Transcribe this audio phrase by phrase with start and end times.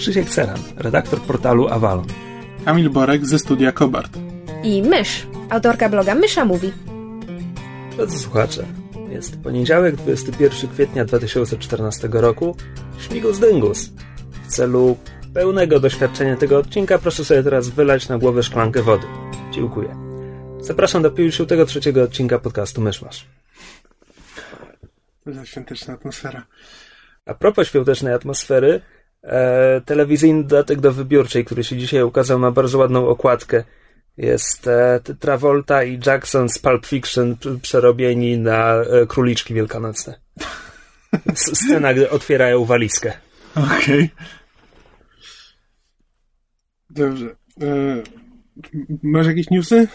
[0.00, 2.06] Krzysiek Ceran, redaktor portalu Avalon.
[2.64, 4.12] Kamil Borek ze studia Kobart.
[4.62, 6.72] i Mysz, autorka bloga Mysza Mówi.
[7.96, 8.66] Drodzy słuchacze,
[9.10, 12.56] jest poniedziałek, 21 kwietnia 2014 roku.
[12.98, 13.90] Śmigus dyngus.
[14.42, 14.96] W celu
[15.34, 19.06] pełnego doświadczenia tego odcinka proszę sobie teraz wylać na głowę szklankę wody.
[19.52, 19.96] Dziękuję.
[20.60, 23.26] Zapraszam do 53 odcinka podcastu Myszmasz.
[25.26, 26.46] Za świąteczna atmosfera.
[27.26, 28.80] A propos świątecznej atmosfery,
[29.22, 33.64] e, telewizyjny dodatek do wybiórczej, który się dzisiaj ukazał, ma bardzo ładną okładkę.
[34.16, 40.20] Jest e, Travolta i Jackson z Pulp Fiction przerobieni na e, króliczki wielkanocne.
[41.34, 43.12] Scena, gdy otwierają walizkę.
[43.54, 44.10] Okej.
[46.90, 47.26] Dobrze.
[47.62, 48.02] E,
[49.02, 49.88] masz jakieś newsy?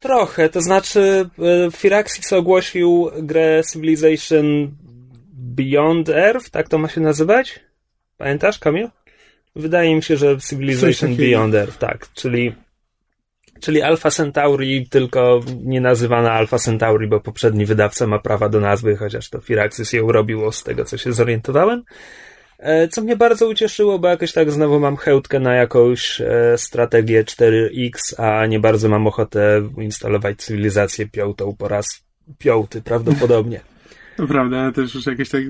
[0.00, 1.30] Trochę, to znaczy
[1.76, 4.74] Firaxis ogłosił grę Civilization
[5.32, 7.60] Beyond Earth, tak to ma się nazywać?
[8.18, 8.88] Pamiętasz, Kamil?
[9.56, 11.30] Wydaje mi się, że Civilization takiego.
[11.30, 12.54] Beyond Earth, tak, czyli
[13.60, 18.96] czyli Alpha Centauri, tylko nie nazywana Alpha Centauri, bo poprzedni wydawca ma prawa do nazwy,
[18.96, 21.82] chociaż to Firaxis ją robiło z tego, co się zorientowałem.
[22.58, 27.24] E, Co mnie bardzo ucieszyło, bo jakoś tak znowu mam chełtkę na jakąś e, strategię
[27.24, 31.86] 4X, a nie bardzo mam ochotę instalować cywilizację piątą po raz
[32.38, 33.60] piąty prawdopodobnie.
[34.18, 35.42] To prawda, ja też już jakieś tak,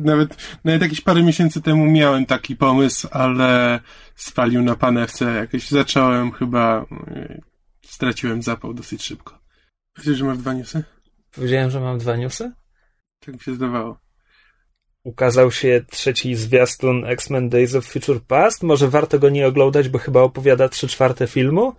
[0.00, 3.80] nawet, nawet jakieś parę miesięcy temu miałem taki pomysł, ale
[4.14, 5.24] spalił na panewce.
[5.34, 7.40] Jakoś zacząłem chyba, e,
[7.82, 9.38] straciłem zapał dosyć szybko.
[10.04, 10.84] Wiesz, że masz dwa newsy?
[11.34, 12.52] Powiedziałem, że mam dwa newsy?
[13.20, 13.98] Tak mi się zdawało.
[15.04, 18.62] Ukazał się trzeci zwiastun X-Men Days of Future Past.
[18.62, 21.72] Może warto go nie oglądać, bo chyba opowiada trzy czwarte filmu.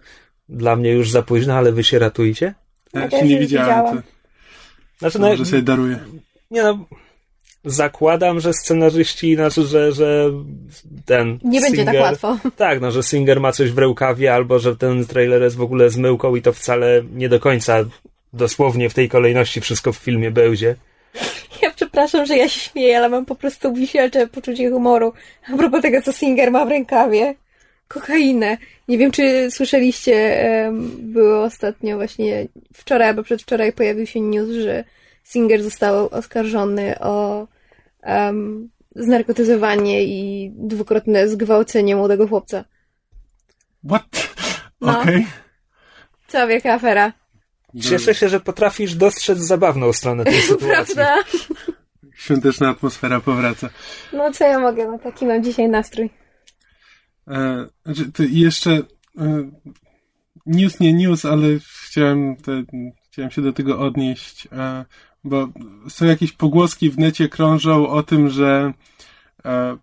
[0.50, 2.54] Dla mnie już za późno, ale wy się ratujcie.
[2.94, 3.98] Ja Ja też nie widziałem, widziałam.
[3.98, 4.04] to,
[5.04, 6.00] Znaczy, to no, może sobie daruję.
[6.52, 6.86] nie no,
[7.66, 10.32] zakładam, że scenarzyści, znaczy, że, że
[11.06, 12.38] ten Nie będzie tak Singer- łatwo.
[12.56, 15.90] Tak, no, że Singer ma coś w rękawie, albo że ten trailer jest w ogóle
[15.90, 17.86] zmyłką i to wcale nie do końca
[18.34, 20.76] dosłownie w tej kolejności wszystko w filmie będzie.
[21.62, 25.14] Ja przepraszam, że ja się śmieję, ale mam po prostu wisielcze poczucie humoru.
[25.54, 27.36] A propos tego, co Singer ma w rękawie.
[27.88, 28.58] Kokainę.
[28.88, 30.44] Nie wiem, czy słyszeliście,
[30.98, 34.84] było ostatnio właśnie wczoraj albo przedwczoraj pojawił się news, że
[35.24, 37.48] Singer został oskarżony o
[38.02, 42.66] em, znarkotyzowanie i dwukrotne zgwałcenie młodego chłopca.
[43.88, 44.34] What?
[44.82, 45.02] No.
[45.02, 45.28] Okej.
[46.28, 47.14] Cała wielka afera.
[47.82, 50.96] Cieszę się, że potrafisz dostrzec zabawną stronę tej sytuacji.
[50.96, 51.16] Prawda?
[52.16, 53.70] Świąteczna atmosfera powraca.
[54.14, 56.10] No co ja mogę, no taki mam dzisiaj nastrój.
[57.28, 58.72] E, znaczy, to jeszcze
[59.18, 59.52] e,
[60.46, 61.48] news nie news, ale
[61.86, 62.64] chciałem, te,
[63.12, 64.86] chciałem się do tego odnieść, e,
[65.24, 65.48] bo
[65.90, 68.74] są jakieś pogłoski w necie krążą o tym, że
[69.46, 69.78] e,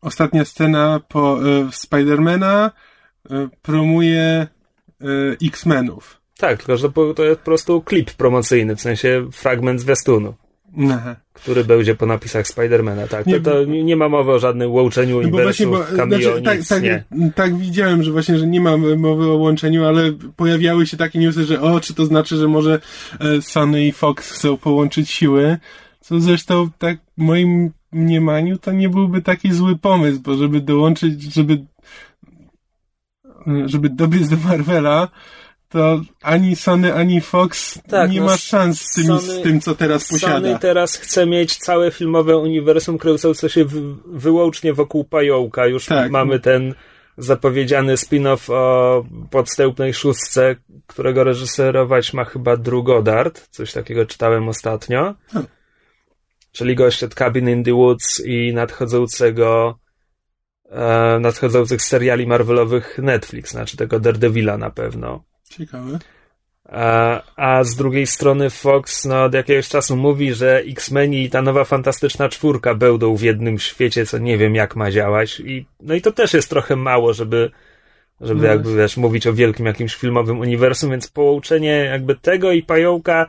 [0.00, 2.70] ostatnia scena po e, Spidermana
[3.30, 4.46] e, promuje e,
[5.42, 6.20] X-Menów.
[6.38, 10.34] Tak, tylko że to jest po prostu klip promocyjny, w sensie fragment zwiastunu,
[10.92, 11.16] Aha.
[11.32, 13.06] który będzie po napisach Spidermana.
[13.06, 16.18] Tak, to, Nie, to nie nie ma mowy o żadnym łączeniu No uniwersów, bo, cameo,
[16.18, 17.04] znaczy, tak, nic, tak, nie.
[17.34, 21.44] tak widziałem, że właśnie, że nie ma mowy o łączeniu, ale pojawiały się takie newsy,
[21.44, 22.80] że o, czy to znaczy, że może
[23.20, 25.58] e, Sony i Fox chcą połączyć siły,
[26.00, 31.22] co zresztą tak w moim mniemaniu to nie byłby taki zły pomysł, bo żeby dołączyć,
[31.34, 31.64] żeby
[33.46, 35.08] e, żeby dobiec do Marvela,
[35.68, 39.60] to ani Sony, ani Fox Tak, nie no, ma szans z, tymi, Sony- z tym,
[39.60, 40.34] co teraz posiada.
[40.34, 45.66] Sony teraz chce mieć całe filmowe uniwersum kręcące się w, wyłącznie wokół pająka.
[45.66, 46.10] Już Tak.
[46.10, 46.74] mamy ten
[47.18, 50.56] zapowiedziany spin-off o podstępnej szóstce,
[50.86, 53.48] którego reżyserować ma chyba Drew Goddard.
[53.50, 55.14] Coś takiego czytałem ostatnio.
[55.30, 55.50] Hmm.
[56.52, 59.78] Czyli gość od Cabin in the Woods i nadchodzącego
[60.70, 65.27] e, nadchodzących seriali Marvelowych Netflix, znaczy tego Daredevila na pewno.
[65.48, 65.98] Ciekawe.
[66.68, 71.42] A, a z drugiej strony Fox no, od jakiegoś czasu mówi, że X-Meni i ta
[71.42, 75.40] nowa fantastyczna czwórka będą w jednym świecie, co nie wiem jak ma działać.
[75.40, 77.50] I, no i to też jest trochę mało, żeby,
[78.20, 82.62] żeby No jakby wiesz, mówić o wielkim jakimś filmowym uniwersum, więc połączenie jakby tego i
[82.62, 83.26] pająka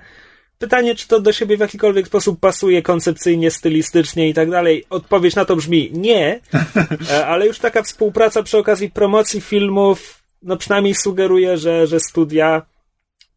[0.57, 4.85] pytanie, czy to do siebie w jakikolwiek sposób pasuje koncepcyjnie, stylistycznie i tak dalej.
[4.89, 6.39] Odpowiedź na to brzmi nie,
[7.11, 12.61] e, ale już taka współpraca przy okazji promocji filmów, no przynajmniej sugeruje, że, że studia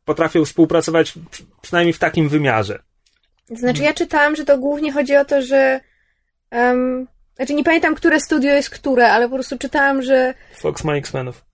[0.05, 1.15] potrafią współpracować
[1.63, 2.83] przynajmniej w takim wymiarze.
[3.51, 5.81] Znaczy, ja czytałam, że to głównie chodzi o to, że.
[6.53, 7.07] Um,
[7.37, 10.35] znaczy, nie pamiętam, które studio jest które, ale po prostu czytałam, że.
[10.55, 11.45] Fox ma X-Menów.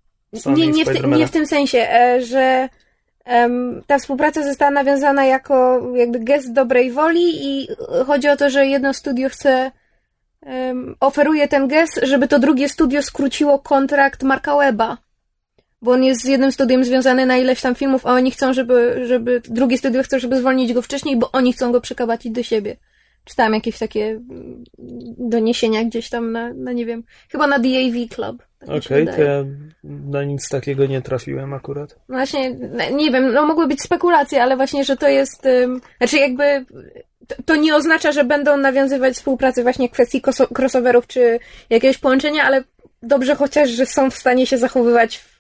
[0.46, 2.68] Nie, nie, w nie w tym sensie, e, że
[3.26, 7.68] um, ta współpraca została nawiązana jako jakby gest dobrej woli i
[8.06, 9.72] chodzi o to, że jedno studio chce.
[10.42, 14.96] Um, oferuje ten gest, żeby to drugie studio skróciło kontrakt Marka Weba
[15.82, 19.06] bo on jest z jednym studiem związany na ileś tam filmów, a oni chcą, żeby,
[19.06, 22.76] żeby drugie studio chce, żeby zwolnić go wcześniej, bo oni chcą go przekabacić do siebie.
[23.24, 24.64] Czytałam jakieś takie mm,
[25.18, 28.42] doniesienia gdzieś tam na, na nie wiem, chyba na DAV Club.
[28.58, 29.44] Tak Okej, okay, to ja
[29.84, 31.98] na nic takiego nie trafiłem akurat.
[32.08, 32.56] Właśnie,
[32.92, 36.64] nie wiem, no mogły być spekulacje, ale właśnie, że to jest, um, znaczy jakby
[37.44, 40.22] to, nie oznacza, że będą nawiązywać współpracę właśnie kwestii
[40.58, 41.38] crossoverów czy
[41.70, 42.64] jakiegoś połączenia, ale
[43.02, 45.37] dobrze chociaż, że są w stanie się zachowywać w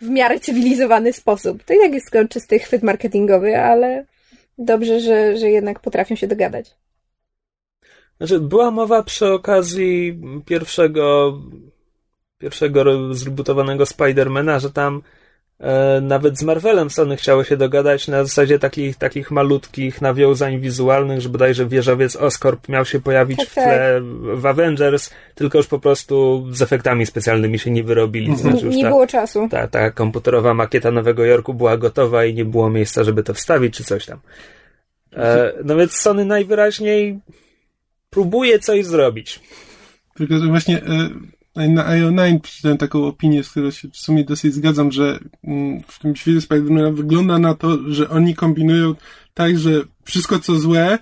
[0.00, 1.64] w miarę cywilizowany sposób.
[1.64, 4.04] To i tak jest czysty chwyt marketingowy, ale
[4.58, 6.76] dobrze, że, że jednak potrafią się dogadać.
[8.18, 11.38] Znaczy, była mowa przy okazji pierwszego,
[12.38, 15.02] pierwszego zrebutowanego Spidermana, że tam
[16.02, 21.28] nawet z Marvelem Sony chciało się dogadać na zasadzie takich, takich malutkich nawiązań wizualnych, że
[21.28, 24.38] bodajże wieżowiec Oscorp miał się pojawić tak, w tle tak.
[24.38, 28.30] w Avengers, tylko już po prostu z efektami specjalnymi się nie wyrobili.
[28.30, 28.50] Mhm.
[28.50, 29.48] Znaczy nie ta, było czasu.
[29.50, 33.76] Ta, ta komputerowa makieta Nowego Jorku była gotowa i nie było miejsca, żeby to wstawić,
[33.76, 34.18] czy coś tam.
[35.16, 37.18] E, no więc Sony najwyraźniej
[38.10, 39.40] próbuje coś zrobić.
[40.14, 41.10] Tylko, że właśnie e,
[41.56, 45.98] na IO9 przeczytałem taką opinię, z którą się w sumie dosyć zgadzam, że mm, w
[45.98, 48.94] tym świecie Spidermana wygląda na to, że oni kombinują
[49.34, 49.70] tak, że
[50.04, 50.98] wszystko co złe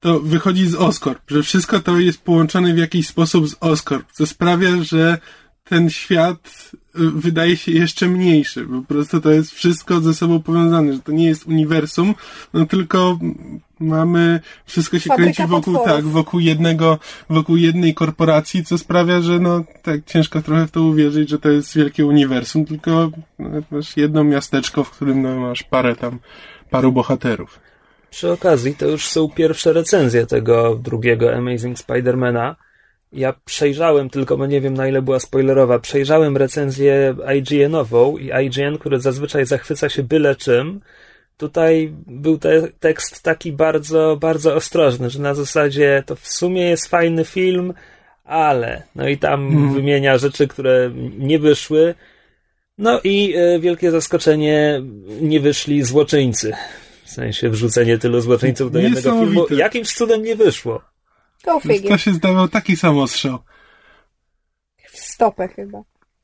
[0.00, 4.26] to wychodzi z Oscorp, że wszystko to jest połączone w jakiś sposób z Oscorp, co
[4.26, 5.18] sprawia, że
[5.64, 8.66] ten świat wydaje się jeszcze mniejszy.
[8.66, 12.14] Po prostu to jest wszystko ze sobą powiązane, że to nie jest uniwersum,
[12.54, 13.18] no tylko
[13.80, 15.96] mamy, wszystko się Fabryka kręci wokół, potworów.
[15.96, 16.98] tak, wokół jednego,
[17.30, 21.50] wokół jednej korporacji, co sprawia, że no, tak ciężko trochę w to uwierzyć, że to
[21.50, 23.10] jest wielkie uniwersum, tylko
[23.70, 26.18] masz jedno miasteczko, w którym no, masz parę tam,
[26.70, 27.60] paru bohaterów.
[28.10, 32.56] Przy okazji, to już są pierwsze recenzje tego drugiego Amazing Spidermana.
[33.16, 38.78] Ja przejrzałem tylko, bo nie wiem na ile była spoilerowa, przejrzałem recenzję IGN-ową i IGN,
[38.78, 40.80] który zazwyczaj zachwyca się byle czym,
[41.36, 46.86] tutaj był te, tekst taki bardzo, bardzo ostrożny, że na zasadzie to w sumie jest
[46.86, 47.74] fajny film,
[48.24, 49.74] ale, no i tam hmm.
[49.74, 51.94] wymienia rzeczy, które nie wyszły.
[52.78, 54.82] No i e, wielkie zaskoczenie,
[55.20, 56.52] nie wyszli złoczyńcy.
[57.04, 59.46] W sensie wrzucenie tylu złoczyńców do jednego filmu.
[59.50, 60.82] Jakimś cudem nie wyszło.
[61.46, 61.88] Go figure.
[61.88, 63.38] To się zdawał taki sam ostrzał.
[64.92, 65.82] W stopę chyba.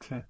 [0.08, 0.24] Tak.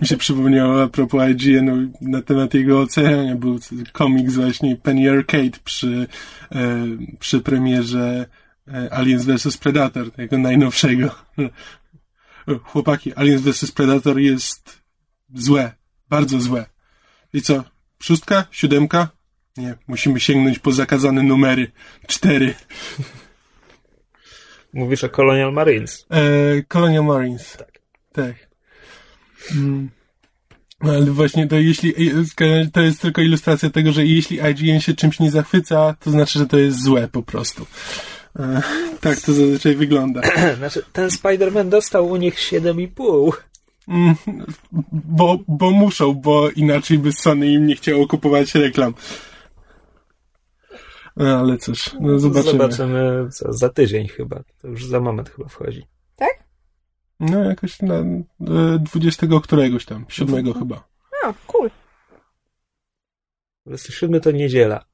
[0.00, 3.34] Mi się przypomniało a propos IGN na temat jego oceniania.
[3.36, 3.58] Był
[3.92, 6.06] komiks właśnie Penny Arcade przy,
[6.52, 6.86] e,
[7.18, 8.26] przy premierze
[8.68, 11.10] e, Aliens vs Predator, tego najnowszego.
[12.64, 14.82] Chłopaki, Aliens vs Predator jest
[15.34, 15.72] złe.
[16.08, 16.66] Bardzo złe.
[17.32, 17.64] I co?
[18.02, 18.44] Szóstka?
[18.50, 19.08] Siódemka?
[19.56, 21.72] Nie, musimy sięgnąć po zakazane numery.
[22.06, 22.54] Cztery.
[24.72, 26.06] Mówisz o Colonial Marines.
[26.10, 27.56] E, Colonial Marines.
[27.56, 27.80] Tak.
[28.12, 28.34] Tak.
[29.52, 29.90] Mm.
[30.82, 31.94] No, ale właśnie to jeśli,
[32.72, 36.46] to jest tylko ilustracja tego, że jeśli IGN się czymś nie zachwyca, to znaczy, że
[36.46, 37.66] to jest złe po prostu.
[38.38, 38.62] E,
[39.00, 40.20] tak to zazwyczaj wygląda.
[40.58, 43.32] znaczy, ten Spider-Man dostał u nich 7,5.
[43.88, 44.14] Mm,
[44.92, 48.94] bo, bo muszą, bo inaczej by Sony im nie chciało kupować reklam.
[51.16, 52.52] No, ale cóż, no zobaczymy.
[52.52, 54.42] Zobaczymy co, za tydzień chyba.
[54.58, 55.86] To już za moment chyba wchodzi.
[56.16, 56.44] Tak?
[57.20, 57.94] No, jakoś na
[58.78, 60.58] 20 e, któregoś tam, 7 mhm.
[60.58, 60.88] chyba.
[61.22, 61.70] No, cool.
[63.66, 64.84] 27 to niedziela.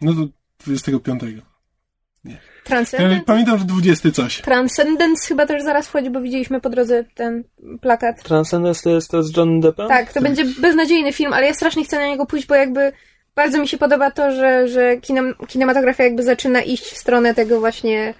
[0.00, 0.28] No to
[0.64, 1.22] 25.
[2.24, 2.38] Nie.
[2.64, 3.24] Transcendence?
[3.24, 4.40] Pamiętam, że 20 coś.
[4.40, 7.44] Transcendence chyba też zaraz wchodzi, bo widzieliśmy po drodze ten
[7.80, 8.22] plakat.
[8.22, 9.88] Transcendence to jest to z John Deppem?
[9.88, 10.22] Tak, to tak.
[10.22, 12.92] będzie beznadziejny film, ale ja strasznie chcę na niego pójść, bo jakby
[13.36, 17.60] bardzo mi się podoba to, że, że kinem, kinematografia jakby zaczyna iść w stronę tego
[17.60, 18.14] właśnie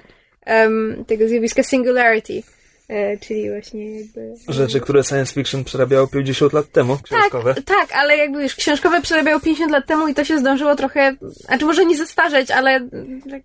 [0.47, 2.43] um, tego zjawiska singularity.
[2.89, 4.35] E, czyli właśnie jakby...
[4.49, 7.55] Rzeczy, które science fiction przerabiało 50 lat temu, książkowe.
[7.55, 11.17] Tak, tak, ale jakby już książkowe przerabiało 50 lat temu i to się zdążyło trochę,
[11.21, 12.89] znaczy może nie zestarzeć, ale
[13.31, 13.43] tak,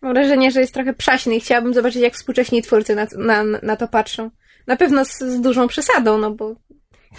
[0.00, 3.76] mam wrażenie, że jest trochę przaśny i chciałabym zobaczyć, jak współcześni twórcy na, na, na
[3.76, 4.30] to patrzą.
[4.66, 6.54] Na pewno z, z dużą przesadą, no bo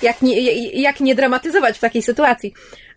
[0.02, 0.42] jak nie,
[0.82, 2.54] jak nie dramatyzować w takiej sytuacji.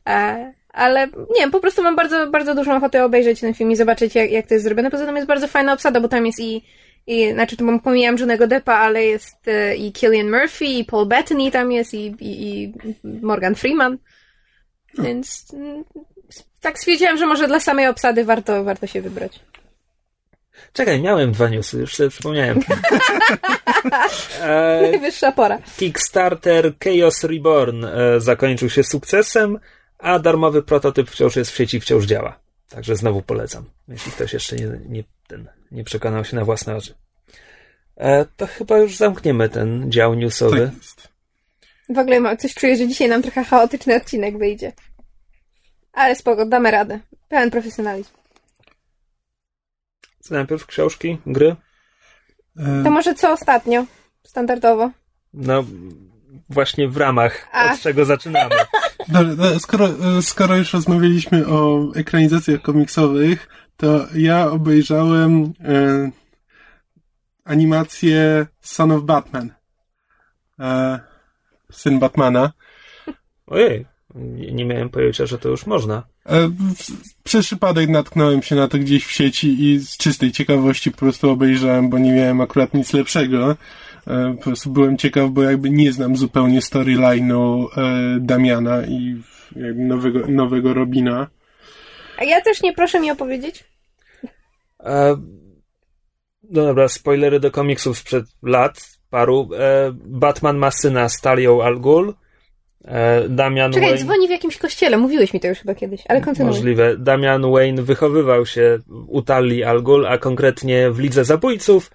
[0.09, 3.77] E, ale nie wiem, po prostu mam bardzo, bardzo dużą ochotę obejrzeć ten film i
[3.77, 4.91] zobaczyć, jak, jak to jest zrobione.
[4.91, 6.65] Poza tym jest bardzo fajna obsada, bo tam jest i,
[7.07, 11.51] i znaczy, to pomijam Johnego Deppa, ale jest e, i Killian Murphy, i Paul Bettany
[11.51, 12.73] tam jest, i, i, i
[13.23, 13.99] Morgan Freeman.
[14.99, 15.85] Więc mm,
[16.61, 19.41] tak stwierdziłam, że może dla samej obsady warto, warto się wybrać.
[20.73, 22.61] Czekaj, miałem dwa newsy, już sobie przypomniałem.
[24.41, 25.59] e, Najwyższa pora.
[25.77, 29.59] Kickstarter Chaos Reborn e, zakończył się sukcesem,
[30.03, 32.39] a darmowy prototyp wciąż jest w sieci, wciąż działa.
[32.69, 36.95] Także znowu polecam, jeśli ktoś jeszcze nie, nie, ten, nie przekonał się na własne oczy.
[37.97, 40.67] E, to chyba już zamkniemy ten dział newsowy.
[40.67, 41.09] Tak jest.
[41.89, 44.73] W ogóle mam coś czuję, że dzisiaj nam trochę chaotyczny odcinek wyjdzie.
[45.93, 47.01] Ale spoko, damy radę.
[47.29, 48.11] Pełen profesjonalizm.
[50.21, 51.57] Co najpierw książki, gry?
[52.59, 53.87] E, To może co ostatnio?
[54.27, 54.91] Standardowo.
[55.35, 55.65] No,
[56.49, 57.73] właśnie w ramach, A.
[57.73, 58.55] od czego zaczynamy.
[59.09, 66.11] Dobra, no, skoro, e, skoro już rozmawialiśmy o ekranizacjach komiksowych, to ja obejrzałem e,
[67.45, 69.51] animację Son of Batman.
[70.61, 71.01] E,
[71.73, 72.53] syn Batmana.
[73.47, 73.87] Ojej,
[74.53, 76.03] nie miałem pojęcia, że to już można.
[76.27, 80.91] E, w- przez przypadek natknąłem się na to gdzieś w sieci i z czystej ciekawości
[80.91, 83.57] po prostu obejrzałem, bo nie miałem akurat nic lepszego.
[84.07, 89.23] E, po prostu byłem ciekaw, bo jakby nie znam zupełnie storyline'u e, Damiana i
[89.75, 91.27] nowego, nowego Robina.
[92.19, 93.65] A ja też nie proszę mi opowiedzieć.
[94.81, 95.17] E,
[96.51, 99.49] no dobra, spoilery do komiksów sprzed lat, paru.
[99.59, 102.15] E, Batman ma syna z Talią Al Ghul.
[102.85, 104.05] E, Damian Czekaj, Wayne...
[104.05, 104.97] dzwoni w jakimś kościele.
[104.97, 106.55] Mówiłeś mi to już chyba kiedyś, ale kontynuuj.
[106.55, 106.97] Możliwe.
[106.97, 108.79] Damian Wayne wychowywał się
[109.09, 111.91] u Talii Al Ghul, a konkretnie w Lidze Zabójców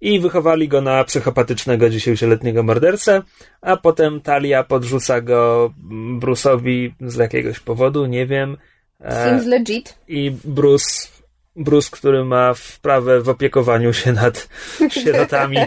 [0.00, 3.22] i wychowali go na psychopatycznego dziesięcioletniego mordercę,
[3.60, 5.72] a potem Talia podrzuca go
[6.20, 8.56] Bruce'owi z jakiegoś powodu, nie wiem.
[9.00, 9.98] E, Seems legit.
[10.08, 11.08] I Bruce,
[11.56, 14.48] Bruce, który ma wprawę w opiekowaniu się nad
[15.04, 15.58] sierotami,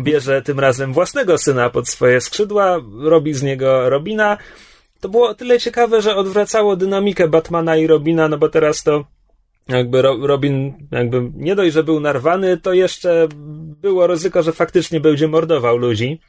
[0.00, 4.38] bierze tym razem własnego syna pod swoje skrzydła, robi z niego Robina.
[5.00, 9.04] To było o tyle ciekawe, że odwracało dynamikę Batmana i Robina, no bo teraz to
[9.68, 13.28] jakby Ro- Robin jakby nie dość, że był narwany, to jeszcze
[13.80, 16.20] było ryzyko, że faktycznie będzie mordował ludzi.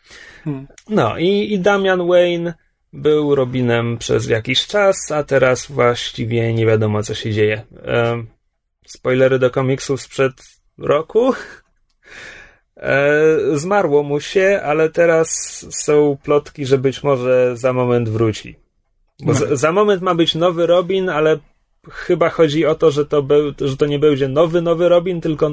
[0.43, 0.67] Hmm.
[0.89, 2.53] No i, i Damian Wayne
[2.93, 7.61] był Robinem przez jakiś czas, a teraz właściwie nie wiadomo, co się dzieje.
[7.83, 8.27] Em,
[8.87, 10.33] spoilery do komiksów sprzed
[10.77, 11.33] roku.
[12.77, 15.29] E, zmarło mu się, ale teraz
[15.85, 18.55] są plotki, że być może za moment wróci.
[19.23, 19.39] Bo No.
[19.39, 21.37] za, za moment ma być nowy Robin, ale
[21.91, 25.51] chyba chodzi o to, że to, był, że to nie będzie nowy, nowy Robin, tylko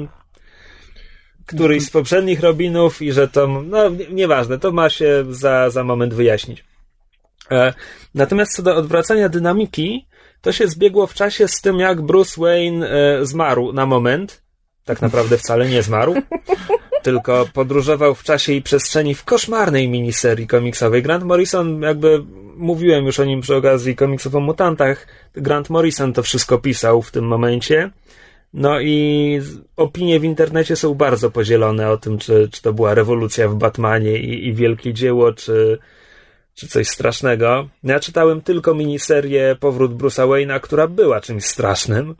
[1.45, 5.83] któryś z poprzednich Robinów i że to, no nie- nieważne, to ma się za, za
[5.83, 6.63] moment wyjaśnić.
[7.51, 7.73] E,
[8.15, 10.07] natomiast co do odwracania dynamiki,
[10.41, 14.41] to się zbiegło w czasie z tym, jak Bruce Wayne e, zmarł na moment.
[14.85, 16.15] Tak naprawdę wcale nie zmarł,
[17.03, 21.03] tylko podróżował w czasie i przestrzeni w koszmarnej miniserii komiksowej.
[21.03, 22.23] Grant Morrison, jakby
[22.57, 27.11] mówiłem już o nim przy okazji komiksów o mutantach, Grant Morrison to wszystko pisał w
[27.11, 27.91] tym momencie.
[28.53, 29.41] No i
[29.75, 34.17] opinie w internecie są bardzo podzielone o tym, czy, czy to była rewolucja w Batmanie
[34.17, 35.77] i, i wielkie dzieło, czy,
[36.53, 37.69] czy coś strasznego.
[37.83, 42.15] Ja czytałem tylko miniserię Powrót Bruce'a Wayne'a, która była czymś strasznym,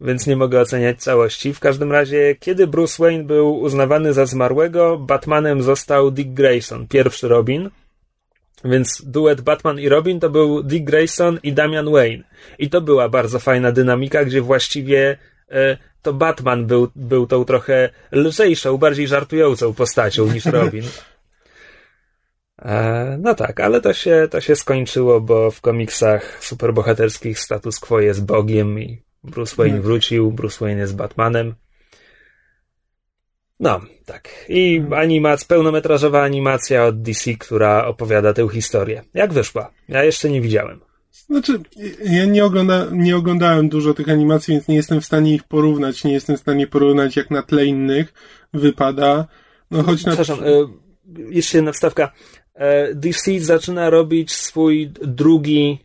[0.00, 1.54] więc nie mogę oceniać całości.
[1.54, 7.28] W każdym razie, kiedy Bruce Wayne był uznawany za zmarłego, Batmanem został Dick Grayson, pierwszy
[7.28, 7.70] Robin.
[8.64, 12.24] Więc duet Batman i Robin to był Dick Grayson i Damian Wayne.
[12.58, 15.16] I to była bardzo fajna dynamika, gdzie właściwie
[15.50, 20.84] e, to Batman był, był tą trochę lżejszą, bardziej żartującą postacią niż Robin.
[22.62, 28.00] E, no tak, ale to się, to się skończyło, bo w komiksach superbohaterskich status quo
[28.00, 29.82] jest Bogiem i Bruce Wayne Tak.
[29.82, 31.54] wrócił, Bruce Wayne jest Batmanem.
[33.60, 34.28] No, tak.
[34.48, 39.02] I animac, pełnometrażowa animacja od DC, która opowiada tę historię.
[39.14, 39.70] Jak wyszła?
[39.88, 40.80] Ja jeszcze nie widziałem.
[41.26, 41.60] Znaczy,
[42.04, 46.04] ja nie, ogląda, nie oglądałem dużo tych animacji, więc nie jestem w stanie ich porównać.
[46.04, 48.12] Nie jestem w stanie porównać, jak na tle innych
[48.54, 49.26] wypada.
[49.70, 50.12] No choć na.
[50.12, 50.68] Przepraszam, e,
[51.30, 52.12] jeszcze jedna wstawka.
[52.54, 55.78] E, DC zaczyna robić swój drugi,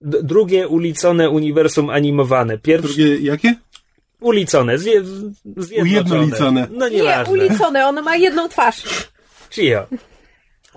[0.00, 2.58] drugie ulicone uniwersum animowane.
[2.58, 3.54] Pierwsze Drugie, jakie?
[4.20, 5.02] ulicone, zje,
[5.56, 5.82] zjednoczone.
[5.82, 6.66] Ujednolicone.
[6.70, 7.32] No Nie, nieważne.
[7.32, 8.82] ulicone, ono ma jedną twarz.
[9.50, 9.86] Cicho.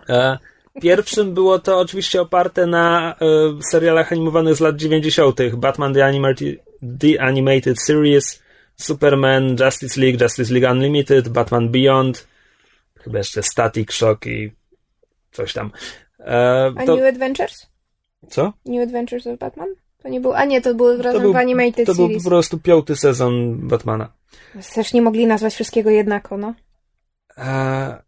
[0.10, 0.38] E,
[0.82, 5.56] Pierwszym było to oczywiście oparte na e, serialach animowanych z lat 90.
[5.56, 6.60] Batman The Animated,
[7.00, 8.42] The Animated Series,
[8.76, 12.28] Superman, Justice League, Justice League Unlimited, Batman Beyond,
[13.04, 14.52] chyba jeszcze Static Shock i
[15.32, 15.72] coś tam.
[16.20, 17.68] E, A to, New Adventures?
[18.32, 18.54] Co?
[18.66, 19.70] New Adventures of Batman?
[20.04, 22.60] To nie był, a nie, to było razem był- w Animated To był po prostu
[22.60, 24.12] piąty sezon Batmana.
[24.76, 26.54] Też nie mogli nazwać wszystkiego jednako, no.
[27.38, 28.04] E,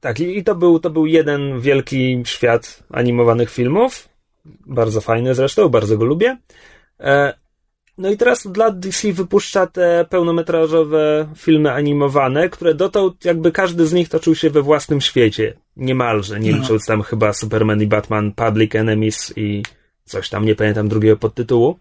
[0.00, 4.08] tak, i, i to, był, to był jeden wielki świat animowanych filmów.
[4.66, 6.36] Bardzo fajny zresztą, bardzo go lubię.
[7.00, 7.34] E,
[7.98, 13.86] no i teraz od lat DC wypuszcza te pełnometrażowe filmy animowane, które dotąd jakby każdy
[13.86, 15.54] z nich toczył się we własnym świecie.
[15.76, 16.58] Niemalże, nie No.
[16.58, 19.62] licząc tam chyba Superman i Batman, Public Enemies i
[20.04, 21.78] coś tam, nie pamiętam drugiego podtytułu.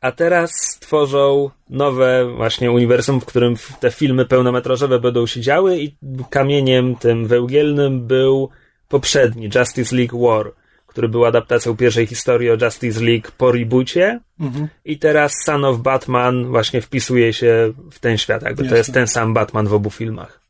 [0.00, 5.96] A teraz tworzą nowe właśnie uniwersum, w którym te filmy pełnometrażowe będą się działy i
[6.30, 8.48] kamieniem tym wełgielnym był
[8.88, 10.52] poprzedni Justice League War,
[10.94, 14.68] który był adaptacją pierwszej historii o Justice League po reboocie Mhm.
[14.84, 18.78] i teraz Son of Batman właśnie wpisuje się w ten świat, jakby to Jasne.
[18.78, 20.40] jest ten sam Batman w obu filmach.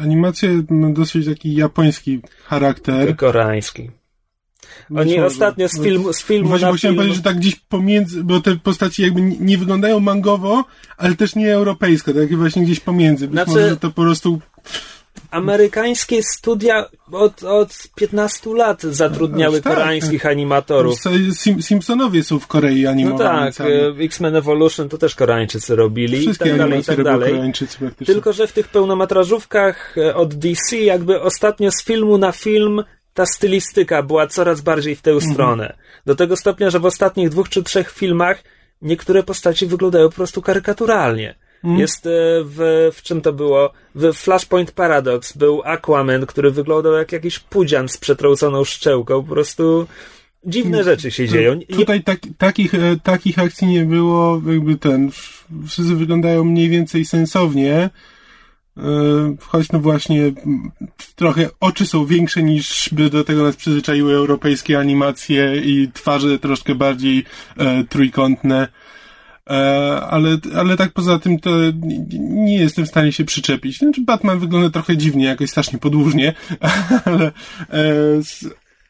[0.00, 3.16] Animacje ma dosyć taki japoński charakter.
[3.16, 3.90] Koreański.
[4.96, 5.26] Oni może.
[5.26, 6.96] ostatnio z filmu, z filmu Właśnie, bo chciałem film...
[6.96, 10.64] powiedzieć, że tak gdzieś pomiędzy, bo te postaci jakby nie, wyglądają mangowo,
[10.96, 13.28] ale też nie europejsko, tak właśnie gdzieś pomiędzy.
[13.28, 14.40] Być Znaczy- może że to po prostu
[15.34, 19.72] Amerykańskie studia od, od 15 lat zatrudniały Aż tak.
[19.74, 20.94] koreańskich animatorów.
[21.34, 23.18] Sim, Simpsonowie są w Korei No animowani.
[23.46, 23.70] tak, sami.
[23.72, 27.34] e, X-Men Evolution to też Koreańczycy robili i Wszystkie tak dalej, i tak dalej.
[28.06, 33.26] Tylko, że w tych pełnometrażówkach e, od DC jakby ostatnio z filmu na film ta
[33.26, 35.32] stylistyka była coraz bardziej w tę Mhm.
[35.32, 35.76] stronę.
[36.06, 38.42] Do tego stopnia, że w ostatnich dwóch czy trzech filmach
[38.82, 41.34] niektóre postaci wyglądają po prostu karykaturalnie.
[41.64, 41.80] Mhm.
[41.80, 42.10] Jest e,
[42.44, 43.72] w, w czym to było?
[43.94, 49.22] W Flashpoint Paradox był Aquaman, który wyglądał jak jakiś pudzian z przetrąconą szczęką.
[49.22, 49.86] Po prostu
[50.46, 51.54] dziwne rzeczy się dzieją.
[51.54, 55.10] Nie- Tutaj tak, takich, e, takich akcji nie było, jakby ten,
[55.66, 57.90] wszyscy wyglądają mniej więcej sensownie,
[58.76, 58.80] e,
[59.40, 60.32] choć no właśnie
[61.16, 66.74] trochę oczy są większe niż by do tego nas przyzwyczaiły europejskie animacje i twarze troszkę
[66.74, 67.24] bardziej
[67.88, 68.68] trójkątne.
[69.50, 71.50] E, ale, ale tak poza tym to
[71.82, 73.78] nie, nie jestem w stanie się przyczepić.
[73.78, 76.34] Znaczy Batman wygląda trochę dziwnie, jakoś strasznie podłużnie,
[77.04, 77.26] ale,
[77.72, 77.82] e,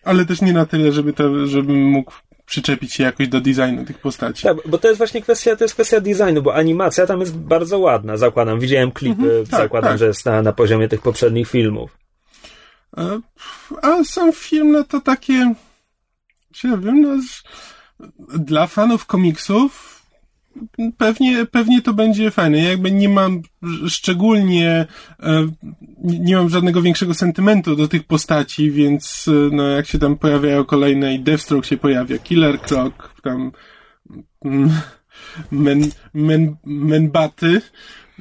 [0.05, 2.12] ale też nie na tyle, żeby to, żebym mógł
[2.47, 4.43] przyczepić się jakoś do designu tych postaci.
[4.43, 7.79] Tak, bo to jest właśnie kwestia, to jest kwestia designu, bo animacja tam jest bardzo
[7.79, 8.61] ładna, zakładam.
[8.61, 9.99] Widziałem klipy, tak, zakładam, tak.
[9.99, 11.99] że jest na, na poziomie tych poprzednich filmów.
[12.97, 13.21] E,
[13.83, 15.55] A sam film, no to takie,
[16.64, 17.19] ja wiem, no,
[18.38, 19.93] dla fanów komiksów
[20.99, 22.59] pewnie, pewnie to będzie fajne.
[22.59, 23.43] Ja jakby nie mam
[23.88, 24.87] szczególnie,
[25.23, 25.49] e,
[26.05, 30.64] nie mam żadnego większego sentymentu do tych postaci, więc e, no, jak się tam pojawiają
[30.64, 33.53] kolejne i Deathstroke się pojawia, Killer Croc, tam
[34.45, 34.71] mm,
[35.51, 37.61] men, men, menbaty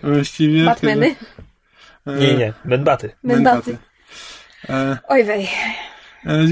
[0.03, 0.65] właściwie.
[0.65, 1.15] Batmany.
[2.07, 3.09] E, Nie, nie, Benbaty.
[3.23, 3.77] Menbaty.
[4.69, 5.47] E, Oj wej.
[6.25, 6.47] E,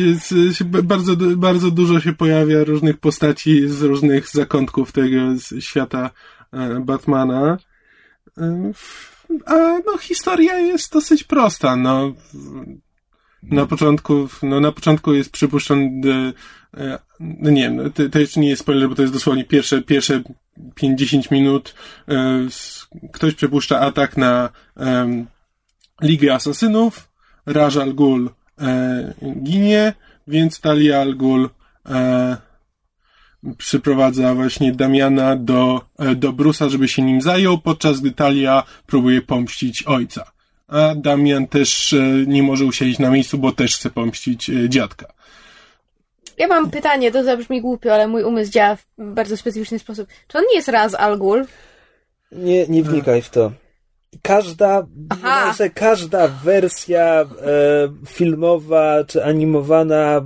[0.77, 5.17] e, bardzo, bardzo dużo się pojawia różnych postaci z różnych zakątków tego
[5.60, 6.10] świata
[6.53, 7.57] e, Batmana.
[9.45, 9.55] A
[9.86, 11.75] no, historia jest dosyć prosta.
[11.75, 12.13] No,
[13.43, 16.01] na początku, no, na początku jest przypuszczony,
[17.19, 20.23] no nie wiem, to, to jeszcze nie jest spoiler, bo to jest dosłownie pierwsze, pierwsze
[20.81, 21.75] 5-10 minut.
[23.13, 25.27] Ktoś przypuszcza atak na em,
[26.01, 27.12] Ligę Asasynów.
[27.45, 28.29] Raj al Ghul
[28.62, 29.93] e, ginie,
[30.28, 31.50] więc Talia al Ghul
[31.89, 32.38] e,
[33.58, 39.21] przyprowadza właśnie Damiana do, e, do Brusa, żeby się nim zajął, podczas gdy Talia próbuje
[39.21, 40.32] pomścić ojca.
[40.67, 41.97] A Damian też e,
[42.28, 45.13] nie może usiedzieć na miejscu, bo też chce pomścić e, dziadka.
[46.38, 50.08] Ja mam pytanie, to zabrzmi głupio, ale mój umysł działa w bardzo specyficzny sposób.
[50.28, 51.45] Czy on nie jest raz Al Ghul?
[52.32, 53.52] Nie, nie wnikaj w to.
[54.21, 55.39] Każda, Aha.
[55.39, 57.28] niemalże każda wersja e,
[58.08, 60.21] filmowa czy animowana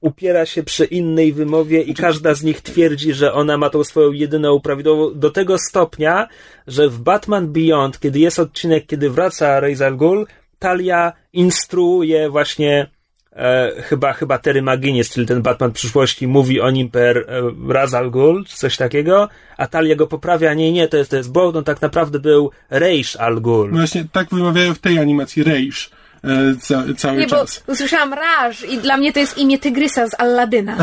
[0.00, 4.12] upiera się przy innej wymowie i każda z nich twierdzi, że ona ma tą swoją
[4.12, 6.28] jedyną prawidłową, do tego stopnia,
[6.66, 10.26] że w Batman Beyond, kiedy jest odcinek, kiedy wraca Ra's al Ghul,
[10.58, 12.90] Talia instruuje właśnie
[13.38, 17.96] e, chyba, chyba Terry McGuinness, czyli ten Batman przyszłości, mówi o nim per e, Ra's
[17.96, 21.32] al Ghul, czy coś takiego, a Talia go poprawia, nie, nie, to jest, to jest
[21.32, 23.70] błąd, on tak naprawdę był Reish al Ghul.
[23.70, 25.88] No właśnie tak wymawiają w tej animacji Rage
[26.24, 26.28] e,
[26.60, 27.64] ca, cały Nie, bo czas.
[27.66, 30.76] usłyszałam Raj i dla mnie to jest imię tygrysa z Alladyna.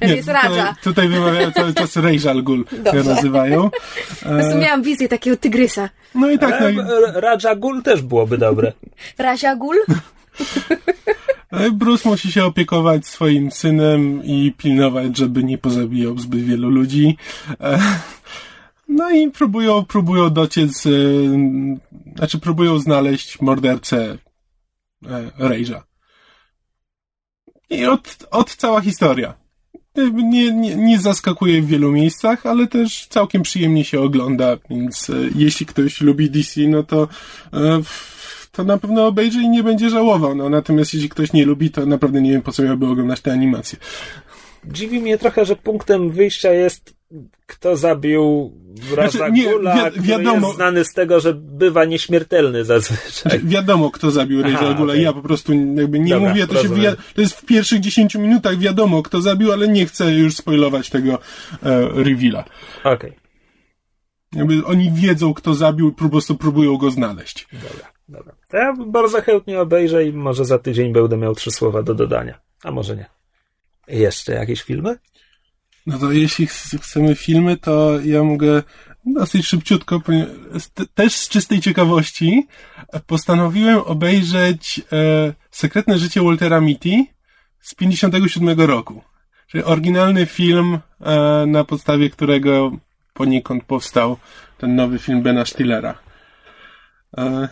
[0.00, 0.74] To jest Raja.
[0.84, 3.04] tutaj, wymawiają cały czas Rage al Ghul, jak Dobrze.
[3.14, 3.70] nazywają.
[4.22, 5.88] Po prostu miałam wizję takiego tygrysa.
[6.14, 8.72] No i tak, no, i- E, Raja Ghul też byłoby dobre.
[9.18, 9.76] Razia Gul?
[11.52, 17.16] E, Bruce musi się opiekować swoim synem i pilnować, żeby nie pozabijał zbyt wielu ludzi.
[17.60, 17.78] E,
[18.88, 20.90] No i próbują, próbują dociec, e,
[22.16, 24.18] znaczy próbują znaleźć mordercę
[25.38, 25.80] Rage'a.
[27.70, 29.34] i od, od cała historia.
[30.12, 35.66] Nie, nie, nie zaskakuje w wielu miejscach, ale też całkiem przyjemnie się ogląda, więc jeśli
[35.66, 37.08] ktoś lubi DC, no to
[38.52, 40.34] to na pewno obejrzy i nie będzie żałował.
[40.34, 43.32] No, natomiast jeśli ktoś nie lubi, to naprawdę nie wiem, po co miałby oglądać tę
[43.32, 43.78] animację.
[44.64, 46.94] Dziwi mnie trochę, że punktem wyjścia jest
[47.46, 48.52] kto zabił
[48.96, 49.46] Raza znaczy, nie,
[49.90, 53.12] wi- wiadomo, jest znany z tego, że bywa nieśmiertelny zazwyczaj.
[53.12, 54.92] Znaczy, wiadomo, kto zabił Raza Gula.
[54.92, 55.02] Okay.
[55.02, 56.68] Ja po prostu jakby nie Dobra, mówię, to, się
[57.14, 61.12] to jest w pierwszych 10 minutach wiadomo, kto zabił, ale nie chcę już spoilować tego
[61.14, 61.18] e,
[61.94, 62.44] reveala.
[62.80, 62.94] Okej.
[62.94, 63.14] Okay.
[64.32, 67.48] Jakby oni wiedzą, kto zabił, po prostu próbują go znaleźć.
[67.52, 68.34] Dobra, dobra.
[68.52, 72.40] To ja bardzo chętnie obejrzę i może za tydzień będę miał trzy słowa do dodania.
[72.64, 73.06] A może nie.
[73.88, 74.96] Jeszcze jakieś filmy?
[75.86, 76.46] No to jeśli
[76.82, 78.62] chcemy filmy, to ja mogę
[79.06, 80.02] dosyć szybciutko,
[80.94, 82.46] też z czystej ciekawości,
[83.06, 87.04] postanowiłem obejrzeć e, Sekretne życie Waltera Mitty
[87.60, 89.02] z 57 roku.
[89.46, 92.72] Czyli oryginalny film, e, na podstawie którego
[93.14, 94.16] poniekąd powstał
[94.58, 95.98] ten nowy film Bena Stillera.
[97.18, 97.48] E,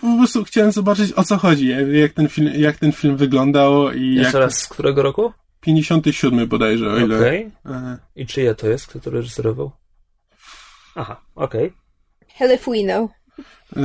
[0.00, 4.14] po prostu chciałem zobaczyć o co chodzi, jak ten film, jak ten film wyglądał i
[4.14, 4.46] Jeszcze jak...
[4.46, 5.32] raz, z którego roku?
[5.60, 7.16] 57 bodajże, o ile.
[7.16, 7.50] Okej.
[7.64, 7.98] Okay.
[8.16, 8.86] I czyja to jest?
[8.86, 9.70] Kto to reżyserował?
[10.94, 11.66] Aha, okej.
[11.66, 11.78] Okay.
[12.34, 13.08] Helefuino.
[13.76, 13.80] Y,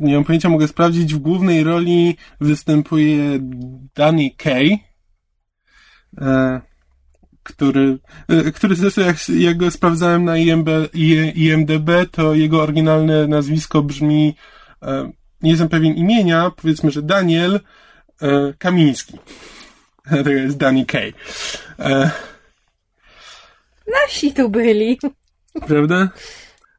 [0.00, 1.14] nie mam pojęcia, mogę sprawdzić.
[1.14, 3.38] W głównej roli występuje
[3.94, 4.78] Danny Kay, y,
[7.42, 7.98] który,
[8.54, 10.68] który zresztą jak, jak go sprawdzałem na IMB,
[11.34, 14.34] IMDB, to jego oryginalne nazwisko brzmi,
[15.42, 17.60] nie jestem pewien imienia, powiedzmy, że Daniel
[18.58, 19.18] Kamiński.
[20.24, 21.12] To jest Danny Kay.
[21.78, 22.10] E...
[23.86, 24.98] Nasi tu byli.
[25.66, 26.08] Prawda?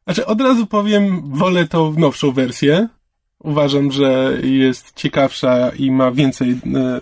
[0.04, 2.88] Znaczy, od razu powiem, wolę tą nowszą wersję.
[3.38, 7.00] Uważam, że jest ciekawsza i ma więcej, e,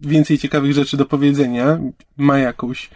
[0.00, 1.78] więcej ciekawych rzeczy do powiedzenia.
[2.16, 2.90] Ma jakąś,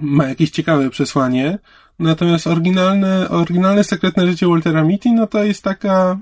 [0.00, 1.58] ma jakieś ciekawe przesłanie.
[1.98, 6.18] Natomiast oryginalne, oryginalne sekretne życie Waltera Mitty, no to jest taka,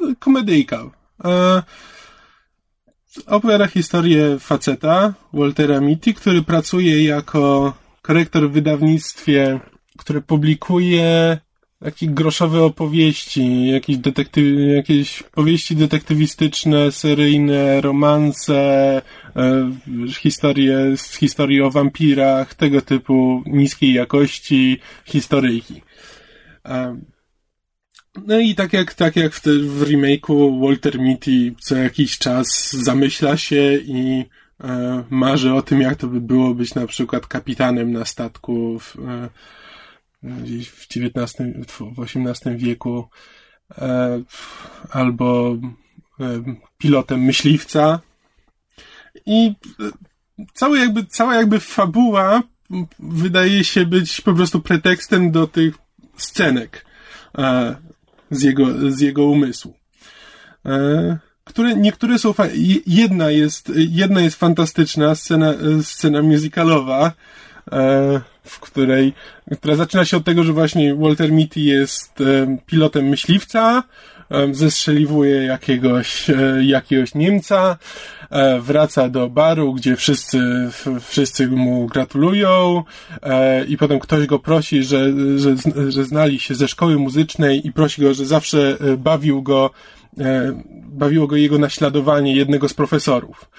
[0.00, 0.90] no, komedyjka.
[1.24, 1.62] E,
[3.26, 7.72] opowiada historię faceta, Waltera Mitty, który pracuje jako
[8.02, 9.60] korektor w wydawnictwie,
[9.98, 11.38] które publikuje
[11.84, 14.44] takie groszowe opowieści, jakieś, detektyw,
[14.76, 19.02] jakieś powieści detektywistyczne, seryjne, romanse,
[19.36, 19.70] e,
[20.18, 25.82] historie z historii o wampirach, tego typu niskiej jakości historyjki.
[26.64, 26.96] E,
[28.26, 33.36] no i tak jak, tak jak w, w remake'u Walter Mitty co jakiś czas zamyśla
[33.36, 34.24] się i
[34.60, 38.96] e, marzy o tym, jak to by było być na przykład kapitanem na statku w,
[38.98, 39.28] e,
[40.64, 41.34] w XIX,
[41.68, 43.08] w XVIII wieku
[43.78, 44.22] e,
[44.90, 45.56] albo
[46.20, 46.42] e,
[46.78, 48.00] pilotem myśliwca.
[49.26, 49.90] I e,
[50.54, 52.42] cały jakby, cała jakby fabuła
[52.98, 55.78] wydaje się być po prostu pretekstem do tych
[56.16, 56.84] scenek.
[57.38, 57.76] E,
[58.30, 59.74] z jego, z jego umysłu.
[60.66, 62.34] E, które, niektóre są,
[62.86, 67.12] jedna jest, jedna jest fantastyczna, scena, scena musicalowa,
[67.72, 69.12] e, w której,
[69.56, 73.82] która zaczyna się od tego, że właśnie Walter Mitty jest e, pilotem myśliwca,
[74.52, 77.78] zestrzeliwuje jakiegoś, e, jakiegoś Niemca,
[78.30, 80.40] E, wraca do baru, gdzie wszyscy,
[81.00, 82.84] wszyscy mu gratulują
[83.22, 85.54] e, i potem ktoś go prosi, że, że,
[85.88, 89.70] że znali się ze szkoły muzycznej i prosi go, że zawsze bawił go
[90.72, 93.50] bawiło go jego naśladowanie jednego z profesorów.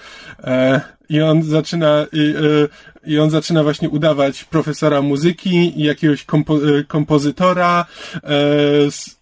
[1.08, 2.06] I on zaczyna,
[3.06, 6.58] i on zaczyna właśnie udawać profesora muzyki i jakiegoś kompo,
[6.88, 7.86] kompozytora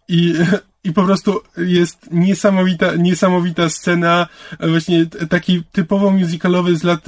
[0.08, 0.34] i
[0.84, 4.26] i po prostu jest niesamowita, niesamowita scena,
[4.60, 7.00] właśnie taki typowo musicalowy z lat,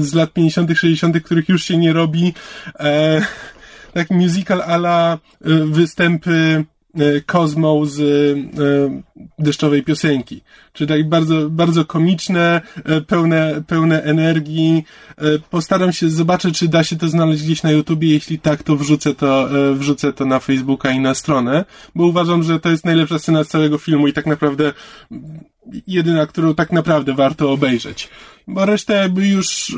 [0.00, 2.34] z lat 50., 60., których już się nie robi.
[2.80, 3.22] E,
[3.94, 6.64] taki musical ala e, występy
[7.26, 9.02] Kozmo z e,
[9.38, 10.40] deszczowej piosenki.
[10.72, 14.84] Czyli tak bardzo, bardzo komiczne, e, pełne, pełne energii.
[15.18, 18.08] E, postaram się, zobaczyć, czy da się to znaleźć gdzieś na YouTubie.
[18.08, 22.60] Jeśli tak, to wrzucę to, wrzucę to na Facebooka i na stronę, bo uważam, że
[22.60, 24.72] to jest najlepsza scena z całego filmu i tak naprawdę
[25.86, 28.08] jedyna, którą tak naprawdę warto obejrzeć.
[28.46, 29.76] Bo reszta jakby już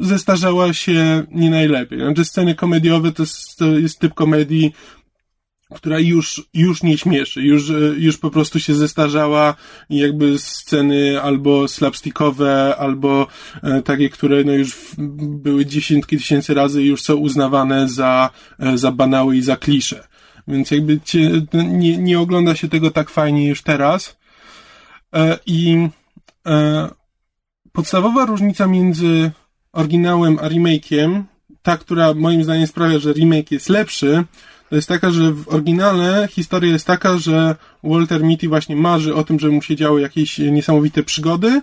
[0.00, 1.98] zestarzała się nie najlepiej.
[1.98, 4.72] Znaczy sceny komediowe to jest, to jest typ komedii,
[5.72, 9.54] która już, już nie śmieszy, już, już po prostu się zestarzała
[9.90, 13.26] i jakby sceny albo slapstickowe, albo
[13.62, 14.76] e, takie, które no już
[15.18, 20.08] były dziesiątki tysięcy razy już są uznawane za, e, za banały i za klisze.
[20.48, 24.16] Więc jakby cię, nie, nie ogląda się tego tak fajnie już teraz.
[25.14, 25.88] E, I
[27.72, 29.30] podstawowa różnica między
[29.72, 31.22] oryginałem a remake'iem,
[31.62, 34.24] ta, która moim zdaniem sprawia, że remake jest lepszy,
[34.76, 39.40] jest taka, że w oryginale historia jest taka, że Walter Mitty właśnie marzy o tym,
[39.40, 41.62] że mu się działy jakieś niesamowite przygody,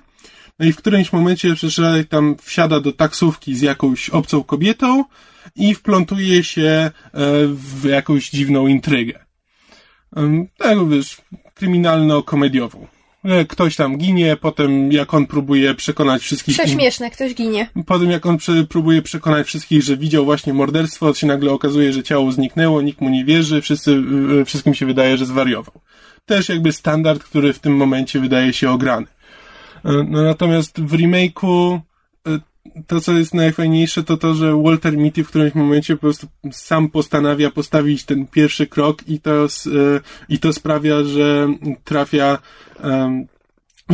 [0.59, 5.03] no i w którymś momencie przeczytaj tam wsiada do taksówki z jakąś obcą kobietą
[5.55, 6.91] i wplątuje się e,
[7.47, 9.25] w jakąś dziwną intrygę.
[10.57, 11.21] Tak, wiesz,
[11.55, 12.98] kryminalno-komediową.
[13.23, 16.55] E, ktoś tam ginie, potem jak on próbuje przekonać wszystkich...
[16.57, 17.69] Prześmieszne, ktoś ginie.
[17.85, 18.37] Potem jak on
[18.69, 23.01] próbuje przekonać wszystkich, że widział właśnie morderstwo, to się nagle okazuje, że ciało zniknęło, nikt
[23.01, 24.03] mu nie wierzy, wszyscy,
[24.41, 25.81] e, wszystkim się wydaje, że zwariował.
[26.25, 29.07] Też jakby standard, który w tym momencie wydaje się ograny.
[29.85, 31.79] E, no natomiast w remake'u
[32.87, 36.89] to, co jest najfajniejsze, to to, że Walter Mitty w którymś momencie po prostu sam
[36.89, 39.47] postanawia postawić ten pierwszy krok i to,
[40.29, 41.47] i to sprawia, że
[41.83, 42.37] trafia
[42.83, 43.27] um,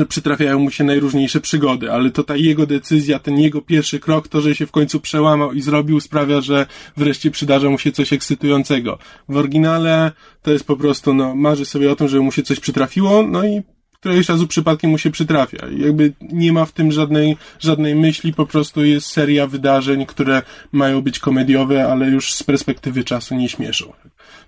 [0.10, 4.42] przytrafiają mu się najróżniejsze przygody, ale to ta jego decyzja, ten jego pierwszy krok, to,
[4.42, 6.66] że się w końcu przełamał i zrobił, sprawia, że
[6.98, 8.98] wreszcie przydarza mu się coś ekscytującego.
[9.30, 12.60] W oryginale to jest po prostu, no, marzy sobie o tym, żeby mu się coś
[12.60, 13.62] przytrafiło, no i
[13.94, 15.68] któregoś razu przypadkiem mu się przytrafia.
[15.78, 21.02] Jakby nie ma w tym żadnej, żadnej myśli, po prostu jest seria wydarzeń, które mają
[21.02, 23.94] być komediowe, ale już z perspektywy czasu nie śmieszą.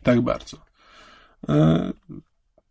[0.03, 0.57] Tak bardzo.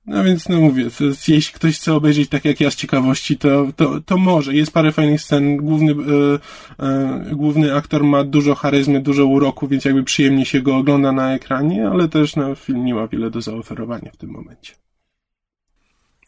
[0.06, 0.84] No więc, no mówię,
[1.28, 4.54] jeśli ktoś chce obejrzeć tak jak ja z ciekawości, to, to, to może.
[4.54, 5.56] Jest parę fajnych scen.
[5.56, 10.76] Główny, e, e, główny aktor ma dużo charyzmy, dużo uroku, więc jakby przyjemnie się go
[10.76, 14.74] ogląda na ekranie, ale też no, film nie ma wiele do zaoferowania w tym momencie.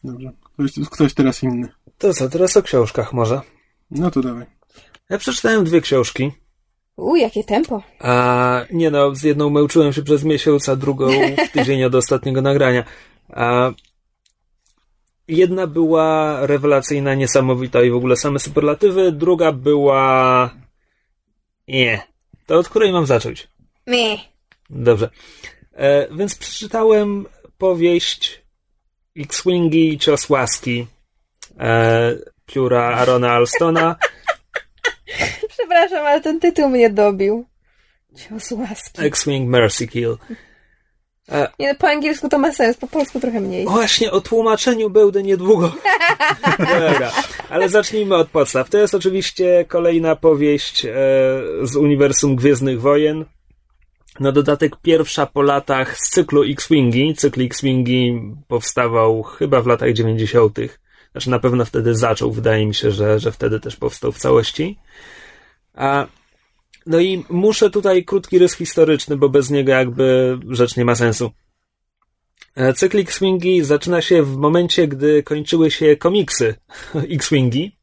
[0.03, 0.31] Dobrze.
[0.53, 1.67] Ktoś, ktoś teraz inny.
[1.97, 3.41] To co, teraz o książkach może?
[3.91, 4.45] No to dawaj.
[5.09, 6.31] Ja przeczytałem dwie książki.
[6.95, 7.83] U, jakie tempo.
[7.99, 11.07] A nie no, z jedną męczyłem się przez miesiąc, a drugą
[11.47, 12.83] w tydzień od ostatniego nagrania.
[13.33, 13.71] A
[15.27, 20.49] jedna była rewelacyjna, niesamowita i w ogóle same superlatywy, druga była...
[21.67, 22.01] Nie.
[22.45, 23.47] To od której mam zacząć?
[23.87, 24.17] Nie.
[24.69, 25.09] Dobrze.
[25.73, 27.25] E, więc przeczytałem
[27.57, 28.41] powieść
[29.17, 30.87] X-Wingi Cios Łaski
[31.59, 32.15] e,
[32.45, 33.95] pióra Arona Alstona.
[35.49, 37.45] Przepraszam, ale ten tytuł mnie dobił.
[38.15, 39.01] Cios łaski.
[39.05, 40.17] X-Wing Mercy Kill.
[41.59, 43.65] Nie, po angielsku to ma sens, po polsku trochę mniej.
[43.65, 45.71] Właśnie, o tłumaczeniu będę niedługo.
[46.59, 47.11] Dobra,
[47.49, 48.69] ale zacznijmy od podstaw.
[48.69, 50.91] To jest oczywiście kolejna powieść e,
[51.63, 53.25] z uniwersum Gwiezdnych Wojen.
[54.19, 57.15] Na dodatek pierwsza po latach z cyklu X-Wingi.
[57.15, 60.59] Cykl X-Wingi powstawał chyba w latach 90.
[61.11, 62.31] Znaczy na pewno wtedy zaczął.
[62.31, 64.79] Wydaje mi się, że, że wtedy też powstał w całości.
[65.73, 66.05] A,
[66.89, 71.31] no i muszę tutaj krótki rys historyczny, bo bez niego jakby rzecz nie ma sensu.
[72.55, 76.55] E, cykl X-Wingi zaczyna się w momencie, gdy kończyły się komiksy
[77.17, 77.79] X-Wingi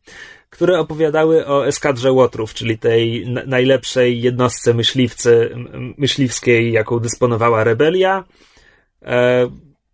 [0.50, 5.56] które opowiadały o eskadrze Łotrów, czyli tej najlepszej jednostce myśliwcy,
[5.98, 8.24] myśliwskiej, jaką dysponowała rebelia.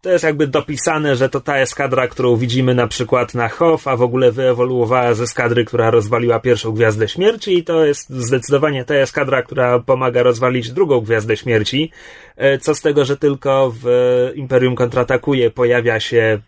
[0.02, 3.96] To jest jakby dopisane, że to ta eskadra, którą widzimy na przykład na Hof, a
[3.96, 8.94] w ogóle wyewoluowała z eskadry, która rozwaliła pierwszą Gwiazdę Śmierci i to jest zdecydowanie ta
[8.94, 11.90] eskadra, która pomaga rozwalić drugą Gwiazdę Śmierci.
[12.36, 13.86] E, co z tego, że tylko w
[14.34, 16.38] Imperium Kontratakuje pojawia się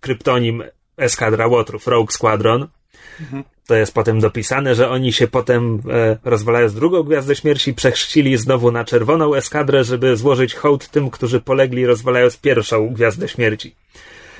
[0.00, 0.62] kryptonim
[0.96, 2.68] eskadra Łotrów, Rogue Squadron.
[3.66, 8.72] To jest potem dopisane, że oni się potem e, rozwalając drugą Gwiazdę Śmierci przechrzcili znowu
[8.72, 13.74] na czerwoną eskadrę, żeby złożyć hołd tym, którzy polegli rozwalając pierwszą Gwiazdę Śmierci.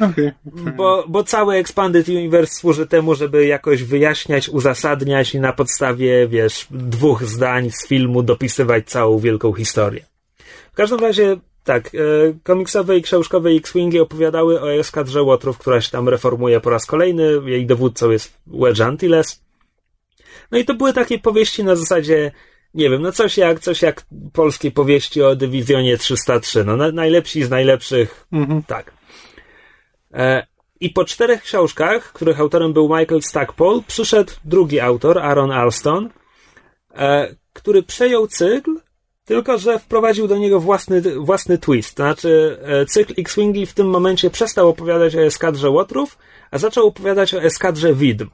[0.00, 0.32] Okay.
[0.76, 6.66] Bo, bo cały Expanded Universe służy temu, żeby jakoś wyjaśniać, uzasadniać i na podstawie, wiesz,
[6.70, 10.04] dwóch zdań z filmu dopisywać całą wielką historię.
[10.72, 11.98] W każdym razie tak, e,
[12.42, 17.40] komiksowe i książkowe X-Wingi opowiadały o eskadrze Łotrów, która się tam reformuje po raz kolejny.
[17.44, 19.44] Jej dowódcą jest Wedge Antilles.
[20.50, 22.32] No i to były takie powieści na zasadzie,
[22.74, 26.64] nie wiem, no coś jak, coś jak polskie powieści o dywizjonie 303.
[26.64, 28.62] No na, najlepsi z najlepszych, mhm.
[28.62, 28.92] tak.
[30.14, 30.46] E,
[30.80, 36.10] I po czterech książkach, których autorem był Michael Stackpole, przyszedł drugi autor, Aaron Alston,
[36.94, 38.83] e, który przejął cykl
[39.24, 41.94] tylko, że wprowadził do niego własny, własny twist.
[41.94, 46.18] To znaczy, e, cykl X-Wingi w tym momencie przestał opowiadać o eskadrze Łotrów,
[46.50, 48.28] a zaczął opowiadać o eskadrze Widm.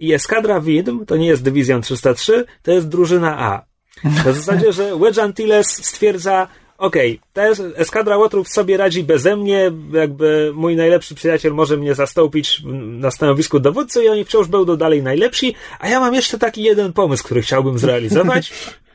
[0.00, 3.62] I eskadra Widm to nie jest dywizjon 303, to jest drużyna A.
[4.04, 9.72] Na zasadzie, że Wedge Antilles stwierdza, okej, okay, ta eskadra Łotrów sobie radzi beze mnie,
[9.92, 15.02] jakby mój najlepszy przyjaciel może mnie zastąpić na stanowisku dowódcy i oni wciąż będą dalej
[15.02, 18.52] najlepsi, a ja mam jeszcze taki jeden pomysł, który chciałbym zrealizować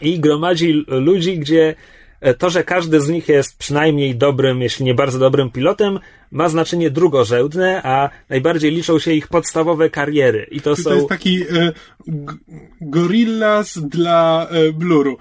[0.00, 1.74] i gromadzi ludzi, gdzie
[2.20, 5.98] e, to, że każdy z nich jest przynajmniej dobrym, jeśli nie bardzo dobrym pilotem,
[6.30, 10.46] ma znaczenie drugorzędne, a najbardziej liczą się ich podstawowe kariery.
[10.50, 10.82] I to są...
[10.82, 11.72] to jest taki e,
[12.80, 15.18] Gorillas dla e, Bluru.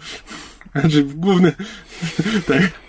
[0.76, 1.54] Znaczy, główny...
[2.48, 2.85] tak.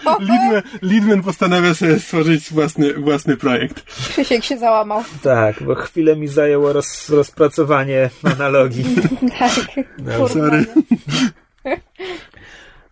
[0.20, 3.82] Lidman, Lidman postanawia sobie stworzyć własny, własny projekt.
[4.10, 5.02] Krzysiek się załamał.
[5.22, 8.84] Tak, bo chwilę mi zajęło roz, rozpracowanie analogii.
[9.38, 9.86] Tak.
[9.98, 10.66] No, sorry.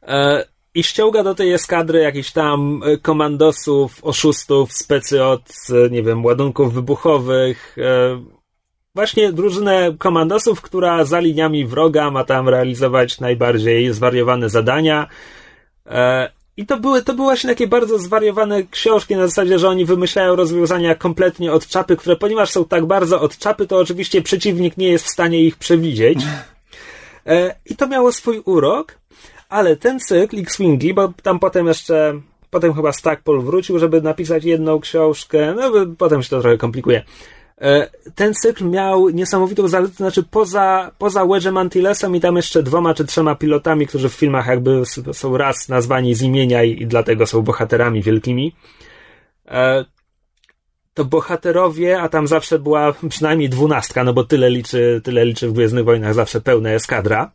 [0.03, 5.53] E, I ściąga do tej eskadry jakichś tam e, komandosów, oszustów, specy od,
[5.87, 7.77] e, nie wiem, ładunków wybuchowych.
[8.95, 15.07] Właśnie drużynę komandosów, która za liniami wroga ma tam realizować najbardziej zwariowane zadania.
[16.61, 20.37] I to były, to były właśnie takie bardzo zwariowane książki na zasadzie, że oni wymyślają
[20.37, 24.89] rozwiązania kompletnie od czapy, które ponieważ są tak bardzo od czapy, to oczywiście przeciwnik nie
[24.89, 26.19] jest w stanie ich przewidzieć.
[27.27, 28.95] E, I to miało swój urok,
[29.49, 32.21] ale ten cykl X-Wingi, bo tam potem jeszcze,
[32.51, 37.05] potem chyba Stackpole wrócił, żeby napisać jedną książkę, no potem się to trochę komplikuje.
[37.61, 42.95] E, Ten cykl miał niesamowitą zaletę, znaczy poza, poza Wedge'em Antillesem i tam jeszcze dwoma
[42.95, 47.27] czy trzema pilotami, którzy w filmach jakby są raz nazwani z imienia i, i dlatego
[47.27, 48.55] są bohaterami wielkimi,
[49.49, 49.85] e,
[50.95, 55.53] to bohaterowie, a tam zawsze była przynajmniej dwunastka, no bo tyle liczy, tyle liczy w
[55.53, 57.33] Gwiezdnych Wojnach zawsze pełna eskadra,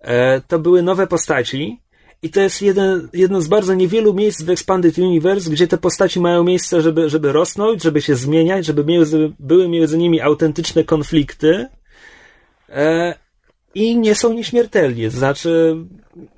[0.00, 1.80] e, to były nowe postaci
[2.22, 6.20] i to jest jeden, jedno z bardzo niewielu miejsc w Expanded Universe, gdzie te postaci
[6.20, 11.68] mają miejsce, żeby, żeby rosnąć, żeby się zmieniać, żeby między, były między nimi autentyczne konflikty
[12.68, 13.14] e,
[13.74, 15.10] i nie są nieśmiertelni.
[15.10, 15.76] Znaczy,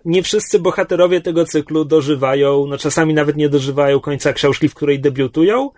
[0.04, 5.00] nie wszyscy bohaterowie tego cyklu dożywają, no czasami nawet nie dożywają końca książki, w której
[5.00, 5.70] debiutują,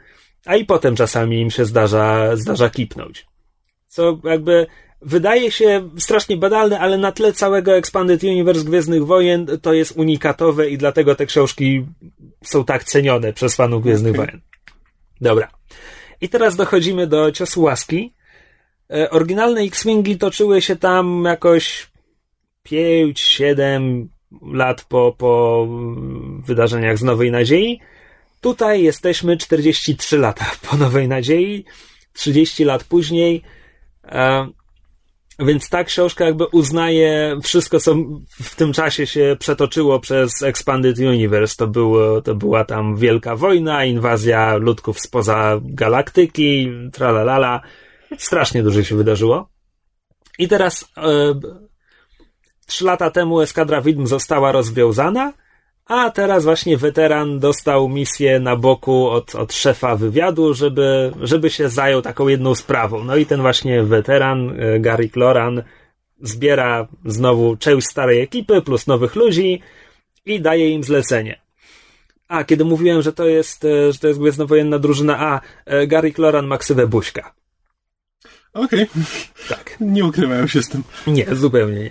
[0.46, 3.26] a i potem czasami im się zdarza, zdarza kipnąć.
[3.88, 4.66] Co jakby
[5.02, 10.70] wydaje się strasznie banalne, ale na tle całego Expanded Universe Gwiezdnych Wojen to jest unikatowe
[10.70, 11.86] i dlatego te książki
[12.44, 14.26] są tak cenione przez fanów Gwiezdnych Okej.
[14.26, 14.40] Wojen.
[15.20, 15.50] Dobra.
[16.20, 18.14] I teraz dochodzimy do ciosu łaski.
[18.92, 21.90] E, Oryginalne X-Wingi toczyły się tam jakoś
[22.68, 24.06] 5-7
[24.52, 25.66] lat po, po
[26.44, 27.80] wydarzeniach z Nowej Nadziei.
[28.40, 31.64] Tutaj jesteśmy 43 lata po Nowej Nadziei,
[32.12, 33.42] 30 lat później.
[34.04, 34.48] E,
[35.40, 37.94] więc ta książka jakby uznaje wszystko, co
[38.42, 41.57] w tym czasie się przetoczyło przez Expanded Universe.
[41.57, 47.61] To, było, to była tam wielka wojna, inwazja ludków spoza galaktyki, tralalala.
[48.18, 49.48] Strasznie dużo się wydarzyło.
[50.38, 51.40] I teraz e,
[52.66, 55.33] trzy lata temu eskadra widm została rozwiązana,
[55.90, 61.68] a teraz właśnie weteran dostał misję na boku od, od szefa wywiadu, żeby, żeby się
[61.68, 63.05] zajął taką jedną sprawą.
[63.05, 65.62] No i ten właśnie weteran, e, Gary Cloran,
[66.22, 69.62] zbiera znowu część starej ekipy plus nowych ludzi
[70.26, 71.40] i daje im zlecenie.
[72.29, 76.12] A, kiedy mówiłem, że to jest, e, że to jest gwiezdnowojenna drużyna A, e, Gary
[76.12, 77.35] Cloran ma ksywę Buźka.
[78.53, 78.87] Okej,
[79.48, 79.76] Tak.
[79.81, 80.83] nie ukrywałem się z tym.
[81.07, 81.90] Nie, zupełnie nie.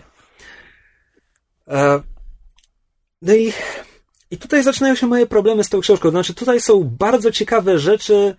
[3.21, 3.53] No i,
[4.31, 6.09] i tutaj zaczynają się moje problemy z tą książką.
[6.09, 8.35] Znaczy, tutaj są bardzo ciekawe rzeczy,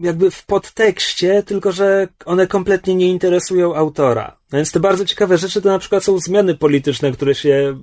[0.00, 4.36] jakby w podtekście, tylko że one kompletnie nie interesują autora.
[4.52, 7.78] No Więc te bardzo ciekawe rzeczy to na przykład są zmiany polityczne, które się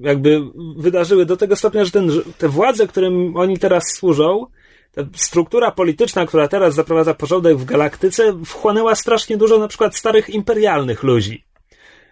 [0.00, 0.40] jakby
[0.76, 4.46] wydarzyły do tego stopnia, że ten, te władze, którym oni teraz służą,
[4.92, 10.30] ta struktura polityczna, która teraz zaprowadza porządek w galaktyce, wchłonęła strasznie dużo na przykład starych
[10.30, 11.44] imperialnych ludzi.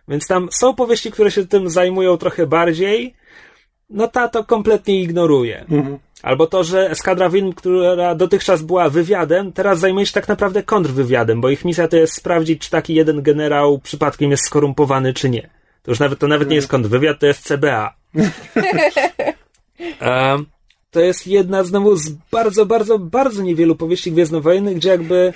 [0.08, 3.14] Więc tam są powieści, które się tym zajmują trochę bardziej.
[3.90, 5.60] No ta to kompletnie ignoruje.
[5.70, 5.98] Mhm.
[6.22, 11.40] Albo to, że eskadra Win, która dotychczas była wywiadem, teraz zajmuje się tak naprawdę kontrwywiadem,
[11.40, 15.50] bo ich misja to jest sprawdzić, czy taki jeden generał przypadkiem jest skorumpowany, czy nie.
[15.82, 17.94] To już nawet, to nawet nie jest kontrwywiad, to jest CBA.
[20.90, 25.32] To jest jedna znowu z bardzo, bardzo, bardzo niewielu powieści gwiezdnowojennych, gdzie jakby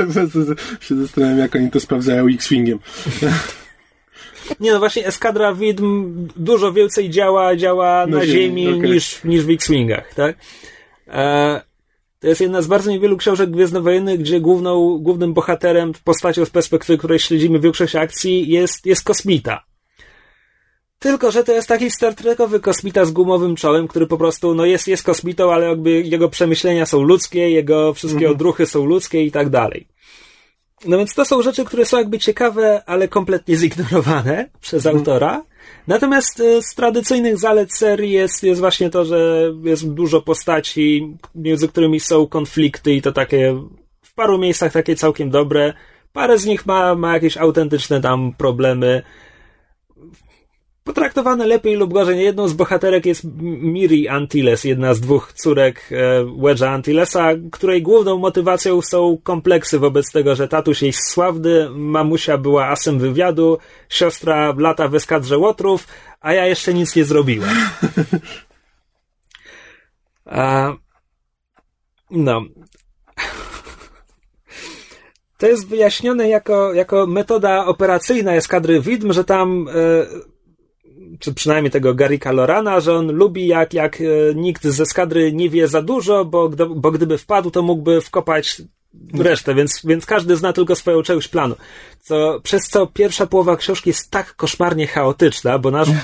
[0.80, 2.78] się zastanawiam, jak oni to sprawdzają X-Wingiem.
[4.60, 8.90] Nie no właśnie Eskadra Widm dużo więcej działa, działa na, Na ziemi, ziemi, okej.
[8.90, 10.36] niż, niż w X-Wingach, tak?
[11.08, 11.60] E,
[12.20, 16.98] to jest jedna z bardzo niewielu książek gwiezdnowojennych, gdzie główną, głównym bohaterem, postacią z perspektywy,
[16.98, 19.64] której śledzimy większość akcji, jest, jest kosmita.
[20.98, 24.64] Tylko, że to jest taki Star Trekowy kosmita z gumowym czołem, który po prostu, no
[24.64, 29.30] jest, jest kosmitą, ale jakby jego przemyślenia są ludzkie, jego wszystkie odruchy są ludzkie i
[29.30, 29.86] tak dalej.
[30.84, 35.42] No więc to są rzeczy, które są jakby ciekawe, ale kompletnie zignorowane przez autora.
[35.86, 41.68] Natomiast e, z tradycyjnych zalet serii jest, jest właśnie to, że jest dużo postaci, między
[41.68, 43.54] którymi są konflikty i to takie
[44.02, 45.72] w paru miejscach takie całkiem dobre.
[46.12, 49.02] Parę z nich ma, ma jakieś autentyczne tam problemy.
[50.84, 52.24] Potraktowane lepiej lub gorzej.
[52.24, 58.18] Jedną z bohaterek jest Miri Antilles, jedna z dwóch córek e, Wedge'a Antillesa, której główną
[58.18, 63.58] motywacją są kompleksy wobec tego, że tatuś jest sławny, mamusia była asem wywiadu,
[63.88, 65.86] siostra lata w eskadrze łotrów,
[66.20, 67.50] a ja jeszcze nic nie zrobiłem.
[70.24, 70.72] A,
[72.10, 72.42] no.
[75.38, 80.31] To jest wyjaśnione jako, jako metoda operacyjna eskadry widm, że tam e,
[81.18, 84.04] czy przynajmniej tego Garika Lorana, że on lubi jak, jak e,
[84.34, 88.62] nikt z eskadry nie wie za dużo, bo, bo gdyby wpadł, to mógłby wkopać
[89.14, 91.54] resztę, więc, więc każdy zna tylko swoją część planu.
[92.00, 95.88] Co, przez co pierwsza połowa książki jest tak koszmarnie chaotyczna, bo nasz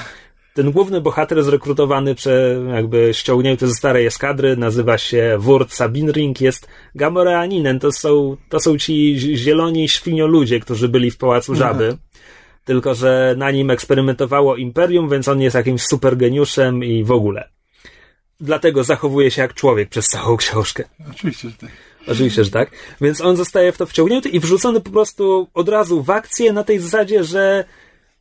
[0.54, 6.68] ten główny bohater zrekrutowany, prze, jakby ściągnięty ze starej eskadry, nazywa się Wurt Sabinring, jest
[6.94, 7.78] Gamoreaninem.
[7.78, 11.96] To są, to są ci zieloni świnioludzie, którzy byli w Pałacu Żaby
[12.68, 17.48] tylko że na nim eksperymentowało Imperium, więc on jest jakimś super geniuszem i w ogóle.
[18.40, 20.84] Dlatego zachowuje się jak człowiek przez całą książkę.
[21.10, 21.70] Oczywiście, że tak.
[22.06, 22.70] Oczywiście, że tak.
[23.00, 26.64] Więc on zostaje w to wciągnięty i wrzucony po prostu od razu w akcję na
[26.64, 27.64] tej zasadzie, że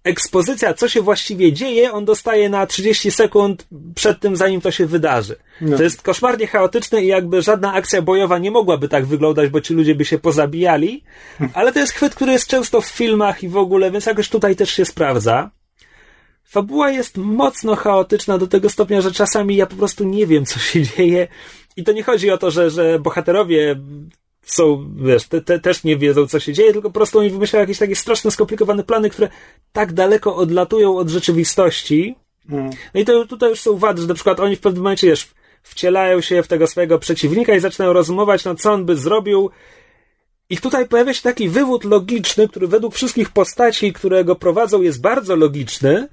[0.07, 4.85] ekspozycja, co się właściwie dzieje, on dostaje na 30 sekund przed tym, zanim to się
[4.85, 5.35] wydarzy.
[5.61, 5.77] No.
[5.77, 9.73] To jest koszmarnie chaotyczne i jakby żadna akcja bojowa nie mogłaby tak wyglądać, bo ci
[9.73, 11.03] ludzie by się pozabijali,
[11.53, 14.55] ale to jest chwyt, który jest często w filmach i w ogóle, więc jakoś tutaj
[14.55, 15.51] też się sprawdza.
[16.43, 20.59] Fabuła jest mocno chaotyczna do tego stopnia, że czasami ja po prostu nie wiem, co
[20.59, 21.27] się dzieje.
[21.75, 23.75] I to nie chodzi o to, że, że bohaterowie
[24.47, 27.63] są, wiesz, te, te, też nie wiedzą, co się dzieje, tylko po prostu oni wymyślają
[27.63, 29.29] jakieś takie straszne, skomplikowane plany, które
[29.71, 32.15] tak daleko odlatują od rzeczywistości.
[32.49, 32.69] Mm.
[32.93, 35.27] No i to tutaj już są wady, że na przykład oni w pewnym momencie, wiesz,
[35.63, 39.49] wcielają się w tego swojego przeciwnika i zaczynają rozumować, no co on by zrobił.
[40.49, 45.01] I tutaj pojawia się taki wywód logiczny, który według wszystkich postaci, które go prowadzą, jest
[45.01, 46.07] bardzo logiczny,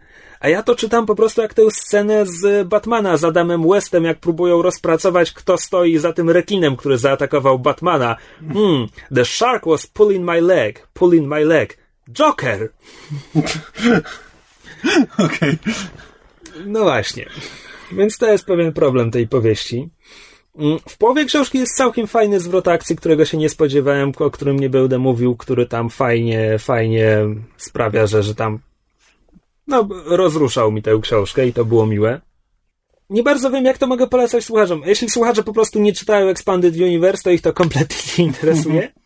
[0.44, 4.18] a ja to czytam po prostu jak tę scenę z Batmana z Adamem Westem, jak
[4.18, 8.16] próbują rozpracować, kto stoi za tym rekinem, który zaatakował Batmana.
[8.52, 11.78] Hmm, the shark was pulling my leg, pulling my leg.
[12.12, 12.68] Joker!
[15.18, 15.58] Okej.
[15.58, 15.58] Okay.
[16.66, 17.26] No właśnie.
[17.92, 19.88] Więc to jest pewien problem tej powieści.
[20.58, 24.60] Mm, w połowie książki jest całkiem fajny zwrot akcji, którego się nie spodziewałem, o którym
[24.60, 27.18] nie będę mówił, który tam fajnie, fajnie
[27.56, 28.58] sprawia, że, że tam
[29.66, 32.20] no, rozruszał mi tę książkę i to było miłe.
[33.10, 34.82] Nie bardzo wiem, jak to mogę polecać słuchaczom.
[34.86, 38.92] Jeśli słuchacze po prostu nie czytają Expanded Universe, to ich to kompletnie nie interesuje.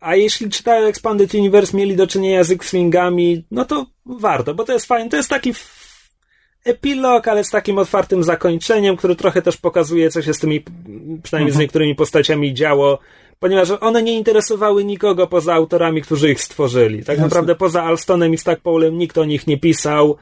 [0.00, 4.72] A jeśli czytają Expanded Universe, mieli do czynienia z X-Wingami, no to warto, bo to
[4.72, 5.10] jest fajne.
[5.10, 5.54] To jest taki
[6.64, 10.64] epilog, ale z takim otwartym zakończeniem, który trochę też pokazuje, co się z tymi,
[11.22, 11.60] przynajmniej z mhm.
[11.60, 12.98] niektórymi postaciami działo
[13.40, 16.98] ponieważ one nie interesowały nikogo poza autorami, którzy ich stworzyli.
[16.98, 17.24] Tak Jasne.
[17.24, 20.16] naprawdę poza Alstonem i Stackpolem nikt o nich nie pisał,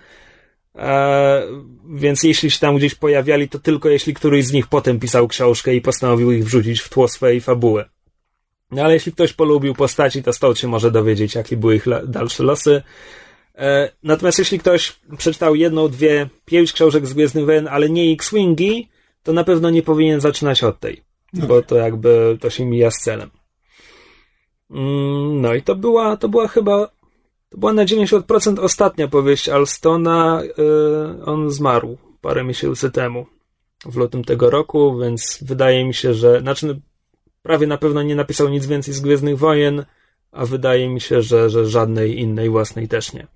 [0.77, 1.43] e,
[1.95, 5.75] więc jeśli się tam gdzieś pojawiali, to tylko jeśli któryś z nich potem pisał książkę
[5.75, 7.85] i postanowił ich wrzucić w tło swojej fabuły.
[8.71, 12.43] No ale jeśli ktoś polubił postaci, to stąd się może dowiedzieć, jakie były ich dalsze
[12.43, 12.83] losy.
[13.55, 18.89] E, natomiast jeśli ktoś przeczytał jedną, dwie, pięć książek z Gwiezdnych Wojen, ale nie X-Wingi,
[19.23, 22.99] to na pewno nie powinien zaczynać od tej bo to jakby to się mija z
[22.99, 23.31] celem.
[24.71, 26.87] Mm, no i to była, to była chyba,
[27.49, 30.43] to była na 90% ostatnia powieść Alstona.
[30.43, 33.27] Y, on zmarł parę miesięcy temu,
[33.85, 36.81] w lutym tego roku, więc wydaje mi się, że, znaczy
[37.43, 39.85] prawie na pewno nie napisał nic więcej z Gwiezdnych Wojen,
[40.33, 43.27] a wydaje mi się, że, że żadnej innej własnej też nie.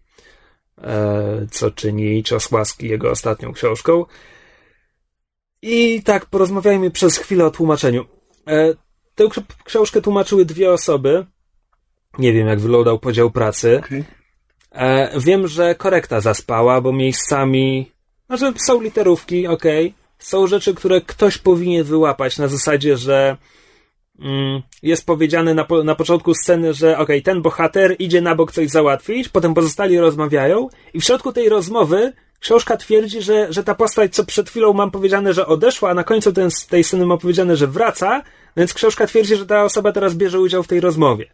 [0.83, 4.05] E, co czyni Cios Łaski jego ostatnią książką.
[5.63, 8.05] I tak, porozmawiajmy przez chwilę o tłumaczeniu.
[8.47, 8.75] E,
[9.15, 9.25] tę
[9.65, 11.27] książkę tłumaczyły dwie osoby.
[12.19, 13.81] Nie wiem, jak wyglądał podział pracy.
[13.85, 14.05] Okay.
[14.73, 17.93] E, wiem, że korekta zaspała, bo miejscami.
[18.27, 19.65] Znaczy, są literówki, ok.
[20.19, 23.37] Są rzeczy, które ktoś powinien wyłapać na zasadzie, że
[24.19, 28.53] mm, jest powiedziane na, po, na początku sceny, że ok, ten bohater idzie na bok
[28.53, 32.13] coś załatwić, potem pozostali rozmawiają, i w środku tej rozmowy
[32.43, 36.05] książka twierdzi, że, że ta postać, co przed chwilą mam powiedziane, że odeszła, a na
[36.05, 38.23] końcu ten, tej sceny mam powiedziane, że wraca,
[38.57, 41.27] więc książka twierdzi, że ta osoba teraz bierze udział w tej rozmowie.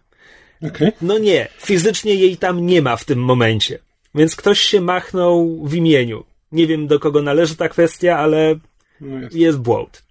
[0.62, 0.92] Okay.
[1.02, 3.78] No nie, fizycznie jej tam nie ma w tym momencie.
[4.14, 6.24] Więc ktoś się machnął w imieniu.
[6.52, 8.58] Nie wiem, do kogo należy ta kwestia, ale
[9.00, 9.34] no jest.
[9.34, 10.04] jest błąd.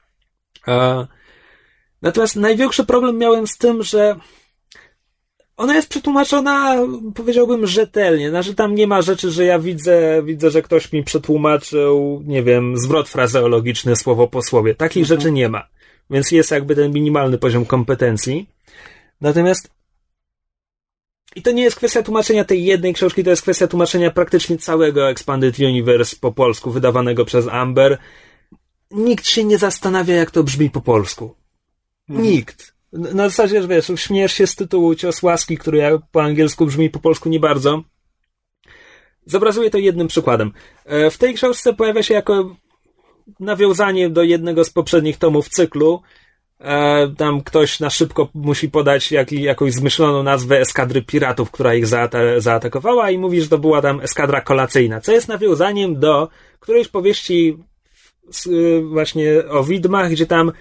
[2.02, 4.16] natomiast największy problem miałem z tym, że
[5.58, 6.76] ona jest przetłumaczona,
[7.16, 8.30] powiedziałbym, rzetelnie.
[8.30, 12.78] Znaczy, tam nie ma rzeczy, że ja widzę, widzę, że ktoś mi przetłumaczył, nie wiem,
[12.78, 14.76] zwrot frazeologiczny słowo po słowie.
[14.76, 15.20] Takich mhm.
[15.20, 15.68] rzeczy nie ma.
[16.10, 18.49] Więc jest jakby ten minimalny poziom kompetencji.
[19.22, 19.70] Natomiast
[21.36, 25.10] I to nie jest kwestia tłumaczenia tej jednej książki, to jest kwestia tłumaczenia praktycznie całego
[25.10, 27.97] Expanded Universe po polsku, wydawanego przez Amber.
[28.91, 31.36] Nikt się nie zastanawia, jak to brzmi po polsku.
[32.10, 32.76] Nikt.
[32.94, 36.90] Na zasadzie, że wiesz, śmiesz się z tytułu Cios Łaski, który jak po angielsku brzmi
[36.90, 37.84] po polsku nie bardzo.
[39.26, 40.52] Zobrazuję to jednym przykładem.
[40.86, 42.56] E, w tej książce pojawia się jako
[43.40, 46.02] nawiązanie do jednego z poprzednich tomów cyklu.
[46.60, 51.86] E, tam ktoś na szybko musi podać jak, jakąś zmyśloną nazwę eskadry piratów, która ich
[51.86, 56.30] zaata- zaatakowała i mówi, że to była tam eskadra kolacyjna, co jest nawiązaniem do
[56.60, 57.58] którejś powieści
[58.30, 58.48] z,
[58.84, 60.52] właśnie o widmach, gdzie tam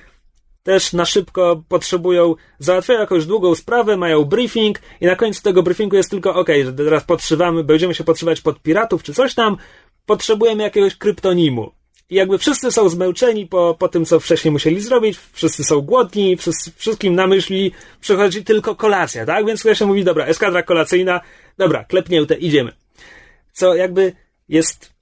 [0.66, 5.96] też na szybko potrzebują, załatwiają jakąś długą sprawę, mają briefing i na końcu tego briefingu
[5.96, 9.56] jest tylko ok, że teraz podszywamy, będziemy się podszywać pod piratów czy coś tam,
[10.06, 11.72] potrzebujemy jakiegoś kryptonimu.
[12.10, 16.36] I jakby wszyscy są zmęczeni po, po tym, co wcześniej musieli zrobić, wszyscy są głodni,
[16.36, 19.46] wszyscy, wszystkim na myśli przychodzi tylko kolacja, tak?
[19.46, 21.20] Więc ktoś się mówi, dobra, eskadra kolacyjna,
[21.58, 22.72] dobra, klepnięte, idziemy.
[23.52, 24.12] Co jakby
[24.48, 24.95] jest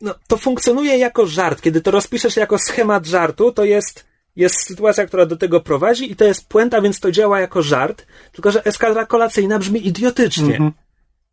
[0.00, 1.62] no, to funkcjonuje jako żart.
[1.62, 6.16] Kiedy to rozpiszesz jako schemat żartu, to jest, jest sytuacja, która do tego prowadzi i
[6.16, 10.52] to jest puenta, więc to działa jako żart, tylko że eskadra kolacyjna brzmi idiotycznie.
[10.54, 10.72] Mhm.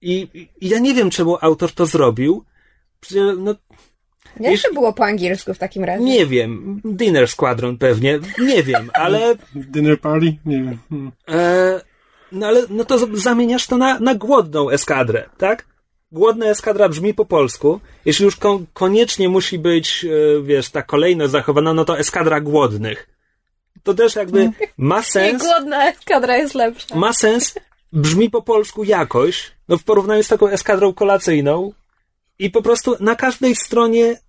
[0.01, 0.27] I,
[0.61, 2.43] I ja nie wiem, czemu autor to zrobił.
[2.99, 3.55] Przecież, No,
[4.39, 6.03] Jak to było po angielsku w takim razie?
[6.03, 6.81] nie wiem.
[6.85, 8.19] Dinner Squadron pewnie.
[8.41, 9.35] Nie wiem, ale...
[9.55, 10.37] Dinner party?
[10.45, 10.77] Nie wiem.
[10.89, 11.11] Hmm.
[11.29, 11.81] E,
[12.31, 15.65] no ale no to zamieniasz to na, na głodną eskadrę, tak?
[16.13, 17.79] Głodna eskadra brzmi po polsku.
[18.05, 23.09] Jeśli już kon, koniecznie musi być, e, wiesz, ta kolejność zachowana, no to eskadra głodnych.
[23.83, 25.43] To też jakby ma Nie, sens.
[25.43, 26.95] głodna eskadra jest lepsza.
[26.95, 27.55] Ma sens,
[27.93, 31.73] brzmi po polsku jakoś, no w porównaniu z taką eskadrą kolacyjną.
[32.39, 34.19] I po prostu na każdej stronie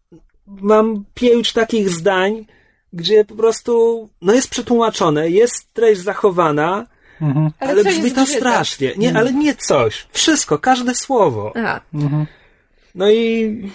[0.47, 2.47] mam pięć takich zdań,
[2.93, 6.87] gdzie po prostu, no jest przetłumaczone, jest treść zachowana,
[7.21, 7.51] Mhm.
[7.59, 8.93] ale, coś brzmi to strasznie.
[8.97, 10.07] Nie, ale nie coś.
[10.12, 11.53] Wszystko, każde słowo.
[11.57, 11.81] Aha.
[12.95, 13.73] No i.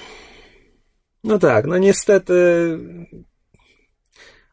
[1.24, 2.34] No tak, no niestety.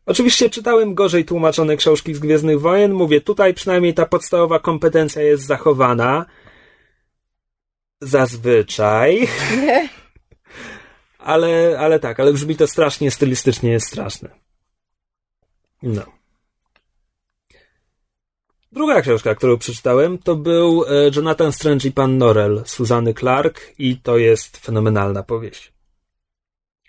[0.07, 2.93] Oczywiście czytałem gorzej tłumaczone książki z Gwiezdnych Wojen.
[2.93, 6.27] Mówię, tutaj przynajmniej ta podstawowa kompetencja jest zachowana.
[8.01, 9.29] Zazwyczaj.
[9.57, 9.89] Nie.
[11.19, 14.29] Ale, ale tak, ale brzmi to strasznie, stylistycznie jest straszne.
[15.83, 16.03] No.
[18.77, 23.97] Druga książka, którą przeczytałem, to był e, Jonathan Strange i Pan Norrell Suzanny Clark i
[23.97, 25.73] to jest fenomenalna powieść.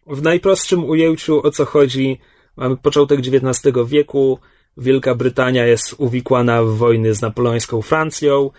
[0.07, 2.19] W najprostszym ujęciu o co chodzi,
[2.57, 4.39] mamy początek XIX wieku,
[4.77, 8.51] Wielka Brytania jest uwikłana w wojny z napoleońską Francją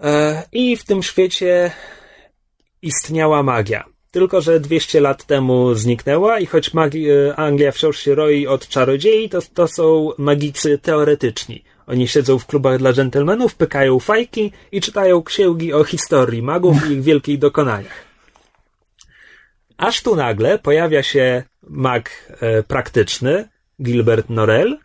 [0.00, 1.70] e, i w tym świecie
[2.82, 3.84] istniała magia.
[4.10, 9.28] Tylko, że 200 lat temu zniknęła i choć e, Anglia wciąż się roi od czarodziei,
[9.28, 11.64] to, to są magicy teoretyczni.
[11.86, 16.92] Oni siedzą w klubach dla dżentelmenów, pykają fajki i czytają księgi o historii magów i
[16.92, 18.04] ich wielkich dokonaniach.
[19.76, 22.10] Aż tu nagle pojawia się mag
[22.40, 23.48] e, praktyczny,
[23.82, 24.78] Gilbert Norell,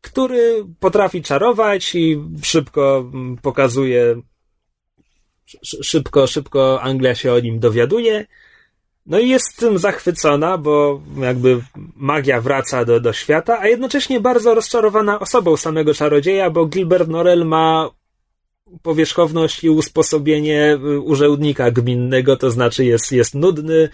[0.00, 3.12] który potrafi czarować i szybko
[3.42, 4.16] pokazuje
[5.62, 8.26] sz- szybko, szybko Anglia się o nim dowiaduje.
[9.06, 11.60] No i jest tym zachwycona, bo jakby
[11.96, 17.44] magia wraca do, do świata, a jednocześnie bardzo rozczarowana osobą samego czarodzieja, bo Gilbert Norell
[17.44, 17.90] ma
[18.82, 23.88] powierzchowność i usposobienie y, urzędnika gminnego, to znaczy jest, jest nudny,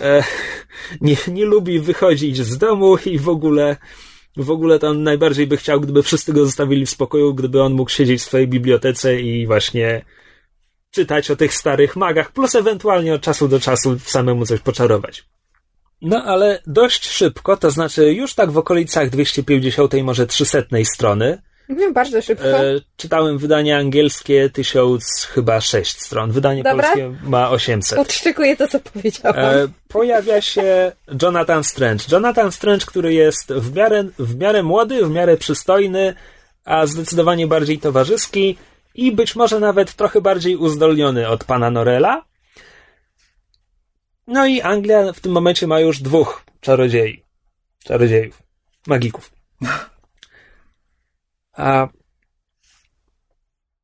[0.00, 0.24] e,
[1.00, 3.76] nie, nie lubi wychodzić z domu i w ogóle
[4.36, 7.72] w ogóle to on najbardziej by chciał, gdyby wszyscy go zostawili w spokoju, gdyby on
[7.72, 10.04] mógł siedzieć w swojej bibliotece i właśnie
[10.94, 15.24] czytać o tych starych magach, plus ewentualnie od czasu do czasu samemu coś poczarować.
[16.02, 21.92] No ale dość szybko, to znaczy już tak w okolicach 250, może 300 strony, No,
[21.92, 22.44] bardzo szybko.
[22.48, 26.82] e, czytałem wydanie angielskie 1000 chyba 6 stron, wydanie Dobra.
[26.82, 27.98] polskie ma 800.
[27.98, 29.38] Odszczekuję to, co powiedziałam.
[29.38, 30.92] E, pojawia się
[31.22, 32.04] Jonathan Strange.
[32.12, 36.14] Jonathan Strange, który jest w miarę, w miarę młody, w miarę przystojny,
[36.64, 38.56] a zdecydowanie bardziej towarzyski
[38.94, 42.24] i być może nawet trochę bardziej uzdolniony od pana Norella.
[44.26, 47.24] No i Anglia w tym momencie ma już dwóch czarodziei.
[47.84, 48.42] Czarodziejów.
[48.86, 49.32] Magików.
[51.52, 51.88] A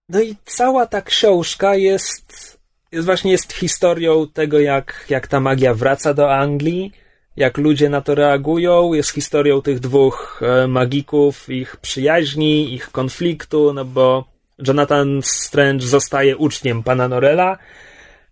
[0.09, 2.59] no i cała ta książka jest,
[2.93, 6.93] jest właśnie jest historią tego, jak, jak ta magia wraca do Anglii,
[7.37, 13.73] jak ludzie na to reagują, jest historią tych dwóch e, magików, ich przyjaźni, ich konfliktu,
[13.73, 14.30] no bo
[14.67, 17.59] Jonathan Strange zostaje uczniem pana Norella,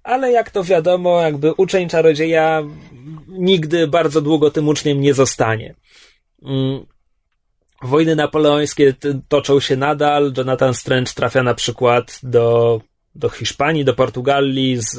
[0.02, 2.62] ale jak to wiadomo, jakby uczeń czarodzieja
[3.28, 5.74] nigdy bardzo długo tym uczniem nie zostanie.
[6.42, 6.86] Mm.
[7.82, 8.94] Wojny napoleońskie
[9.28, 10.32] toczą się nadal.
[10.36, 12.80] Jonathan Strange trafia na przykład do,
[13.14, 14.90] do Hiszpanii, do Portugalii z,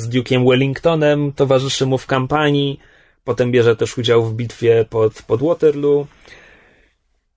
[0.00, 2.80] z Duke'iem Wellingtonem, towarzyszy mu w kampanii.
[3.24, 6.06] Potem bierze też udział w bitwie pod, pod Waterloo.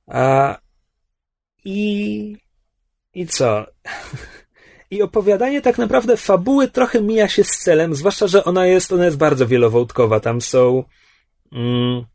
[0.08, 0.58] A,
[1.66, 2.45] I.
[3.16, 3.66] I co?
[4.92, 9.06] I opowiadanie tak naprawdę fabuły trochę mija się z celem, zwłaszcza, że ona jest, ona
[9.06, 10.20] jest bardzo wielowątkowa.
[10.20, 10.84] Tam są.
[11.52, 12.06] Mm,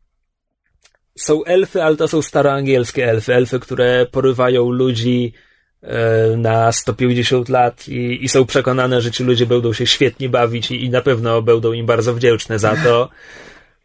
[1.15, 3.33] są elfy, ale to są staroangielskie elfy.
[3.33, 5.33] Elfy, które porywają ludzi
[5.81, 10.71] e, na 150 lat i, i, są przekonane, że ci ludzie będą się świetnie bawić
[10.71, 13.09] i, i na pewno będą im bardzo wdzięczne za to.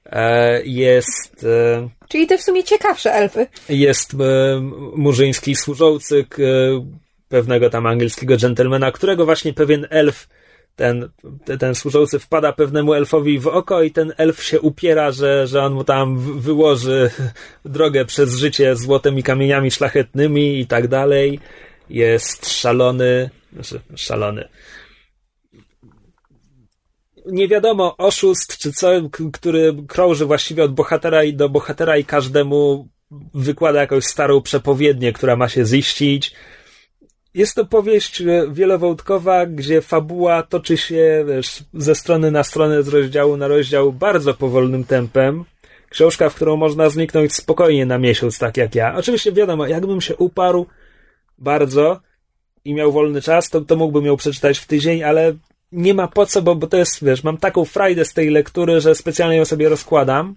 [0.07, 1.45] E, jest.
[1.45, 3.47] E, Czyli te w sumie ciekawsze elfy.
[3.69, 4.17] Jest e,
[4.97, 6.27] murzyński służący
[7.29, 10.29] pewnego tam angielskiego dżentelmena, którego właśnie pewien elf,
[10.77, 11.09] ten,
[11.59, 15.73] ten służący wpada pewnemu elfowi w oko i ten elf się upiera, że, że on
[15.73, 17.11] mu tam wyłoży
[17.65, 21.41] drogę przez życie złotem i kamieniami szlachetnymi i tak dalej.
[21.91, 24.49] Jest szalony, znaczy szalony
[27.27, 28.89] nie wiadomo, oszust czy co,
[29.33, 32.89] który krąży właściwie od bohatera i do bohatera i każdemu
[33.35, 36.35] wykłada jakąś starą przepowiednię, która ma się ziścić.
[37.37, 42.89] Jest to powieść e, wielowątkowa, gdzie fabuła toczy się wiesz, ze strony na stronę, z
[42.89, 45.45] rozdziału na rozdział bardzo powolnym tempem.
[45.91, 48.95] Książka, w którą można zniknąć spokojnie na miesiąc, tak jak ja.
[48.95, 50.67] Oczywiście wiadomo, jakbym się uparł
[51.39, 52.01] bardzo
[52.65, 55.35] i miał wolny czas, to, to mógłbym ją przeczytać w tydzień, ale
[55.73, 58.81] nie ma po co, bo, bo to jest, wiesz, mam taką frajdę z tej lektury,
[58.81, 60.37] że specjalnie ją sobie rozkładam.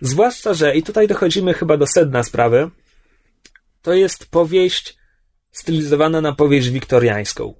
[0.00, 2.70] Zwłaszcza, że, i tutaj dochodzimy chyba do sedna sprawy,
[3.82, 5.01] to jest powieść
[5.52, 7.54] stylizowana na powieść wiktoriańską.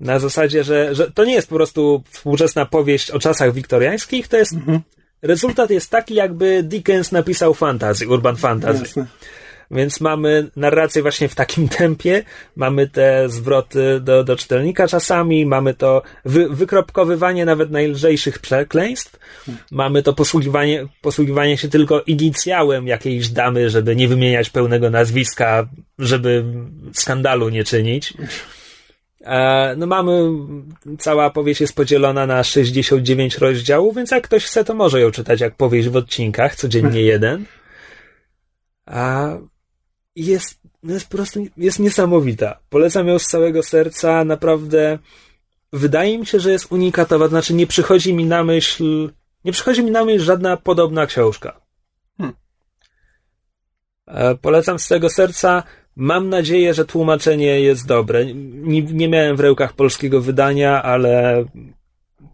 [0.00, 4.36] Na zasadzie, że, że to nie jest po prostu współczesna powieść o czasach wiktoriańskich, to
[4.36, 4.52] jest.
[4.52, 4.80] Mhm.
[5.22, 8.82] Rezultat jest taki, jakby Dickens napisał fantasy, urban fantasy.
[8.82, 9.06] Jasne.
[9.70, 12.22] Więc mamy narrację właśnie w takim tempie,
[12.56, 19.18] mamy te zwroty do, do czytelnika czasami, mamy to wy, wykropkowywanie nawet najlżejszych przekleństw,
[19.70, 26.44] mamy to posługiwanie, posługiwanie się tylko inicjałem jakiejś damy, żeby nie wymieniać pełnego nazwiska, żeby
[26.92, 28.14] skandalu nie czynić.
[29.26, 30.30] E, no mamy,
[30.98, 35.40] cała powieść jest podzielona na 69 rozdziałów, więc jak ktoś chce, to może ją czytać
[35.40, 37.44] jak powieść w odcinkach, codziennie jeden.
[38.86, 39.28] A
[40.16, 42.60] jest, no jest po prostu jest niesamowita.
[42.70, 44.98] Polecam ją z całego serca, naprawdę
[45.72, 49.10] wydaje mi się, że jest unikatowa, znaczy nie przychodzi mi na myśl
[49.46, 51.60] nie przychodzi mi na myśl żadna podobna książka.
[52.18, 52.36] Hmm.
[54.06, 55.62] E, polecam z całego serca.
[55.96, 58.34] Mam nadzieję, że tłumaczenie jest dobre.
[58.34, 61.44] Nie, nie miałem w rękach polskiego wydania, ale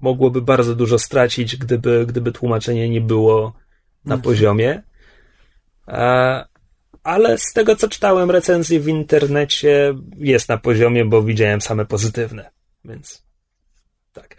[0.01, 3.53] mogłoby bardzo dużo stracić, gdyby, gdyby tłumaczenie nie było
[4.05, 4.23] na hmm.
[4.23, 4.83] poziomie.
[5.89, 6.45] E,
[7.03, 12.51] ale z tego co czytałem recenzje w internecie jest na poziomie, bo widziałem same pozytywne,
[12.85, 13.23] więc
[14.13, 14.37] tak.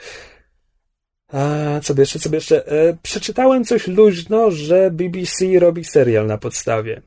[1.28, 2.68] A co jeszcze, co jeszcze?
[2.68, 7.01] E, przeczytałem coś luźno, że BBC robi serial na podstawie,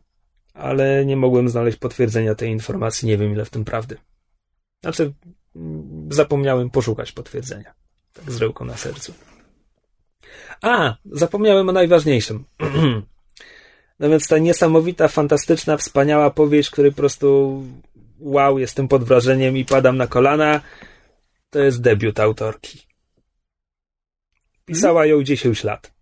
[0.54, 3.96] ale nie mogłem znaleźć potwierdzenia tej informacji, nie wiem ile w tym prawdy.
[4.82, 5.12] Znaczy,
[5.56, 7.74] mm, zapomniałem poszukać potwierdzenia.
[8.12, 9.14] Tak z rełką na sercu.
[10.62, 12.44] A, zapomniałem o najważniejszym.
[14.00, 17.62] No więc ta niesamowita, fantastyczna, wspaniała powieść, który po prostu
[18.20, 20.60] wow, jestem pod wrażeniem i padam na kolana,
[21.50, 22.86] to jest debiut autorki.
[24.64, 25.92] Pisała ją 10 lat.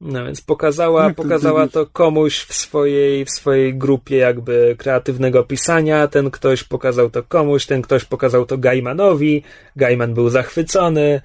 [0.00, 6.08] No więc pokazała, pokazała to komuś w swojej, w swojej grupie jakby kreatywnego pisania.
[6.08, 9.42] Ten ktoś pokazał to komuś, ten ktoś pokazał to Gaimanowi.
[9.76, 11.20] Gaiman był zachwycony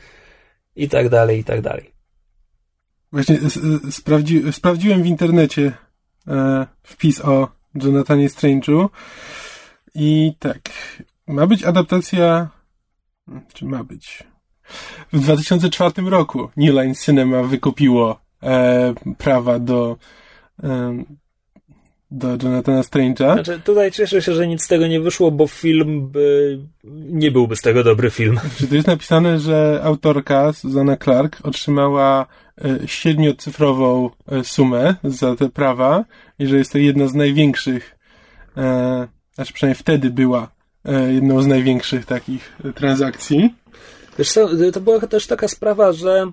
[0.75, 1.90] i tak dalej, i tak dalej.
[3.11, 3.37] Właśnie
[3.91, 5.73] sprawdzi, sprawdziłem w internecie
[6.27, 8.89] e, wpis o Jonathanie Strange'u
[9.95, 10.59] i tak,
[11.27, 12.49] ma być adaptacja,
[13.53, 14.23] czy ma być?
[15.13, 19.97] W 2004 roku New Line Cinema wykupiło e, prawa do
[20.63, 21.03] e,
[22.11, 23.33] do Jonathana Strange'a.
[23.33, 26.59] Znaczy, tutaj cieszę się, że nic z tego nie wyszło, bo film by...
[27.09, 28.39] nie byłby z tego dobry film.
[28.57, 32.25] Czy to jest napisane, że autorka Susanna Clark otrzymała
[32.61, 36.05] e, siedmiocyfrową e, sumę za te prawa
[36.39, 37.95] i że jest to jedna z największych,
[38.57, 40.51] e, znaczy przynajmniej wtedy była
[40.85, 43.55] e, jedną z największych takich transakcji.
[44.19, 46.31] Wiesz co, to była też taka sprawa, że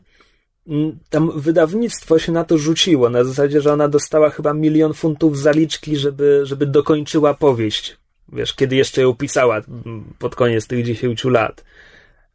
[1.11, 5.97] tam wydawnictwo się na to rzuciło, na zasadzie, że ona dostała chyba milion funtów zaliczki,
[5.97, 7.97] żeby, żeby dokończyła powieść.
[8.33, 11.65] Wiesz, kiedy jeszcze ją pisała, mm, pod koniec tych 10 lat.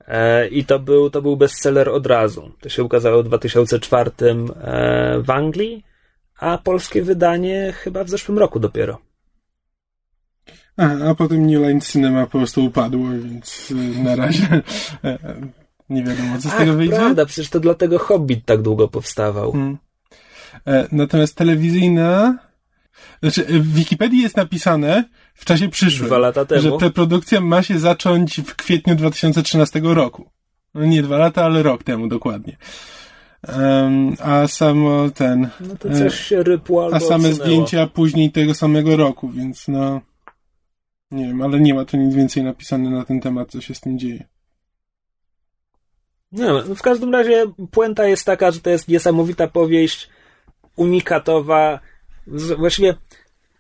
[0.08, 2.52] E, I to był, to był bestseller od razu.
[2.60, 5.84] To się ukazało w 2004 e, w Anglii,
[6.40, 9.00] a polskie wydanie chyba w zeszłym roku dopiero.
[10.78, 14.62] A, a potem New Line Cinema po prostu upadło, więc y, na razie
[15.04, 15.63] e, e,
[15.94, 16.96] nie wiadomo, co z Ach, tego wyjdzie.
[16.96, 19.52] prawda, przecież to dlatego Hobbit tak długo powstawał.
[19.52, 19.78] Hmm.
[20.68, 22.38] E, Natomiast telewizyjna.
[23.22, 26.62] Znaczy, w Wikipedii jest napisane w czasie przyszłym, Dwa lata temu.
[26.62, 30.30] że preprodukcja ma się zacząć w kwietniu 2013 roku.
[30.74, 32.58] No nie dwa lata, ale rok temu dokładnie.
[33.48, 35.50] Em, a samo ten.
[35.60, 37.36] No to coś się rypło albo A same odsunęło.
[37.46, 40.02] zdjęcia później tego samego roku, więc no.
[41.12, 43.80] Nie wiem, ale nie ma tu nic więcej napisane na ten temat, co się z
[43.82, 44.28] tym dzieje.
[46.34, 50.10] Nie wiem, w każdym razie puenta jest taka, że to jest niesamowita powieść,
[50.76, 51.80] unikatowa.
[52.58, 52.96] Właściwie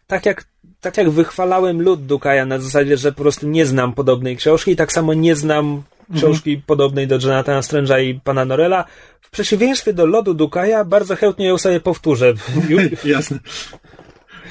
[0.07, 0.45] tak jak,
[0.81, 4.91] tak jak wychwalałem lud Dukaja na zasadzie, że po prostu nie znam podobnej książki, tak
[4.91, 5.83] samo nie znam
[6.15, 8.85] książki podobnej do Jonathana Strange'a i pana Norella.
[9.21, 12.33] W przeciwieństwie do lodu Dukaja bardzo chętnie ją sobie powtórzę.
[13.05, 13.39] Jasne.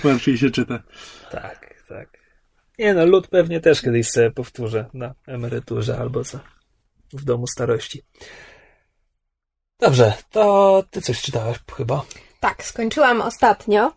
[0.04, 0.82] Łatwiej się czyta.
[1.30, 2.08] tak, tak.
[2.78, 6.38] Nie no, lud pewnie też kiedyś sobie powtórzę na emeryturze albo co
[7.12, 8.02] w domu starości.
[9.80, 12.04] Dobrze, to ty coś czytałaś chyba.
[12.40, 13.92] Tak, skończyłam ostatnio.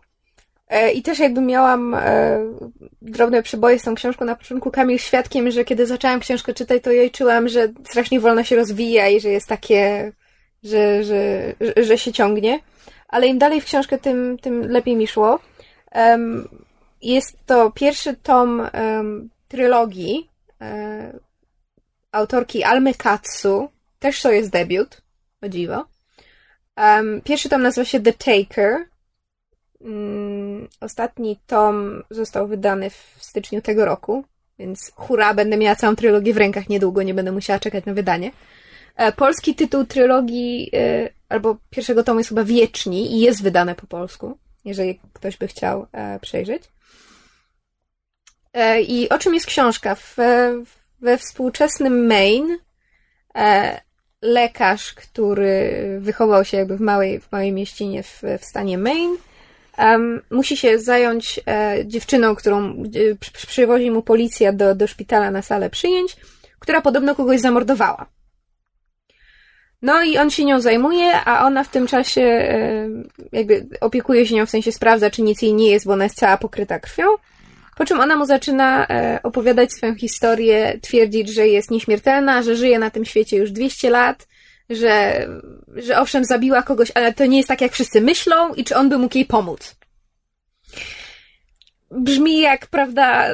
[0.68, 2.38] E, I też jakby miałam e,
[3.02, 4.70] drobne przeboje z tą książką na początku.
[4.70, 9.08] Kamil świadkiem, że kiedy zaczęłam książkę czytać, to jej czułam, że strasznie wolno się rozwija
[9.08, 10.12] i że jest takie,
[10.62, 12.60] że, że, że, że się ciągnie.
[13.08, 15.38] Ale im dalej w książkę, tym, tym lepiej mi szło.
[17.02, 18.68] Jest to pierwszy tom
[19.48, 21.18] trylogii e,
[22.12, 23.68] autorki Almy Katsu.
[23.98, 25.02] Też to jest debiut,
[25.42, 25.86] o dziwo.
[26.76, 28.76] Um, pierwszy tom nazywa się The Taker.
[29.80, 34.24] Mm, ostatni tom został wydany w styczniu tego roku,
[34.58, 38.30] więc hura, będę miała całą trylogię w rękach niedługo, nie będę musiała czekać na wydanie.
[38.96, 43.86] E, polski tytuł trylogii e, albo pierwszego tomu jest chyba Wieczni i jest wydane po
[43.86, 46.62] polsku, jeżeli ktoś by chciał e, przejrzeć.
[48.88, 49.94] I o czym jest książka?
[49.94, 50.16] W,
[51.00, 52.58] we współczesnym Maine
[53.34, 53.80] e,
[54.22, 59.16] lekarz, który wychował się jakby w małej, w małej mieścinie w, w stanie Maine,
[59.76, 65.30] em, musi się zająć e, dziewczyną, którą e, przy, przywozi mu policja do, do szpitala
[65.30, 66.16] na salę przyjęć,
[66.58, 68.06] która podobno kogoś zamordowała.
[69.82, 72.88] No i on się nią zajmuje, a ona w tym czasie e,
[73.32, 76.16] jakby opiekuje się nią, w sensie sprawdza, czy nic jej nie jest, bo ona jest
[76.16, 77.06] cała pokryta krwią.
[77.76, 82.78] Po czym ona mu zaczyna e, opowiadać swoją historię, twierdzić, że jest nieśmiertelna, że żyje
[82.78, 84.26] na tym świecie już 200 lat,
[84.70, 85.26] że,
[85.76, 88.88] że owszem, zabiła kogoś, ale to nie jest tak, jak wszyscy myślą i czy on
[88.88, 89.76] by mógł jej pomóc.
[91.90, 93.28] Brzmi jak, prawda,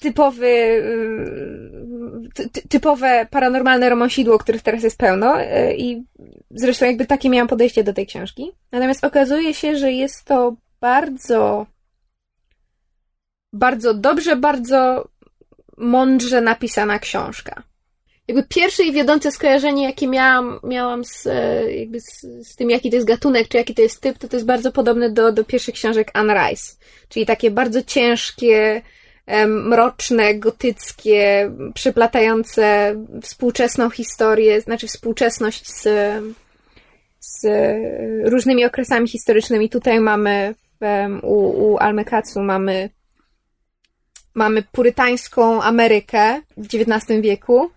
[0.00, 6.04] typowy, y, ty, ty- typowe paranormalne romansidło, których teraz jest pełno y, i
[6.50, 8.50] zresztą jakby takie miałam podejście do tej książki.
[8.72, 11.66] Natomiast okazuje się, że jest to bardzo
[13.52, 15.08] bardzo dobrze, bardzo
[15.76, 17.62] mądrze napisana książka.
[18.28, 22.90] Jakby pierwsze i wiodące skojarzenie, jakie miałam, miałam z, e, jakby z, z tym, jaki
[22.90, 25.44] to jest gatunek, czy jaki to jest typ, to to jest bardzo podobne do, do
[25.44, 26.76] pierwszych książek Anne Rice.
[27.08, 28.82] Czyli takie bardzo ciężkie,
[29.26, 35.88] em, mroczne, gotyckie, przeplatające współczesną historię, znaczy współczesność z,
[37.20, 37.46] z
[38.24, 39.70] różnymi okresami historycznymi.
[39.70, 40.84] Tutaj mamy w,
[41.22, 42.90] u, u Almy Katsu mamy
[44.38, 47.70] mamy purytańską Amerykę w XIX wieku.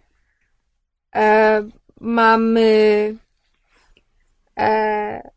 [1.16, 1.64] E,
[2.00, 2.70] mamy
[4.60, 5.30] e,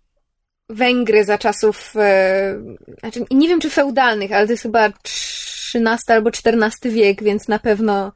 [0.69, 2.55] Węgry za czasów, e,
[3.01, 4.87] znaczy nie wiem czy feudalnych, ale to jest chyba
[5.75, 8.13] XIII albo XIV wiek, więc na pewno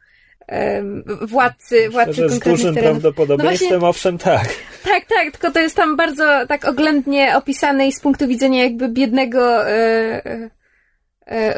[0.48, 0.82] e,
[1.22, 3.02] władcy, władcy Szczerze, z konkretnych dużym terenów.
[3.02, 4.48] prawdopodobieństwem, No właśnie- owszem, tak.
[4.84, 8.88] Tak, tak, tylko to jest tam bardzo tak oględnie opisane i z punktu widzenia jakby
[8.88, 10.50] biednego e,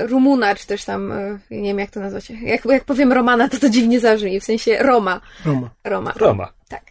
[0.06, 2.30] Rumuna, czy też tam, e, nie wiem jak to nazwać.
[2.30, 5.20] Jak, jak powiem Romana, to to dziwnie zabrzmi, w sensie Roma.
[5.44, 5.70] Roma.
[5.84, 6.12] Roma.
[6.16, 6.52] Roma.
[6.68, 6.82] Tak.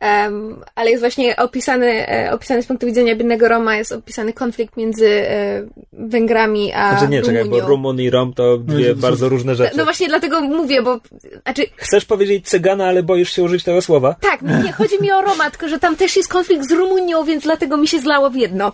[0.00, 4.76] Em, ale jest właśnie opisany, e, opisany z punktu widzenia biednego Roma, jest opisany konflikt
[4.76, 7.68] między e, Węgrami a Znaczy nie, czekaj, bo Rumunią.
[7.68, 9.76] Rumun i Rom to dwie Jezu, bardzo różne rzeczy.
[9.76, 11.00] No właśnie dlatego mówię, bo
[11.42, 14.16] znaczy Chcesz powiedzieć cygana, ale boisz się użyć tego słowa?
[14.20, 17.44] Tak, nie chodzi mi o Roma, tylko że tam też jest konflikt z Rumunią, więc
[17.44, 18.72] dlatego mi się zlało w jedno.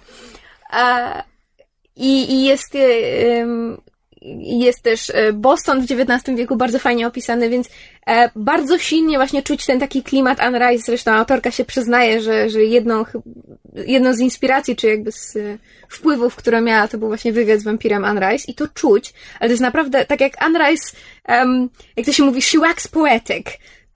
[0.71, 1.23] A,
[2.01, 2.75] i, I jest,
[4.23, 7.69] i jest też e, Boston w XIX wieku bardzo fajnie opisany, więc
[8.07, 10.85] e, bardzo silnie właśnie czuć ten taki klimat Anne Rice.
[10.87, 13.05] Zresztą autorka się przyznaje, że, że jedną,
[13.87, 17.65] jedną z inspiracji, czy jakby z e, wpływów, które miała, to był właśnie wywiad z
[17.65, 21.69] wampirem Anne Rice i to czuć, ale to jest naprawdę, tak jak Anne Rice, em,
[21.97, 23.47] jak to się mówi, she wax poetic.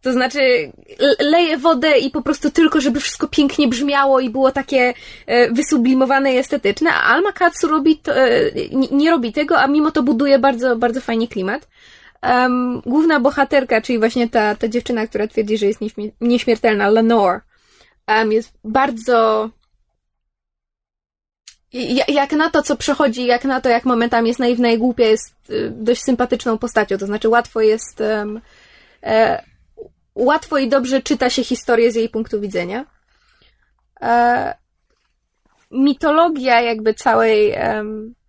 [0.05, 0.73] To znaczy,
[1.21, 4.95] leje wodę i po prostu tylko, żeby wszystko pięknie brzmiało i było takie
[5.27, 8.51] e, wysublimowane i estetyczne, a Alma Katsu robi to, e,
[8.91, 11.69] nie robi tego, a mimo to buduje bardzo, bardzo fajnie klimat.
[12.23, 15.81] Um, główna bohaterka, czyli właśnie ta, ta dziewczyna, która twierdzi, że jest
[16.21, 17.41] nieśmiertelna, Lenore,
[18.09, 19.51] um, jest bardzo
[22.09, 25.35] jak na to, co przechodzi, jak na to, jak momentami jest naiwna i głupia, jest
[25.51, 26.99] y, dość sympatyczną postacią.
[26.99, 28.01] To znaczy, łatwo jest.
[28.01, 28.41] Um,
[29.03, 29.54] e,
[30.15, 32.87] łatwo i dobrze czyta się historię z jej punktu widzenia.
[34.01, 34.55] E,
[35.71, 37.55] mitologia, jakby całej,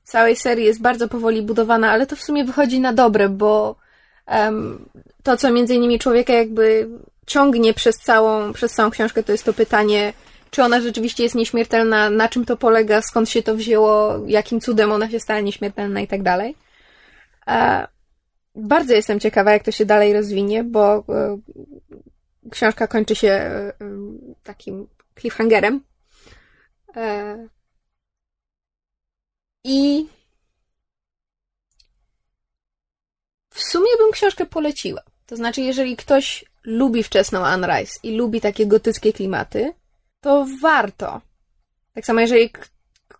[0.03, 3.75] całej serii jest bardzo powoli budowana, ale to w sumie wychodzi na dobre, bo
[5.23, 6.89] to, co między innymi człowieka jakby
[7.25, 10.13] ciągnie przez całą, przez całą książkę, to jest to pytanie
[10.55, 14.91] czy ona rzeczywiście jest nieśmiertelna, na czym to polega, skąd się to wzięło, jakim cudem
[14.91, 16.55] ona się stała nieśmiertelna i tak dalej.
[17.47, 17.87] E,
[18.55, 21.37] bardzo jestem ciekawa, jak to się dalej rozwinie, bo e,
[22.51, 23.73] książka kończy się e,
[24.43, 24.87] takim
[25.19, 25.83] cliffhangerem.
[29.63, 30.07] I
[33.49, 35.01] w sumie bym książkę poleciła.
[35.25, 39.73] To znaczy, jeżeli ktoś lubi wczesną Anne Rice i lubi takie gotyckie klimaty,
[40.21, 41.21] to warto.
[41.93, 42.49] Tak samo, jeżeli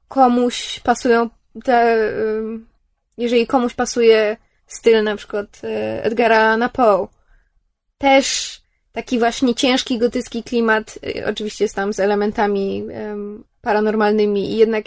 [0.07, 1.29] komuś pasują
[1.63, 1.97] te.
[3.17, 4.37] Jeżeli komuś pasuje
[4.67, 5.67] styl na przykład y,
[6.03, 7.07] Edgara na Poe,
[7.97, 8.61] też
[8.91, 12.87] taki właśnie ciężki gotycki klimat, y, oczywiście jest tam z elementami
[13.61, 14.85] paranormalnymi i jednak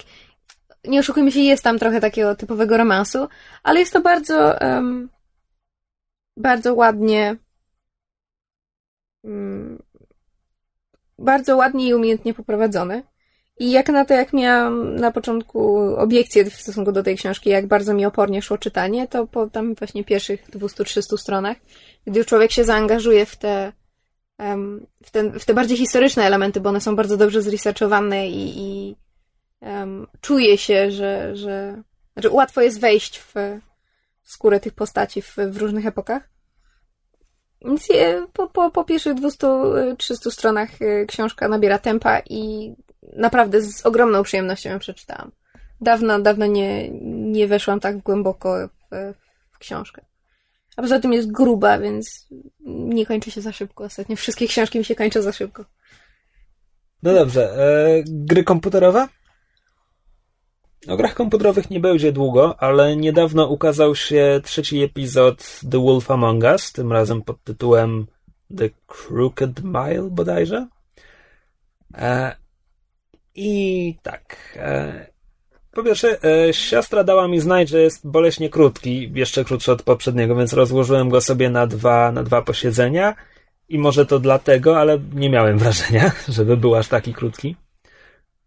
[0.84, 3.28] nie oszukujmy się, jest tam trochę takiego typowego romansu,
[3.62, 4.58] ale jest to bardzo
[6.36, 7.36] bardzo ładnie
[9.24, 9.82] um,
[11.18, 13.02] bardzo ładnie i umiejętnie poprowadzone.
[13.58, 17.66] I jak na to, jak miałam na początku obiekcje w stosunku do tej książki, jak
[17.66, 21.56] bardzo mi opornie szło czytanie, to po tam właśnie pierwszych 200-300 stronach,
[22.06, 23.72] gdy człowiek się zaangażuje w te,
[25.04, 28.96] w te, w te bardziej historyczne elementy, bo one są bardzo dobrze zresearchowane i, i
[29.60, 31.82] um, czuje się, że, że
[32.12, 33.34] znaczy łatwo jest wejść w,
[34.24, 36.28] skórę tych postaci w, w różnych epokach,
[37.64, 37.88] więc
[38.32, 42.74] po, po, po pierwszych 200-300 stronach y, książka nabiera tempa i
[43.16, 45.32] naprawdę z ogromną przyjemnością ją przeczytałam.
[45.80, 46.90] Dawno, dawno nie,
[47.32, 49.14] nie weszłam tak głęboko w,
[49.52, 50.04] w książkę.
[50.76, 52.26] A poza tym jest gruba, więc
[52.66, 53.84] nie kończy się za szybko.
[53.84, 55.64] Ostatnio wszystkie książki mi się kończą za szybko.
[57.02, 57.52] No dobrze.
[57.52, 59.08] E, gry komputerowe?
[60.88, 66.44] O grach komputerowych nie będzie długo, ale niedawno ukazał się trzeci epizod The Wolf Among
[66.44, 68.06] Us, tym razem pod tytułem
[68.58, 70.68] The Crooked Mile bodajże.
[71.94, 72.36] E,
[73.40, 74.36] I tak.
[74.56, 75.06] E,
[75.72, 80.36] po pierwsze, e, siostra dała mi znać, że jest boleśnie krótki, jeszcze krótszy od poprzedniego,
[80.36, 83.14] więc rozłożyłem go sobie na dwa, na dwa posiedzenia.
[83.68, 87.56] I może to dlatego, ale nie miałem wrażenia, żeby był aż taki krótki.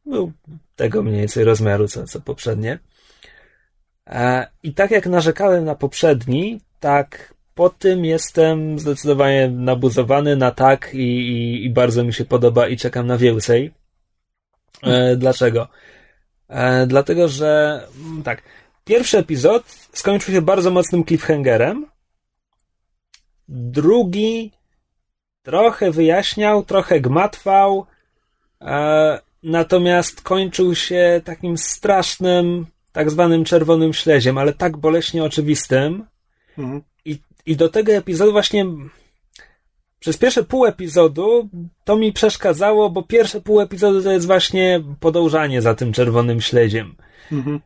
[0.06, 0.32] Był
[0.76, 2.80] tego mniej więcej rozmiaru, co, co poprzednie.
[4.08, 10.94] E, I tak jak narzekałem na poprzedni, tak po tym jestem zdecydowanie nabuzowany na tak
[10.94, 13.72] i, i, i bardzo mi się podoba i czekam na więcej.
[14.84, 15.68] E, dlaczego?
[16.48, 18.42] E, dlatego, że mm, tak,
[18.86, 19.64] pierwszy epizod
[19.94, 21.86] skończył się bardzo mocnym cliffhangerem.
[23.48, 24.52] Drugi
[25.44, 27.86] trochę wyjaśniał, trochę gmatwał.
[28.62, 36.06] E, natomiast kończył się takim strasznym, tak zwanym czerwonym śledziem, ale tak boleśnie oczywistym.
[36.58, 36.82] Mhm.
[37.06, 38.66] I, I do tego epizodu właśnie
[40.02, 41.50] przez pierwsze pół epizodu
[41.84, 46.96] to mi przeszkadzało, bo pierwsze pół epizodu to jest właśnie podążanie za tym czerwonym śledziem.
[47.32, 47.60] Mhm.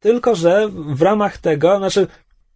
[0.00, 2.06] Tylko, że w ramach tego, znaczy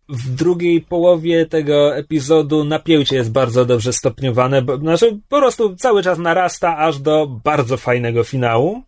[0.08, 6.02] w drugiej połowie tego epizodu napięcie jest bardzo dobrze stopniowane, bo, znaczy po prostu cały
[6.02, 8.82] czas narasta aż do bardzo fajnego finału.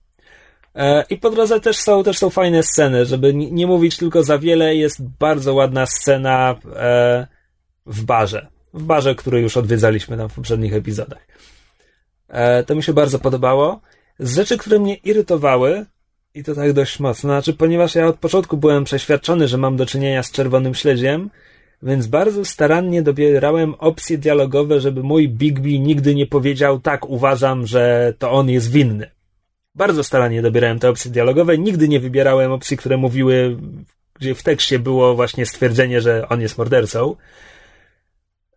[0.75, 4.39] E, I po drodze też są, też są fajne sceny, żeby nie mówić tylko za
[4.39, 7.27] wiele, jest bardzo ładna scena e,
[7.87, 8.60] w barze.
[8.75, 11.27] W barze, który już odwiedzaliśmy tam w poprzednich epizodach.
[12.29, 13.81] E, to mi się bardzo podobało.
[14.19, 15.87] Z rzeczy, które mnie irytowały,
[16.35, 17.29] i to tak dość mocno.
[17.29, 21.31] Znaczy, ponieważ ja od początku byłem przeświadczony, że mam do czynienia z czerwonym śledziem,
[21.83, 28.15] więc bardzo starannie dobierałem opcje dialogowe, żeby mój Bigby nigdy nie powiedział tak, uważam, że
[28.19, 29.11] to on jest winny.
[29.75, 33.57] Bardzo starannie dobierałem te opcje dialogowe, nigdy nie wybierałem opcji, które mówiły,
[34.15, 37.17] gdzie w tekście było właśnie stwierdzenie, że on jest mordercą.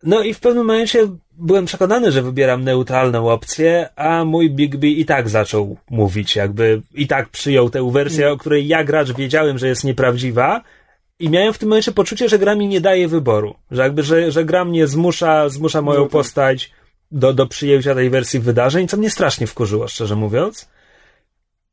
[0.04, 5.04] No i w pewnym momencie byłem przekonany, że wybieram neutralną opcję, a mój Bigby i
[5.04, 9.68] tak zaczął mówić, jakby i tak przyjął tę wersję, o której ja gracz wiedziałem, że
[9.68, 10.62] jest nieprawdziwa.
[11.18, 13.54] I miałem w tym momencie poczucie, że gra mi nie daje wyboru.
[13.70, 16.12] Że jakby, że, że gra mnie zmusza, zmusza moją no tak.
[16.12, 16.70] postać
[17.10, 20.68] do, do przyjęcia tej wersji wydarzeń, co mnie strasznie wkurzyło, szczerze mówiąc.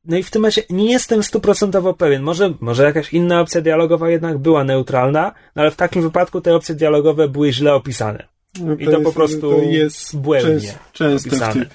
[0.06, 2.24] No i w tym momencie nie jestem stuprocentowo pewien.
[2.24, 6.56] Może, może jakaś inna opcja dialogowa jednak była neutralna, no ale w takim wypadku te
[6.56, 8.28] opcje dialogowe były źle opisane.
[8.60, 11.54] No I to po prostu to jest błędnie częst, często w, opisane.
[11.54, 11.70] ty,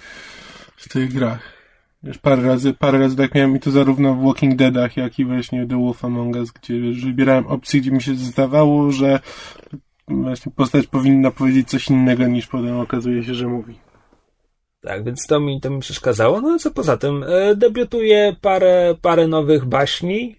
[0.76, 1.56] w tych grach.
[2.02, 5.24] Wiesz, parę razy, parę razy tak miałem i to zarówno w Walking Deadach, jak i
[5.24, 9.20] właśnie The Wolf Among Us, gdzie wiesz, wybierałem opcje, gdzie mi się zdawało, że
[10.08, 13.85] właśnie postać powinna powiedzieć coś innego, niż potem okazuje się, że mówi.
[14.86, 16.40] Tak, więc to mi, to mi przeszkadzało.
[16.40, 20.36] No co poza tym, e, debiutuje parę, parę nowych baśni,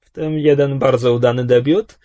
[0.00, 1.98] w tym jeden bardzo udany debiut.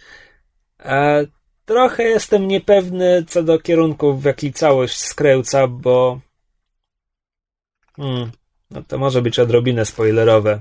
[0.79, 1.25] E,
[1.65, 6.19] trochę jestem niepewny co do kierunków, w jaki całość skręca, bo
[7.97, 8.31] hmm,
[8.71, 10.59] no to może być odrobinę spoilerowe.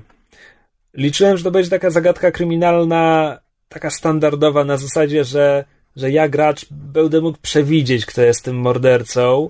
[0.93, 3.37] Liczyłem, że to będzie taka zagadka kryminalna,
[3.69, 5.65] taka standardowa na zasadzie, że,
[5.95, 9.49] że ja gracz będę mógł przewidzieć, kto jest tym mordercą,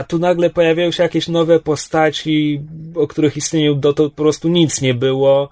[0.00, 2.60] a tu nagle pojawiają się jakieś nowe postaci,
[2.94, 5.48] o których istnieniu dotąd po prostu nic nie było,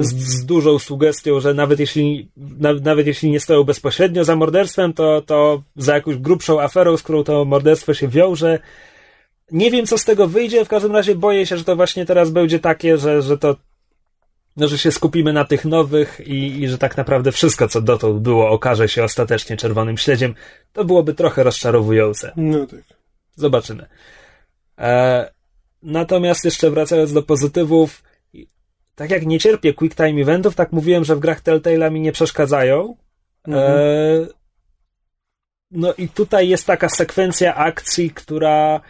[0.00, 4.92] z, z dużą sugestią, że nawet jeśli, na, nawet jeśli nie stoją bezpośrednio za morderstwem,
[4.92, 8.58] to, to za jakąś grubszą aferą, z którą to morderstwo się wiąże.
[9.52, 12.30] Nie wiem, co z tego wyjdzie, w każdym razie boję się, że to właśnie teraz
[12.30, 13.56] będzie takie, że, że to
[14.56, 18.22] no, że się skupimy na tych nowych i, i że tak naprawdę wszystko, co dotąd
[18.22, 20.34] było, okaże się ostatecznie czerwonym śledziem.
[20.72, 22.32] To byłoby trochę rozczarowujące.
[22.36, 22.97] No tak.
[23.38, 23.86] Zobaczymy.
[24.78, 25.30] E,
[25.82, 28.02] natomiast jeszcze wracając do pozytywów,
[28.94, 32.12] tak jak nie cierpię quick time eventów, tak mówiłem, że w grach Telltale'a mi nie
[32.12, 32.96] przeszkadzają.
[33.48, 34.26] E,
[35.70, 38.80] no i tutaj jest taka sekwencja akcji, która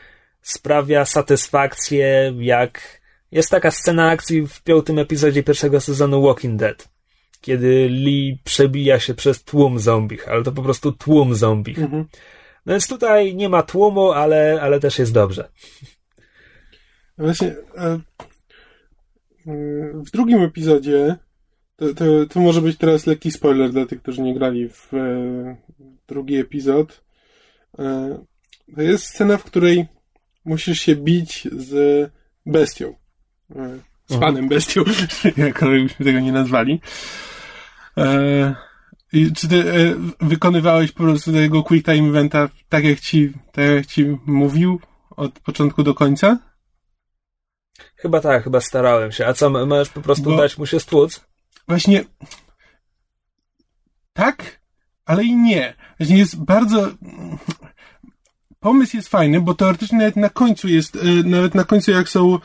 [0.41, 3.01] sprawia satysfakcję, jak
[3.33, 6.89] jest taka scena akcji w piątym epizodzie pierwszego sezonu Walking Dead,
[7.41, 11.79] kiedy Lee przebija się przez tłum zombich, ale to po prostu tłum zombich.
[11.79, 12.05] Mhm.
[12.69, 15.49] No więc tutaj nie ma tłumu, ale, ale też jest dobrze.
[17.19, 18.01] Właśnie e,
[19.95, 21.17] w drugim epizodzie
[21.77, 25.57] to, to, to może być teraz lekki spoiler dla tych, którzy nie grali w e,
[26.09, 27.03] drugi epizod.
[27.79, 28.19] E,
[28.77, 29.87] to jest scena, w której
[30.45, 32.11] musisz się bić z
[32.47, 32.89] bestią.
[33.51, 34.21] E, z Mhm.
[34.21, 34.83] panem bestią,
[35.37, 36.81] jakkolwiek byśmy tego nie nazwali.
[37.99, 38.68] E,
[39.37, 43.87] czy ty e, wykonywałeś po prostu tego quick time eventa tak jak ci, tak jak
[43.87, 44.81] ci mówił
[45.11, 46.39] od początku do końca?
[47.97, 49.27] Chyba tak, chyba starałem się.
[49.27, 51.21] A co, możesz po prostu Bo- dać mu się stłuc?
[51.69, 52.05] Właśnie
[54.13, 54.61] tak,
[55.05, 55.75] ale i nie.
[55.99, 56.91] Właśnie jest bardzo.
[58.61, 60.99] Pomysł jest fajny, bo teoretycznie nawet na końcu jest, e,
[61.29, 62.39] nawet na końcu jak są,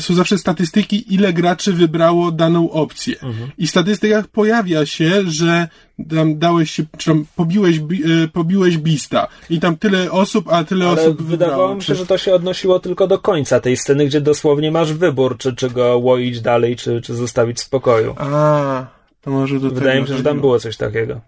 [0.00, 3.14] są zawsze statystyki, ile graczy wybrało daną opcję.
[3.58, 5.68] I w statystykach pojawia się, że
[6.10, 9.28] tam dałeś się, czy tam pobiłeś, bi- e, pobiłeś bista.
[9.50, 11.74] I tam tyle osób, a tyle Ale osób wydawało wybrało.
[11.74, 15.38] mi się, że to się odnosiło tylko do końca tej sceny, gdzie dosłownie masz wybór,
[15.38, 18.14] czy, czy go łoić dalej, czy, czy zostawić w spokoju.
[18.18, 18.86] A,
[19.20, 21.20] to może do Wydaje mi się, że tam było coś takiego.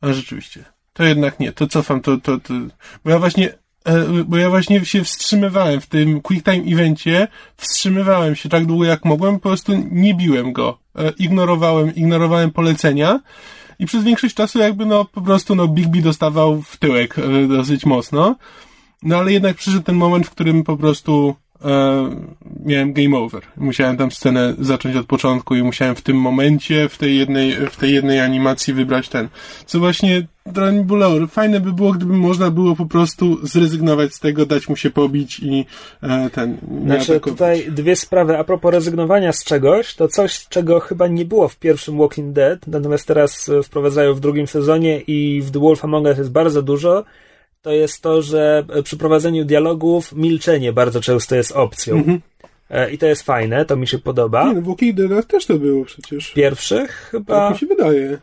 [0.00, 0.64] A rzeczywiście.
[0.96, 2.54] To jednak nie, to cofam, to, to, to.
[3.04, 3.52] Bo ja właśnie,
[3.84, 8.84] e, bo ja właśnie się wstrzymywałem w tym quick time evencie, wstrzymywałem się tak długo
[8.84, 10.78] jak mogłem, po prostu nie biłem go.
[10.98, 13.20] E, Ignorowałem, ignorowałem polecenia
[13.78, 17.48] i przez większość czasu jakby no po prostu no Big B dostawał w tyłek e,
[17.48, 18.36] dosyć mocno.
[19.02, 21.36] No ale jednak przyszedł ten moment, w którym po prostu
[22.64, 23.42] miałem game over.
[23.56, 27.76] Musiałem tam scenę zacząć od początku i musiałem w tym momencie, w tej jednej, w
[27.76, 29.28] tej jednej animacji wybrać ten.
[29.66, 31.26] Co właśnie trochę mi bolało.
[31.26, 35.40] Fajne by było, gdyby można było po prostu zrezygnować z tego, dać mu się pobić
[35.40, 35.66] i
[36.02, 36.58] e, ten.
[36.84, 38.38] Znaczy, tutaj dwie sprawy.
[38.38, 42.66] A propos rezygnowania z czegoś, to coś, czego chyba nie było w pierwszym Walking Dead,
[42.66, 46.62] natomiast teraz e, wprowadzają w drugim sezonie i w The Wolf Among Us jest bardzo
[46.62, 47.04] dużo,
[47.66, 51.96] to jest to, że e, przy prowadzeniu dialogów milczenie bardzo często jest opcją.
[51.96, 52.20] Mhm.
[52.70, 54.48] E, I to jest fajne, to mi się podoba.
[54.48, 56.32] Nie, no, w Deadach też to było przecież.
[56.32, 58.18] Pierwszych Tak chyba mi się wydaje.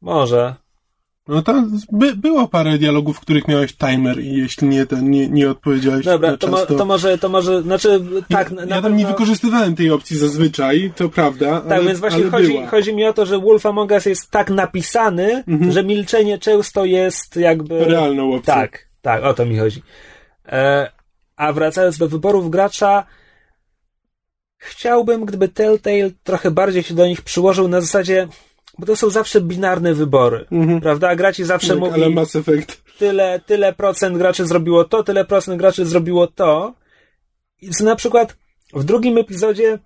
[0.00, 0.54] może.
[1.28, 5.28] No tam by, było parę dialogów, w których miałeś timer i jeśli nie, to nie,
[5.28, 8.96] nie odpowiedziałeś Dobra, na to, czas, to może, to może, znaczy, tak, ja, ja tam
[8.96, 11.60] nie pewno- wykorzystywałem tej opcji zazwyczaj, to prawda.
[11.60, 12.66] Tak, ale, więc właśnie chodzi, była.
[12.66, 15.72] chodzi mi o to, że Wolf Among Us jest tak napisany, Mhm.
[15.72, 17.84] że milczenie często jest jakby...
[17.84, 18.54] Realną opcją.
[18.54, 19.82] Tak, tak, o to mi chodzi.
[20.48, 20.90] E,
[21.36, 23.06] a wracając do wyborów gracza,
[24.58, 28.28] chciałbym, gdyby Telltale trochę bardziej się do nich przyłożył na zasadzie,
[28.78, 30.80] bo to są zawsze binarne wybory, Mhm.
[30.80, 31.16] prawda?
[31.16, 32.82] Graci zawsze Tak, mówi, ale Mass Effect.
[32.98, 36.74] tyle, tyle procent graczy zrobiło to, tyle procent graczy zrobiło to.
[37.62, 38.36] I co na przykład
[38.74, 39.78] w drugim epizodzie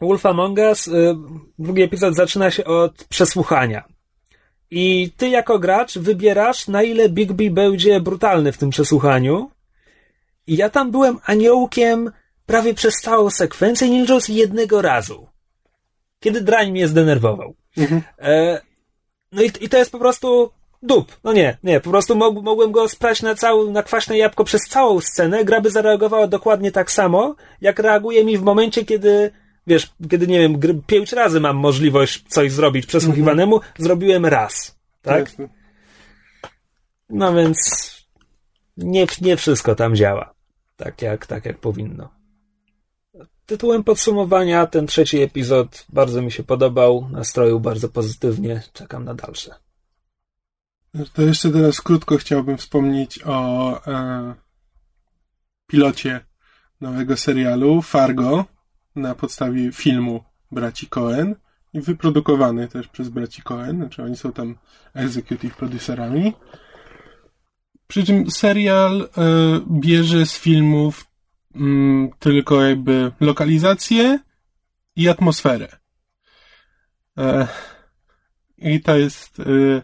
[0.00, 1.14] Wolf Among Us, y,
[1.58, 3.84] drugi epizod zaczyna się od przesłuchania.
[4.70, 9.50] I ty jako gracz wybierasz, na ile Bigby będzie brutalny w tym przesłuchaniu.
[10.46, 12.10] I ja tam byłem aniołkiem
[12.46, 15.26] prawie przez całą sekwencję, nie licząc jednego razu.
[16.22, 17.54] Kiedy drań mnie zdenerwował.
[18.18, 18.60] E,
[19.32, 20.50] no i, i to jest po prostu
[20.82, 21.16] dup.
[21.24, 24.62] No nie, nie, po prostu mog, mogłem go sprać na, całą, na kwaśne jabłko przez
[24.62, 25.44] całą scenę.
[25.44, 29.30] Gra by zareagowała dokładnie tak samo, jak reaguje mi w momencie, kiedy
[29.66, 34.78] wiesz, kiedy nie wiem, gry, pięć razy mam możliwość coś zrobić przesłuchiwanemu, zrobiłem raz.
[35.02, 35.28] Tak?
[35.28, 35.48] Jasne.
[37.10, 37.58] No więc
[38.76, 40.34] nie, nie wszystko tam działa.
[40.76, 42.21] Tak jak, tak jak powinno.
[43.52, 49.54] Tytułem podsumowania ten trzeci epizod bardzo mi się podobał, nastroił bardzo pozytywnie, czekam na dalsze.
[51.12, 54.34] To jeszcze teraz krótko chciałbym wspomnieć o e,
[55.66, 56.20] pilocie
[56.80, 58.44] nowego serialu Fargo
[58.96, 61.34] na podstawie filmu braci Cohen
[61.72, 64.56] i wyprodukowany też przez braci Cohen, znaczy oni są tam
[64.94, 66.32] executive producerami.
[67.86, 69.06] Przy czym serial e,
[69.70, 71.11] bierze z filmów
[71.54, 74.18] mm, tylko jakby lokalizację
[74.96, 75.68] i atmosferę.
[77.18, 77.48] E,
[78.58, 79.82] I to jest e,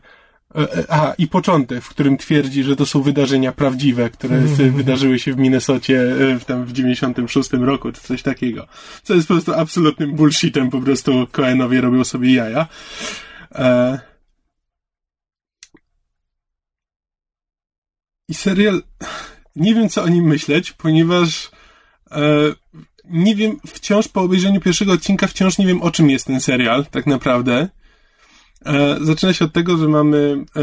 [0.54, 4.40] E, A, i początek, w którym twierdzi, że to są wydarzenia prawdziwe, które
[4.80, 8.66] wydarzyły się w Minnesocie e, w, tam w 96 roku, czy coś takiego.
[9.02, 12.66] Co jest po prostu absolutnym bullshitem, po prostu Coenowie robią sobie jaja.
[13.54, 14.00] E...
[18.28, 18.82] I serial,
[19.56, 21.50] nie wiem co o nim myśleć, ponieważ
[23.10, 26.86] nie wiem, wciąż po obejrzeniu pierwszego odcinka wciąż nie wiem o czym jest ten serial,
[26.86, 27.68] tak naprawdę.
[28.66, 30.62] E, zaczyna się od tego, że mamy e,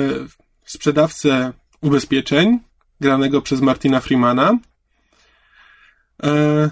[0.66, 2.60] sprzedawcę ubezpieczeń,
[3.02, 4.58] granego przez Martina Freemana,
[6.24, 6.70] e,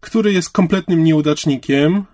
[0.00, 2.04] który jest kompletnym nieudacznikiem.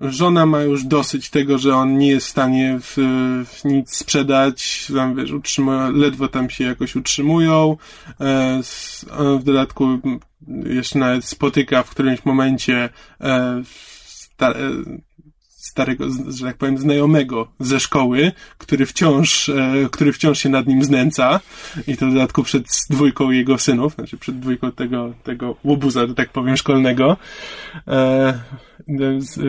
[0.00, 2.96] Żona ma już dosyć tego, że on nie jest w stanie w,
[3.46, 7.76] w nic sprzedać, tam wiesz, utrzymuje, ledwo tam się jakoś utrzymują.
[9.40, 10.00] W dodatku
[10.66, 12.88] jeszcze nawet spotyka w którymś momencie
[15.70, 20.84] starego, że tak powiem, znajomego ze szkoły, który wciąż, e, który wciąż się nad nim
[20.84, 21.40] znęca
[21.86, 26.14] i to w dodatku przed dwójką jego synów, znaczy przed dwójką tego, tego łobuza, że
[26.14, 27.16] tak powiem, szkolnego.
[27.88, 28.40] E,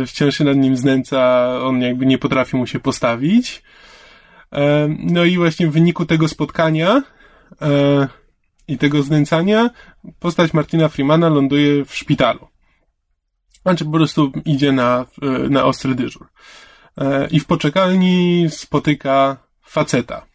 [0.08, 3.64] wciąż się nad nim znęca, on jakby nie potrafi mu się postawić.
[4.54, 7.04] E, no i właśnie w wyniku tego spotkania
[7.62, 8.08] e,
[8.72, 9.70] i tego znęcania
[10.20, 12.48] postać Martina Freemana ląduje w szpitalu.
[13.62, 16.28] Znaczy po prostu idzie na, e, na ostry dyżur.
[16.98, 20.26] E, I w poczekalni spotyka faceta.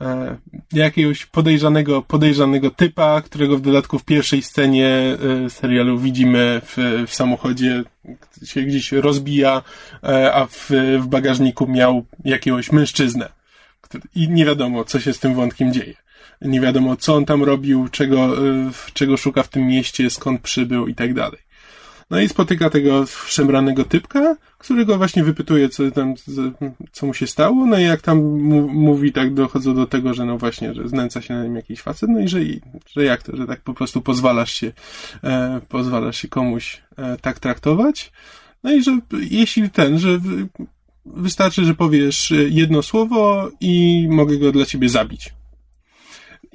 [0.00, 0.36] E,
[0.72, 5.16] jakiegoś podejrzanego, podejrzanego typa, którego w dodatku w pierwszej scenie
[5.48, 7.82] serialu widzimy w, w samochodzie,
[8.44, 9.62] się gdzieś rozbija,
[10.32, 13.28] a w, w bagażniku miał jakiegoś mężczyznę.
[14.14, 16.05] I nie wiadomo, co się z tym wątkiem dzieje.
[16.42, 18.36] Nie wiadomo, co on tam robił, czego,
[18.92, 21.46] czego szuka w tym mieście, skąd przybył i tak dalej.
[22.10, 26.14] No i spotyka tego szemranego typka, którego właśnie wypytuje, co tam,
[26.92, 28.18] co mu się stało, no i jak tam
[28.68, 32.10] mówi, tak dochodzą do tego, że no właśnie, że znęca się na nim jakiś facet,
[32.10, 32.38] no i że,
[32.92, 34.72] że jak to, że tak po prostu pozwalasz się,
[35.24, 38.12] e, pozwalasz się komuś e, tak traktować.
[38.64, 38.98] No i że
[39.30, 40.20] jeśli ten, że
[41.06, 45.34] wystarczy, że powiesz jedno słowo i mogę go dla ciebie zabić.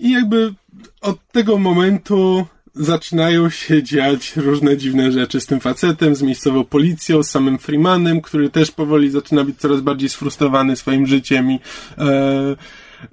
[0.01, 0.53] I jakby
[1.01, 2.45] od tego momentu
[2.75, 8.21] zaczynają się dziać różne dziwne rzeczy z tym facetem, z miejscową policją, z samym Freemanem,
[8.21, 11.59] który też powoli zaczyna być coraz bardziej sfrustrowany swoim życiem i,
[11.97, 12.55] e,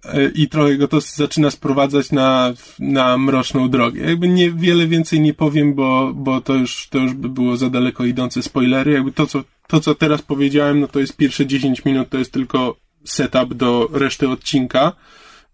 [0.04, 4.00] e, i trochę go to zaczyna sprowadzać na, na mroczną drogę.
[4.00, 8.04] Jakby niewiele więcej nie powiem, bo, bo to już, to już by było za daleko
[8.04, 8.92] idące spoilery.
[8.92, 12.32] Jakby to, co, to, co teraz powiedziałem, no to jest pierwsze 10 minut, to jest
[12.32, 14.92] tylko setup do reszty odcinka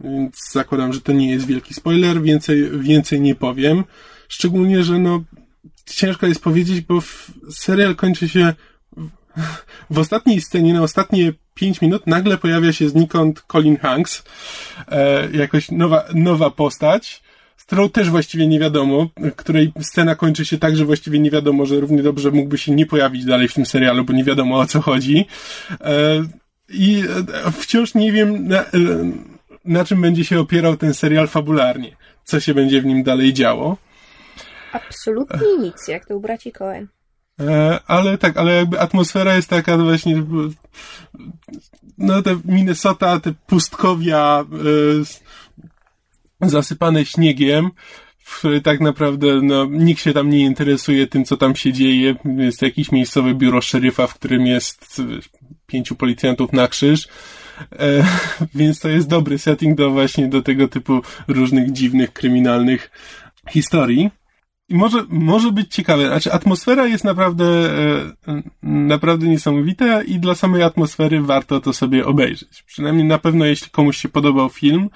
[0.00, 3.84] więc zakładam, że to nie jest wielki spoiler, więcej, więcej nie powiem.
[4.28, 5.24] Szczególnie, że no,
[5.86, 6.98] ciężko jest powiedzieć, bo
[7.50, 8.54] serial kończy się
[9.90, 14.24] w, ostatniej scenie, na ostatnie 5 minut, nagle pojawia się znikąd Colin Hanks,
[14.88, 17.22] e, jakoś nowa, nowa postać,
[17.56, 21.66] z którą też właściwie nie wiadomo, której scena kończy się tak, że właściwie nie wiadomo,
[21.66, 24.66] że równie dobrze mógłby się nie pojawić dalej w tym serialu, bo nie wiadomo o
[24.66, 25.26] co chodzi.
[25.80, 26.24] E,
[26.68, 27.02] I
[27.44, 28.68] e, wciąż nie wiem, na, e,
[29.64, 31.96] na czym będzie się opierał ten serial fabularnie.
[32.24, 33.76] Co się będzie w nim dalej działo.
[34.72, 36.88] Absolutnie nic, jak to u braci Cohen.
[37.40, 40.22] E, ale tak, ale jakby atmosfera jest taka właśnie
[41.98, 44.44] no te Minnesota, te pustkowia
[46.40, 47.70] e, zasypane śniegiem,
[48.18, 52.14] w której tak naprawdę no, nikt się tam nie interesuje tym, co tam się dzieje.
[52.24, 55.02] Jest jakieś miejscowe biuro szeryfa, w którym jest
[55.66, 57.08] pięciu policjantów na krzyż
[57.72, 58.04] E,
[58.54, 62.90] więc to jest dobry setting do właśnie do tego typu różnych dziwnych, kryminalnych
[63.50, 64.10] historii.
[64.68, 66.06] I może, może być ciekawe.
[66.06, 67.44] Znaczy, atmosfera jest naprawdę,
[68.26, 72.62] e, naprawdę niesamowita i dla samej atmosfery warto to sobie obejrzeć.
[72.62, 74.90] Przynajmniej na pewno, jeśli komuś się podobał film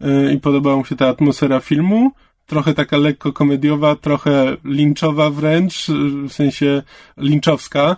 [0.00, 2.10] e, i podobała mu się ta atmosfera filmu,
[2.46, 5.86] trochę taka lekko komediowa, trochę linczowa wręcz,
[6.28, 6.82] w sensie
[7.16, 7.96] linczowska,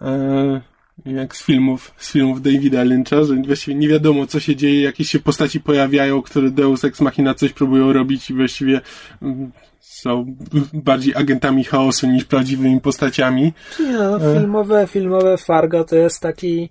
[0.00, 0.60] e,
[1.06, 5.10] jak z filmów, z filmów Davida Lyncha, że właściwie nie wiadomo, co się dzieje, jakieś
[5.10, 8.80] się postaci pojawiają, które Deus Ex Machina coś próbują robić i właściwie
[9.22, 10.36] mm, są
[10.72, 13.52] bardziej agentami chaosu niż prawdziwymi postaciami.
[13.80, 16.68] Nie, no, filmowe, filmowe Fargo to jest taki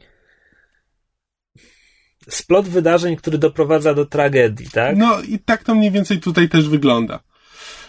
[2.30, 4.98] splot wydarzeń, który doprowadza do tragedii, tak?
[4.98, 7.20] No i tak to mniej więcej tutaj też wygląda.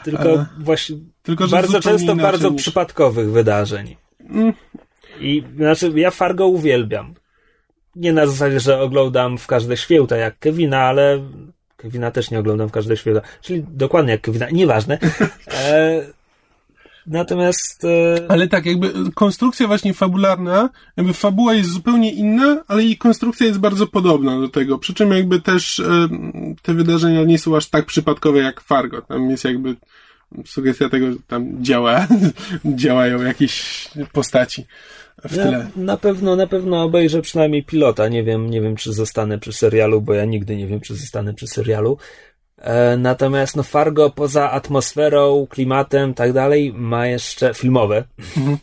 [0.05, 2.63] Tylko e, właśnie tylko, bardzo często bardzo niż...
[2.63, 3.97] przypadkowych wydarzeń.
[5.21, 7.15] I znaczy ja Fargo uwielbiam.
[7.97, 11.23] Nie na zasadzie, że oglądam w każde święta jak Kevina, ale
[11.77, 13.21] Kevina też nie oglądam w każde święta.
[13.41, 14.99] Czyli dokładnie jak Kevina, nieważne.
[15.55, 16.03] E,
[17.07, 17.85] Natomiast.
[17.85, 18.31] E...
[18.31, 23.59] Ale tak, jakby konstrukcja właśnie fabularna, jakby fabuła jest zupełnie inna, ale jej konstrukcja jest
[23.59, 24.79] bardzo podobna do tego.
[24.79, 26.09] Przy czym jakby też e,
[26.63, 29.03] te wydarzenia nie są aż tak przypadkowe jak Fargo.
[29.03, 29.77] Tam jest jakby
[30.45, 32.07] sugestia tego, że tam działa,
[32.65, 34.67] działają jakieś postaci
[35.29, 35.67] w ja tyle.
[35.77, 38.09] Na pewno, na pewno obejrzę przynajmniej pilota.
[38.09, 41.35] Nie wiem, nie wiem, czy zostanę przy serialu, bo ja nigdy nie wiem, czy zostanę
[41.35, 41.99] przy serialu.
[42.59, 48.05] E, natomiast no Fargo poza atmosferą, klimatem, tak dalej, ma jeszcze filmowe.
[48.37, 48.59] Mhm.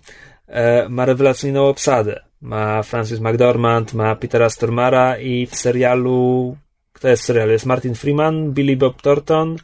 [0.48, 2.19] E, ma rewelacyjną obsadę.
[2.41, 6.56] Ma Francis McDormand, ma Petera Stormara i w serialu
[6.99, 7.52] kto jest w serialu?
[7.52, 9.56] Jest Martin Freeman, Billy Bob Thornton.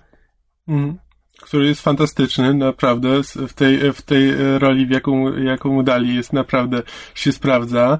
[0.67, 0.97] Mhm.
[1.45, 3.21] Który jest fantastyczny, naprawdę.
[3.47, 6.81] W tej, w tej roli, w jaką, jaką mu dali, jest naprawdę
[7.15, 7.99] się sprawdza.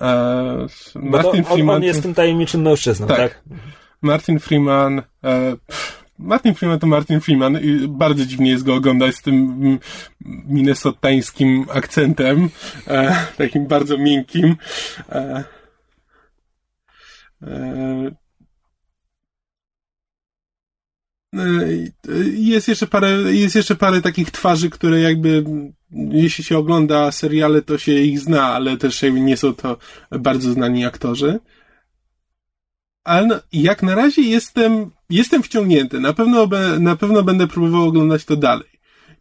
[0.00, 1.76] E, Martin on, Freeman.
[1.76, 3.18] On jest tym tajemniczym mężczyzną, tak?
[3.18, 3.42] tak?
[4.02, 5.56] Martin Freeman, e,
[6.18, 9.78] Martin Freeman to Martin Freeman i bardzo dziwnie jest go oglądać z tym
[10.46, 12.48] minnesotańskim akcentem,
[12.86, 14.56] e, takim bardzo miękkim.
[15.08, 15.44] E,
[17.42, 18.10] e, e
[22.34, 25.44] jest jeszcze parę, jest jeszcze parę takich twarzy, które jakby,
[25.92, 29.78] jeśli się ogląda seriale, to się ich zna, ale też nie są to
[30.10, 31.40] bardzo znani aktorzy
[33.04, 36.00] ale no, jak na razie jestem, jestem wciągnięty.
[36.00, 36.48] Na pewno,
[36.80, 38.70] na pewno będę próbował oglądać to dalej.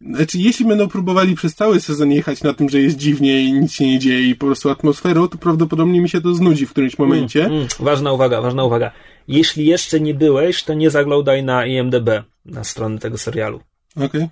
[0.01, 3.71] Znaczy, jeśli będą próbowali przez cały sezon jechać na tym, że jest dziwnie i nic
[3.71, 6.97] się nie dzieje i po prostu atmosferą, to prawdopodobnie mi się to znudzi w którymś
[6.97, 7.45] momencie.
[7.45, 8.91] Mm, mm, ważna uwaga, ważna uwaga.
[9.29, 12.09] Jeśli jeszcze nie byłeś, to nie zaglądaj na IMDB,
[12.45, 13.59] na stronę tego serialu.
[13.95, 14.07] Okej.
[14.07, 14.29] Okay.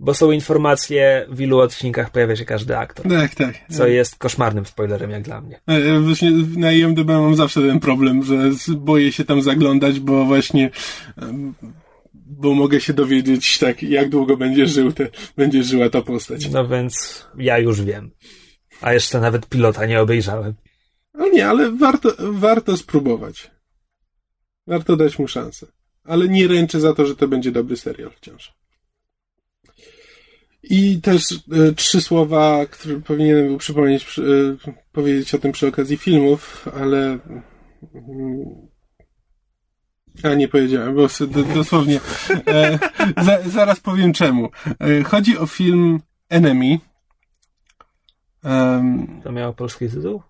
[0.00, 3.08] Bo są informacje, w ilu odcinkach pojawia się każdy aktor.
[3.08, 3.54] Tak, tak.
[3.70, 5.60] Co jest koszmarnym spoilerem, jak dla mnie.
[5.66, 10.70] E, właśnie na IMDb mam zawsze ten problem, że boję się tam zaglądać, bo właśnie
[12.14, 16.50] bo mogę się dowiedzieć, tak, jak długo będzie żył te, będzie żyła ta postać.
[16.50, 18.10] No więc ja już wiem.
[18.80, 20.54] A jeszcze nawet pilota nie obejrzałem.
[21.14, 23.55] No nie, ale warto, warto spróbować.
[24.66, 25.66] Warto dać mu szansę.
[26.04, 28.54] Ale nie ręczę za to, że to będzie dobry serial wciąż.
[30.62, 34.22] I też e, trzy słowa, które powinienem był przypomnieć, e,
[34.92, 37.18] powiedzieć o tym przy okazji filmów, ale
[37.94, 38.66] mm,
[40.22, 41.06] a nie powiedziałem, bo
[41.54, 42.00] dosłownie
[42.46, 42.78] e,
[43.22, 44.48] za, zaraz powiem czemu.
[44.80, 46.78] E, chodzi o film Enemy.
[48.44, 50.22] Um, to miało polski tytuł?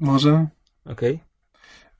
[0.00, 0.46] Może.
[0.84, 1.14] Okej.
[1.14, 1.27] Okay.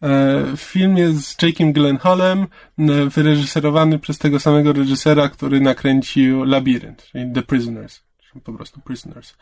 [0.02, 2.46] E, film jest z Jakeem Gyllenhaalem,
[2.78, 8.80] e, wyreżyserowany przez tego samego reżysera, który nakręcił Labirynt, czyli The Prisoners, czyli po prostu
[8.80, 9.34] Prisoners.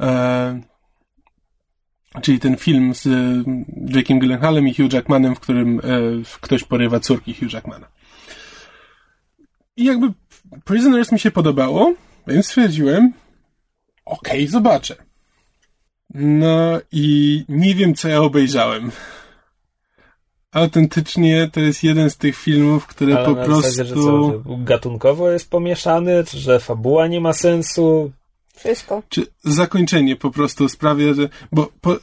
[0.00, 0.60] E,
[2.22, 3.08] czyli ten film z
[3.86, 5.80] Jakeem Gyllenhaalem i Hugh Jackmanem, w którym
[6.40, 7.86] ktoś porywa córki Hugh Jackmana.
[9.76, 10.12] I jakby
[10.64, 11.94] Prisoners mi się podobało,
[12.26, 13.12] więc stwierdziłem,
[14.04, 14.96] okej, okay, zobaczę.
[16.14, 18.90] No i nie wiem, co ja obejrzałem
[20.52, 23.62] autentycznie to jest jeden z tych filmów, które Ale po na prostu...
[23.62, 28.12] Zasadzie, że co, że gatunkowo jest pomieszany, czy że fabuła nie ma sensu?
[28.56, 29.02] Wszystko.
[29.08, 31.28] Czy zakończenie po prostu sprawia, że...
[31.52, 31.96] Bo po,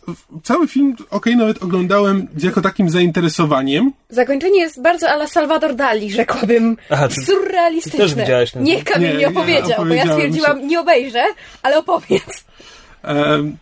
[0.44, 3.94] cały film, okej, okay, nawet oglądałem z jako takim zainteresowaniem.
[4.10, 6.78] Zakończenie jest bardzo ala Salvador Dali, rzekłabym.
[6.90, 8.00] Aha, czy, Surrealistyczne.
[8.00, 10.66] Ty też widziałeś ten Niech Kamil nie, mi opowiedział, bo ja stwierdziłam, się...
[10.66, 11.24] nie obejrzę,
[11.64, 12.46] ale opowiedz.
[13.04, 13.58] Um,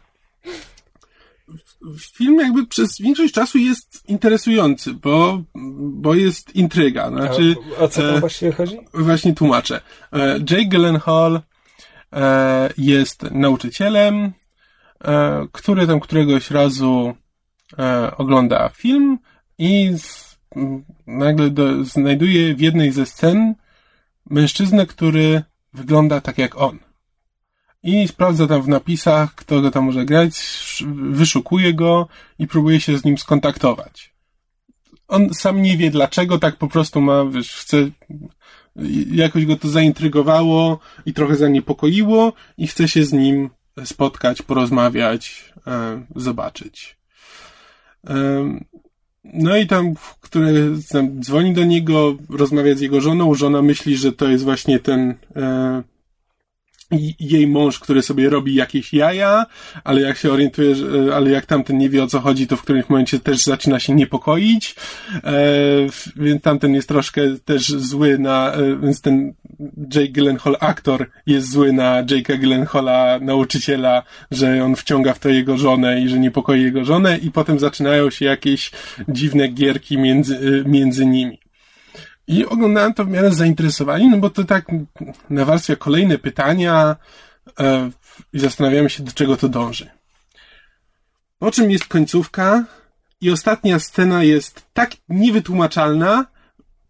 [1.99, 5.44] film jakby przez większość czasu jest interesujący, bo,
[5.80, 7.10] bo jest intryga.
[7.10, 8.78] Znaczy, A o co tam e, właściwie chodzi?
[8.94, 9.82] Właśnie tłumaczę.
[10.14, 11.41] E, Jake Gyllenhaal
[12.14, 14.32] e, jest nauczycielem,
[15.52, 17.14] który tam któregoś razu
[18.18, 19.18] ogląda film
[19.57, 20.38] i z,
[21.07, 23.56] nagle do, znajduje w jednej ze scen
[24.30, 25.44] mężczyznę, który
[25.74, 26.80] wygląda tak jak on.
[27.86, 30.34] I sprawdza tam w napisach, kto go tam może grać,
[30.95, 32.07] wyszukuje go
[32.40, 34.14] i próbuje się z nim skontaktować.
[35.07, 37.78] On sam nie wie dlaczego, tak po prostu ma, wiesz, chce,
[39.12, 43.49] jakoś go to zaintrygowało i trochę zaniepokoiło i chce się z nim
[43.84, 46.98] spotkać, porozmawiać, e, zobaczyć.
[48.07, 48.16] E,
[49.24, 54.12] no i tam, który tam dzwoni do niego, rozmawia z jego żoną, żona myśli, że
[54.12, 55.84] to jest właśnie ten e,
[57.20, 59.45] jej mąż, który sobie robi jakieś jaja,
[59.84, 60.76] ale jak się orientuje,
[61.14, 63.94] ale jak tamten nie wie o co chodzi, to w którymś momencie też zaczyna się
[63.94, 64.76] niepokoić,
[65.24, 65.34] e,
[66.16, 69.34] więc tamten jest troszkę też zły na, e, więc ten
[69.95, 75.57] Jake Gyllenhaal aktor jest zły na Jake'a Gyllenhaala nauczyciela, że on wciąga w to jego
[75.57, 78.72] żonę i że niepokoi jego żonę i potem zaczynają się jakieś
[79.10, 81.44] dziwne gierki między, e, między nimi.
[82.27, 84.65] I oglądałem to w miarę zainteresowani, no bo to tak
[85.30, 86.95] nawarstwia kolejne pytania
[87.60, 87.89] e,
[88.34, 89.89] i zastanawiamy się, do czego to dąży.
[91.39, 92.64] Po czym jest końcówka
[93.22, 96.26] i ostatnia scena jest tak niewytłumaczalna,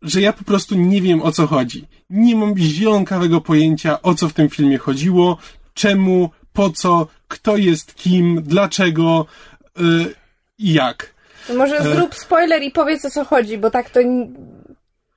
[0.02, 1.88] że ja po prostu nie wiem o co chodzi.
[2.10, 5.38] Nie mam zielonkawego pojęcia o co w tym filmie chodziło,
[5.74, 9.26] czemu, po co, kto jest kim, dlaczego
[9.80, 10.16] i yy,
[10.60, 11.16] jak.
[11.58, 14.00] Może e, zrób spoiler i powiedz o co chodzi, bo tak to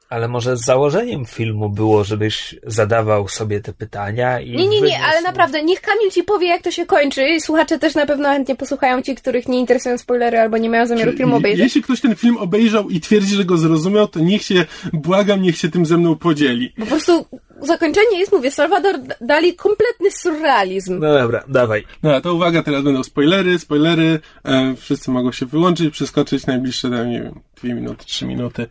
[0.09, 4.57] ale może założeniem filmu było, żebyś zadawał sobie te pytania i.
[4.57, 7.29] Nie, nie, nie, ale naprawdę, niech Kamil ci powie, jak to się kończy.
[7.29, 10.87] I słuchacze też na pewno chętnie posłuchają ci, których nie interesują spoilery albo nie mają
[10.87, 11.65] zamiaru filmu obejrzeć.
[11.65, 15.57] Jeśli ktoś ten film obejrzał i twierdzi, że go zrozumiał, to niech się, błagam, niech
[15.57, 16.73] się tym ze mną podzieli.
[16.79, 17.27] Po prostu
[17.61, 20.99] zakończenie jest, mówię, Salvador dali kompletny surrealizm.
[20.99, 21.85] No dobra, dawaj.
[22.03, 24.21] No to uwaga, teraz będą spoilery, spoilery.
[24.45, 28.67] E, wszyscy mogą się wyłączyć, przeskoczyć najbliższe, nie wiem, dwie minuty, trzy minuty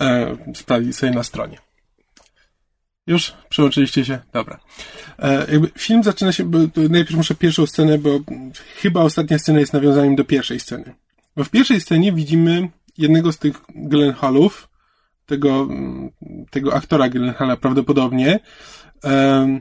[0.00, 1.58] e, sprawdzić sobie na stronie.
[3.06, 3.34] Już?
[3.48, 4.18] Przełączyliście się?
[4.32, 4.60] Dobra.
[5.18, 8.10] E, jakby film zaczyna się, bo, najpierw muszę pierwszą scenę, bo
[8.76, 10.94] chyba ostatnia scena jest nawiązaniem do pierwszej sceny.
[11.36, 12.68] Bo w pierwszej scenie widzimy
[12.98, 14.68] jednego z tych Gyllenhaalów,
[15.26, 15.68] tego,
[16.50, 18.40] tego aktora Gyllenhaala prawdopodobnie,
[19.04, 19.60] e,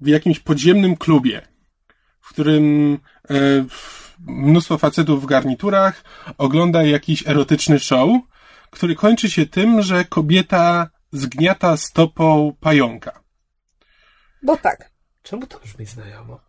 [0.00, 1.42] w jakimś podziemnym klubie,
[2.20, 2.98] w którym
[3.30, 3.34] e,
[4.26, 6.04] mnóstwo facetów w garniturach
[6.38, 8.10] ogląda jakiś erotyczny show,
[8.70, 13.20] który kończy się tym, że kobieta zgniata stopą pająka.
[14.42, 14.90] Bo tak.
[15.22, 16.40] Czemu to brzmi znajomo?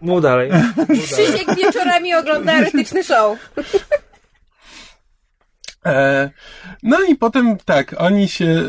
[0.00, 0.50] Mów dalej.
[1.04, 3.38] Krzysiek wieczorami ogląda erotyczny show.
[5.86, 6.30] E,
[6.82, 8.62] no i potem tak, oni się,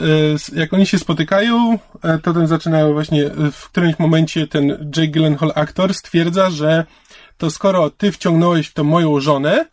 [0.56, 5.08] e, jak oni się spotykają, e, to ten zaczynają właśnie, w którymś momencie ten Jake
[5.08, 6.86] Gyllenhaal aktor stwierdza, że
[7.38, 9.66] to skoro ty wciągnąłeś w to moją żonę,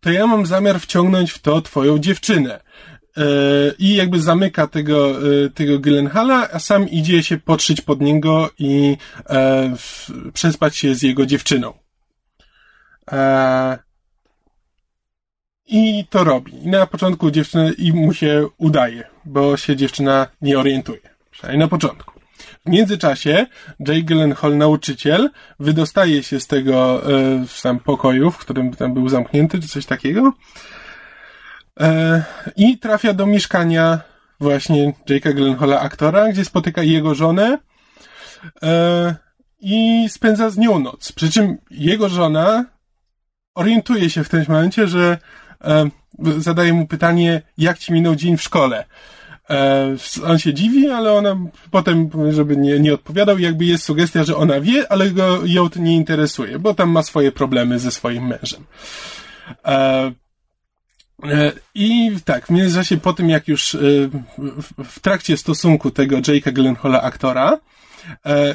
[0.00, 2.60] to ja mam zamiar wciągnąć w to twoją dziewczynę.
[3.18, 3.22] E,
[3.78, 8.96] I jakby zamyka tego, e, tego Gyllenhaala, a sam idzie się podszyć pod niego i
[9.30, 9.74] e,
[10.32, 11.72] przespać się z jego dziewczyną.
[15.66, 16.64] I to robi.
[16.64, 21.00] I na początku dziewczyna i mu się udaje, bo się dziewczyna nie orientuje.
[21.30, 22.17] Przynajmniej na początku.
[22.66, 23.46] W międzyczasie
[23.88, 25.30] Jay Gyllenhaal, nauczyciel,
[25.60, 30.32] wydostaje się z tego e, sam pokoju, w którym tam był zamknięty, czy coś takiego
[31.80, 32.22] e,
[32.56, 34.00] i trafia do mieszkania
[34.40, 37.58] właśnie Jake'a Gyllenhaala, aktora, gdzie spotyka jego żonę
[38.62, 39.14] e,
[39.60, 41.12] i spędza z nią noc.
[41.12, 42.64] Przy czym jego żona
[43.54, 45.18] orientuje się w tym momencie, że
[45.64, 45.90] e,
[46.38, 48.84] zadaje mu pytanie, jak ci minął dzień w szkole.
[49.50, 51.36] E, on się dziwi, ale ona
[51.70, 55.80] potem, żeby nie, nie odpowiadał, jakby jest sugestia, że ona wie, ale go, ją to
[55.80, 58.64] nie interesuje, bo tam ma swoje problemy ze swoim mężem.
[59.64, 60.12] E,
[61.24, 63.76] e, I tak, w międzyczasie po tym, jak już
[64.84, 67.58] w trakcie stosunku tego Jake'a Gyllenhaala aktora,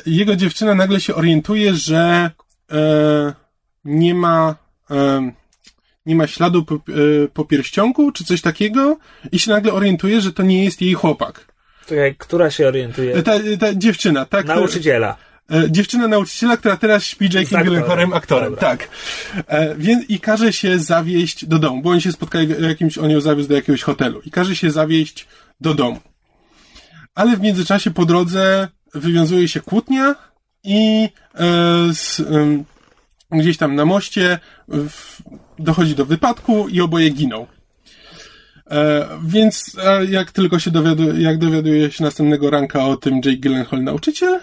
[0.06, 2.32] jego dziewczyna nagle się orientuje, że
[3.86, 4.56] nie ma
[6.06, 6.80] nie ma śladu po, e,
[7.34, 8.98] po pierścionku, czy coś takiego
[9.32, 11.54] i się nagle orientuje, że to nie jest jej chłopak.
[11.88, 13.24] Czekaj, która się orientuje?
[13.24, 14.46] Ta, ta dziewczyna, tak?
[14.46, 15.18] Nauczyciela.
[15.52, 18.70] E, dziewczyna nauczyciela, która teraz śpi Jake'em Gyllenhaalem aktorem, Dobra.
[18.70, 18.90] tak.
[19.48, 23.12] E, więc i każe się zawieść do domu, bo oni się spotkali w jakimś, on
[23.12, 25.28] ją zawiózł do jakiegoś hotelu i każe się zawieść
[25.62, 26.00] do domu.
[27.16, 30.16] Ale w międzyczasie po drodze wywiązuje się kłótnia
[30.64, 31.40] i e,
[31.94, 32.22] z,
[33.32, 34.40] gdzieś tam na moście
[35.60, 37.48] dochodzi do wypadku i oboje giną.
[38.72, 39.78] E, więc
[40.10, 44.40] jak tylko się dowiaduje, jak dowiaduje się następnego ranka o tym Jake Gyllenhaal nauczyciel,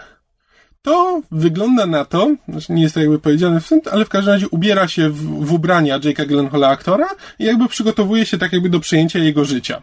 [0.82, 4.48] to wygląda na to, znaczy nie jest to jakby powiedziane w ale w każdym razie
[4.48, 7.08] ubiera się w, w ubrania Jake'a Gyllenhaala aktora
[7.38, 9.82] i jakby przygotowuje się tak jakby do przejęcia jego życia.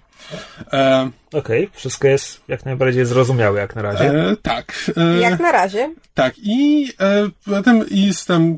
[0.73, 4.29] E, Okej, okay, wszystko jest jak najbardziej zrozumiałe jak na razie.
[4.29, 4.91] E, tak.
[4.97, 5.93] E, jak na razie.
[6.13, 8.55] Tak, i e, potem jest tam,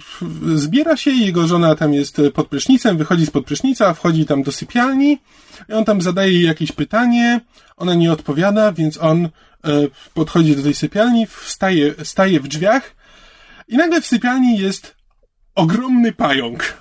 [0.55, 4.51] zbiera się, jego żona tam jest pod prysznicem, wychodzi z pod prysznica, wchodzi tam do
[4.51, 5.17] sypialni
[5.69, 7.41] i on tam zadaje jej jakieś pytanie,
[7.77, 9.29] ona nie odpowiada, więc on
[10.13, 12.95] podchodzi do tej sypialni, wstaje, staje w drzwiach
[13.67, 14.95] i nagle w sypialni jest
[15.55, 16.77] ogromny pająk.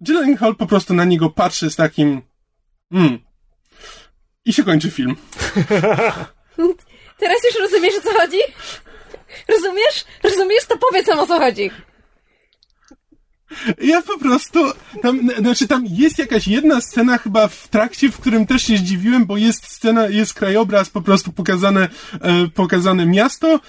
[0.00, 2.22] Gyllenhaal po prostu na niego patrzy z takim
[2.92, 3.18] mm.
[4.44, 5.16] i się kończy film.
[7.20, 8.38] Teraz już rozumiesz o co chodzi?
[9.48, 10.04] Rozumiesz?
[10.22, 10.64] Rozumiesz?
[10.68, 11.70] To powiedz nam o co chodzi.
[13.82, 14.60] Ja po prostu,
[15.02, 19.26] tam, znaczy tam jest jakaś jedna scena chyba w trakcie, w którym też się zdziwiłem,
[19.26, 21.88] bo jest scena, jest krajobraz, po prostu pokazane,
[22.20, 23.60] e, pokazane miasto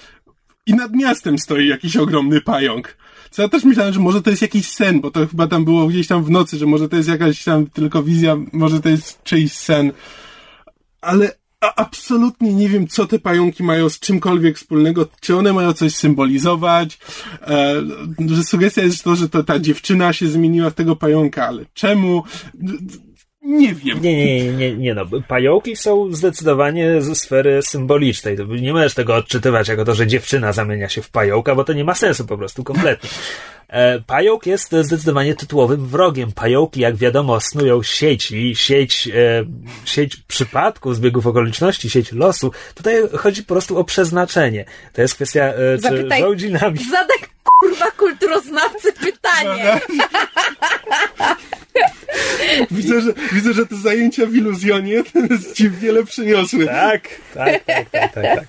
[0.66, 2.96] i nad miastem stoi jakiś ogromny pająk.
[3.30, 5.86] Co ja też myślałem, że może to jest jakiś sen, bo to chyba tam było
[5.86, 9.22] gdzieś tam w nocy, że może to jest jakaś tam tylko wizja, może to jest
[9.22, 9.92] czyjś sen.
[11.00, 15.72] Ale a absolutnie nie wiem, co te pająki mają z czymkolwiek wspólnego, czy one mają
[15.72, 16.98] coś symbolizować,
[17.40, 17.82] e,
[18.26, 22.22] że sugestia jest to, że to ta dziewczyna się zmieniła w tego pająka, ale czemu?
[23.42, 24.02] Nie wiem.
[24.02, 25.04] Nie, nie, nie, nie, no.
[25.28, 28.36] Pająki są zdecydowanie ze sfery symbolicznej.
[28.60, 31.84] Nie możesz tego odczytywać jako to, że dziewczyna zamienia się w pająka, bo to nie
[31.84, 33.10] ma sensu po prostu kompletnie.
[33.72, 36.32] E, pająk jest zdecydowanie tytułowym wrogiem.
[36.32, 39.44] Pająki, jak wiadomo, snują sieć i sieć, e,
[39.84, 42.52] sieć przypadków, zbiegów okoliczności, sieć losu.
[42.74, 44.64] Tutaj chodzi po prostu o przeznaczenie.
[44.92, 46.78] To jest kwestia, e, czy Zapytaj, rządzi nami...
[46.90, 49.80] Zadaj kurwa kulturoznawcy pytanie.
[52.70, 55.02] widzę, że, widzę, że te zajęcia w iluzjonie
[55.54, 56.66] ci wiele przyniosły.
[56.66, 58.24] Tak, tak, tak, tak, tak.
[58.24, 58.44] tak.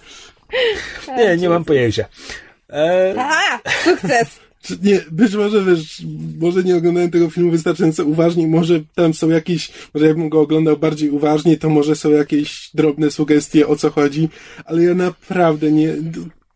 [1.17, 2.05] Nie, nie mam pojęcia.
[2.69, 3.15] E...
[3.17, 4.42] Aha, sukces.
[4.83, 6.03] Nie, być może, wiesz,
[6.39, 10.77] może nie oglądałem tego filmu wystarczająco uważnie, może tam są jakieś, może jakbym go oglądał
[10.77, 14.29] bardziej uważnie, to może są jakieś drobne sugestie, o co chodzi,
[14.65, 15.95] ale ja naprawdę nie,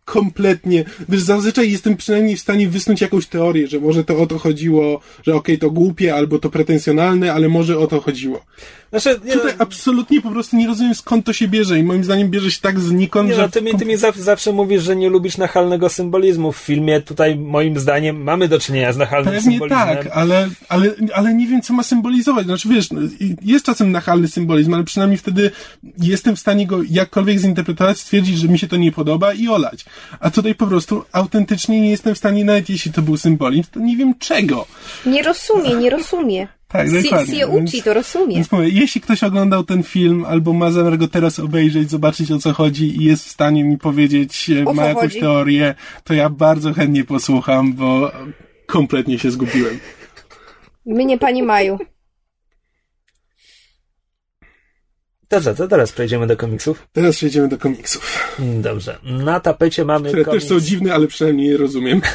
[0.08, 4.38] kompletnie, wiesz, zazwyczaj jestem przynajmniej w stanie wysnuć jakąś teorię, że może to o to
[4.40, 8.46] chodziło, że okej, okay, to głupie albo to pretensjonalne, ale może o to chodziło.
[8.90, 12.04] Znaczy, nie, Tutaj no, absolutnie po prostu nie rozumiem skąd to się bierze i moim
[12.04, 13.42] zdaniem bierze się tak znikąd, nie, że...
[13.42, 17.02] No, ty, mi, ty mi zawsze, zawsze mówisz, że nie lubisz nachalnego symbolizmu w filmie.
[17.02, 19.98] Tutaj moim zdaniem mamy do czynienia z nachalnym Pewnie symbolizmem.
[19.98, 22.46] tak, ale, ale, ale nie wiem, co ma symbolizować.
[22.46, 23.02] Znaczy wiesz, no,
[23.42, 25.52] jest czasem nachalny symbolizm, ale przynajmniej wtedy
[25.98, 29.86] jestem w stanie go jakkolwiek zinterpretować, stwierdzić, że mi się to nie podoba i olać.
[30.20, 33.80] A tutaj po prostu autentycznie nie jestem w stanie, nawet jeśli to był symbolizm, to
[33.80, 34.66] nie wiem czego.
[35.06, 36.57] Nie rozumie, nie rozumie.
[36.68, 37.36] Tak, dokładnie.
[37.36, 38.36] Sie uczy, to rozumie.
[38.36, 42.40] Więc mówię, jeśli ktoś oglądał ten film, albo ma zamiar go teraz obejrzeć, zobaczyć o
[42.40, 45.20] co chodzi i jest w stanie mi powiedzieć, e, o ma jakąś chodzi?
[45.20, 48.12] teorię, to ja bardzo chętnie posłucham, bo
[48.66, 49.80] kompletnie się zgubiłem.
[50.86, 51.78] Mnie pani Maju.
[55.30, 56.88] Dobrze, to teraz przejdziemy do komiksów.
[56.94, 58.36] Teraz przejdziemy do komiksów.
[58.40, 59.00] Dobrze.
[59.04, 60.08] Na tapecie mamy.
[60.08, 60.44] Które komiks...
[60.44, 62.02] też są dziwne, ale przynajmniej je rozumiem.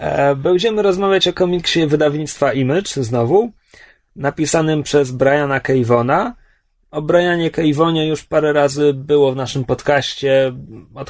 [0.00, 3.52] E, będziemy rozmawiać o komiksie wydawnictwa Image znowu,
[4.16, 6.34] napisanym przez Briana Kejwona.
[6.90, 10.52] O Brianie Kejwonie już parę razy było w naszym podcaście,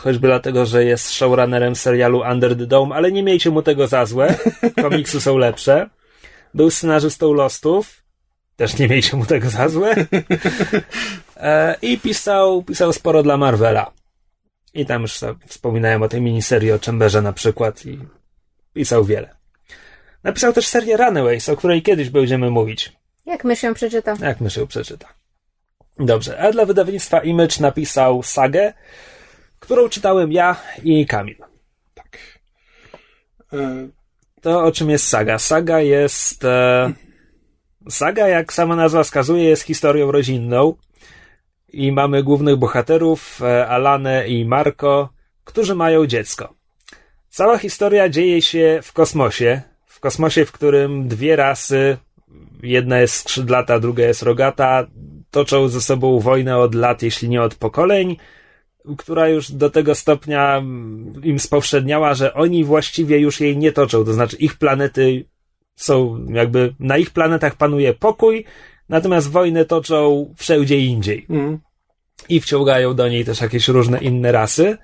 [0.01, 4.07] choćby dlatego, że jest showrunnerem serialu Under the Dome, ale nie miejcie mu tego za
[4.07, 4.35] złe.
[4.83, 5.91] Komiksy są lepsze.
[6.55, 8.03] Był scenarzystą Lostów.
[8.57, 9.95] Też nie miejcie mu tego za złe.
[11.43, 13.93] E, I pisał, pisał sporo dla Marvela.
[14.75, 17.99] I tam już wspominałem o tej miniserii o Chamberze na przykład i
[18.73, 19.37] Pisał wiele.
[20.25, 22.93] Napisał też serię Runaways, o której kiedyś będziemy mówić.
[23.27, 24.17] Jak mysz ją przeczyta?
[24.21, 25.09] Jak mysz ją przeczyta.
[25.99, 28.73] Dobrze, a dla wydawnictwa Image napisał sagę,
[29.61, 31.37] którą czytałem ja i Kamil.
[31.95, 32.19] Tak.
[33.53, 33.89] E...
[34.41, 35.39] To o czym jest saga?
[35.39, 36.45] Saga jest.
[36.45, 36.93] E...
[37.91, 40.75] Saga, jak sama nazwa wskazuje, jest historią rodzinną.
[41.73, 45.09] I mamy głównych bohaterów, e, Alanę i Marco,
[45.45, 46.55] którzy mają dziecko.
[47.31, 49.63] Cała historia dzieje się w kosmosie.
[49.87, 51.97] W kosmosie, w którym dwie rasy,
[52.63, 54.87] jedna jest skrzydlata, druga jest rogata,
[55.31, 58.17] toczą ze sobą wojnę od lat, jeśli nie od pokoleń,
[58.99, 60.63] która już do tego stopnia
[61.23, 64.05] im spowszedniała, że oni właściwie już jej nie toczą.
[64.05, 65.25] To znaczy, ich planety
[65.77, 68.45] są jakby, na ich planetach panuje pokój,
[68.89, 71.27] natomiast wojnę toczą wszędzie indziej.
[71.31, 71.59] Mm.
[72.29, 74.79] I wciągają do niej też jakieś różne inne rasy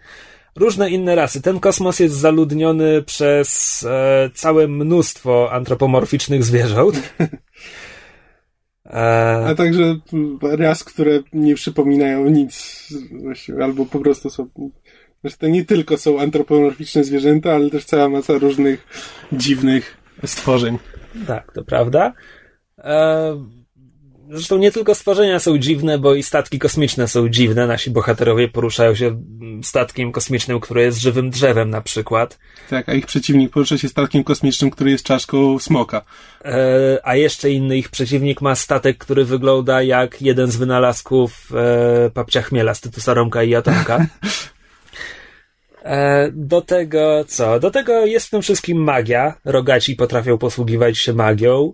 [0.57, 1.43] różne inne rasy.
[1.43, 7.15] Ten kosmos jest zaludniony przez e, całe mnóstwo antropomorficznych zwierząt.
[8.87, 9.47] E...
[9.47, 9.97] A także
[10.43, 12.87] ras, które nie przypominają nic,
[13.63, 14.49] albo po prostu są
[15.25, 18.87] że to nie tylko są antropomorficzne zwierzęta, ale też cała masa różnych
[19.33, 20.79] dziwnych stworzeń.
[21.27, 22.13] Tak, to prawda.
[22.79, 23.45] E,
[24.31, 27.67] zresztą nie tylko stworzenia są dziwne, bo i statki kosmiczne są dziwne.
[27.67, 29.23] Nasi bohaterowie poruszają się
[29.63, 32.39] statkiem kosmicznym, które jest żywym drzewem na przykład.
[32.71, 36.05] Tak, a ich przeciwnik porusza się statkiem kosmicznym, który jest czaszką smoka.
[36.45, 42.11] E, a jeszcze inny ich przeciwnik ma statek, który wygląda jak jeden z wynalazków e,
[42.11, 44.07] papcia chmiela z Tytusa Romka i Atomka.
[45.83, 47.61] E, do tego co?
[47.61, 49.35] Do tego jest w tym wszystkim magia.
[49.45, 51.73] Rogaci potrafią posługiwać się magią.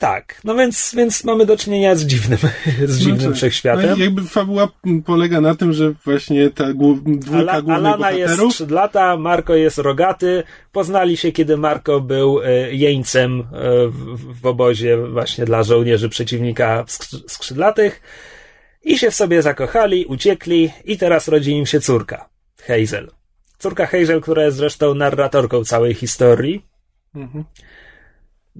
[0.00, 2.38] Tak, no więc, więc mamy do czynienia z dziwnym,
[2.86, 3.90] z dziwnym Znaczy, wszechświatem.
[3.90, 4.68] No i jakby fabuła
[5.06, 8.54] polega na tym, że właśnie ta głów, dwójka Ala, głównych Alana jest bohaterów...
[8.54, 10.42] 3 lata, Marko jest rogaty.
[10.72, 13.44] Poznali się, kiedy Marko był e, jeńcem e,
[13.88, 18.02] w, w obozie właśnie dla żołnierzy przeciwnika skrzy- skrzydlatych.
[18.82, 22.28] I się w sobie zakochali, uciekli i teraz rodzi im się córka,
[22.66, 23.10] Hazel.
[23.58, 26.66] Córka Hazel, która jest zresztą narratorką całej historii.
[27.14, 27.44] Mhm.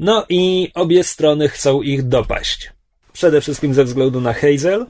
[0.01, 2.72] No i obie strony chcą ich dopaść.
[3.12, 4.86] Przede wszystkim ze względu na Hazel.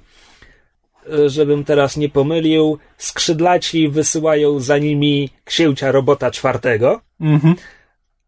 [1.12, 7.54] E, Żebym teraz nie pomylił, skrzydlaci wysyłają za nimi księcia robota czwartego, Mhm.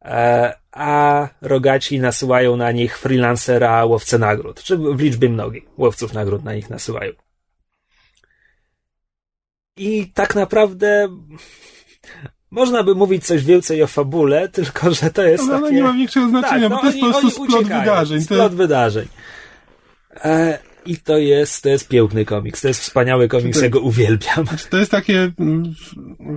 [0.05, 6.45] e, a rogaci nasyłają na nich freelancera łowcę nagród, czy w liczbie mnogiej łowców nagród
[6.45, 7.13] na nich nasyłają.
[9.77, 11.09] I tak naprawdę
[12.53, 15.77] można by mówić coś więcej o fabule, tylko że to jest Ale ona takie...
[15.77, 18.19] nie ma większego znaczenia, bo to jest no oni- po prostu splot wydarzeń.
[18.19, 19.09] To Splot wydarzeń.
[20.25, 22.61] E, I to jest, to jest piękny komiks.
[22.61, 23.65] To jest wspaniały komiks, Tak.
[23.65, 24.47] ja go uwielbiam.
[24.71, 25.75] To jest takie mm,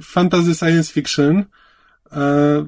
[0.04, 1.44] fantasy science fiction,
[2.12, 2.68] e,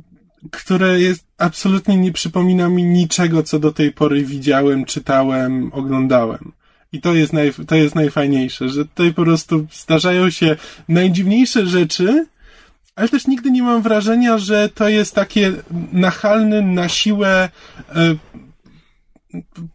[0.52, 6.52] które jest absolutnie nie przypomina mi niczego, co do tej pory widziałem, czytałem, oglądałem.
[6.92, 10.56] I to jest, naj, to jest najfajniejsze, że tutaj po prostu zdarzają się
[10.90, 12.26] najdziwniejsze rzeczy,
[12.98, 15.54] ale też nigdy nie mam wrażenia, że to jest takie
[15.94, 17.50] nachalne na siłę
[17.96, 18.16] e,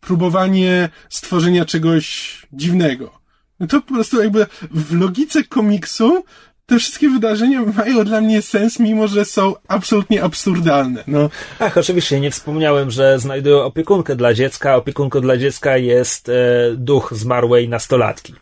[0.00, 3.18] próbowanie stworzenia czegoś dziwnego.
[3.60, 6.24] No to po prostu jakby w logice komiksu
[6.66, 11.04] te wszystkie wydarzenia mają dla mnie sens, mimo że są absolutnie absurdalne.
[11.06, 14.76] No, Ach, oczywiście nie wspomniałem, że znajdują opiekunkę dla dziecka.
[14.76, 16.32] Opiekunką dla dziecka jest e,
[16.76, 18.34] duch zmarłej nastolatki.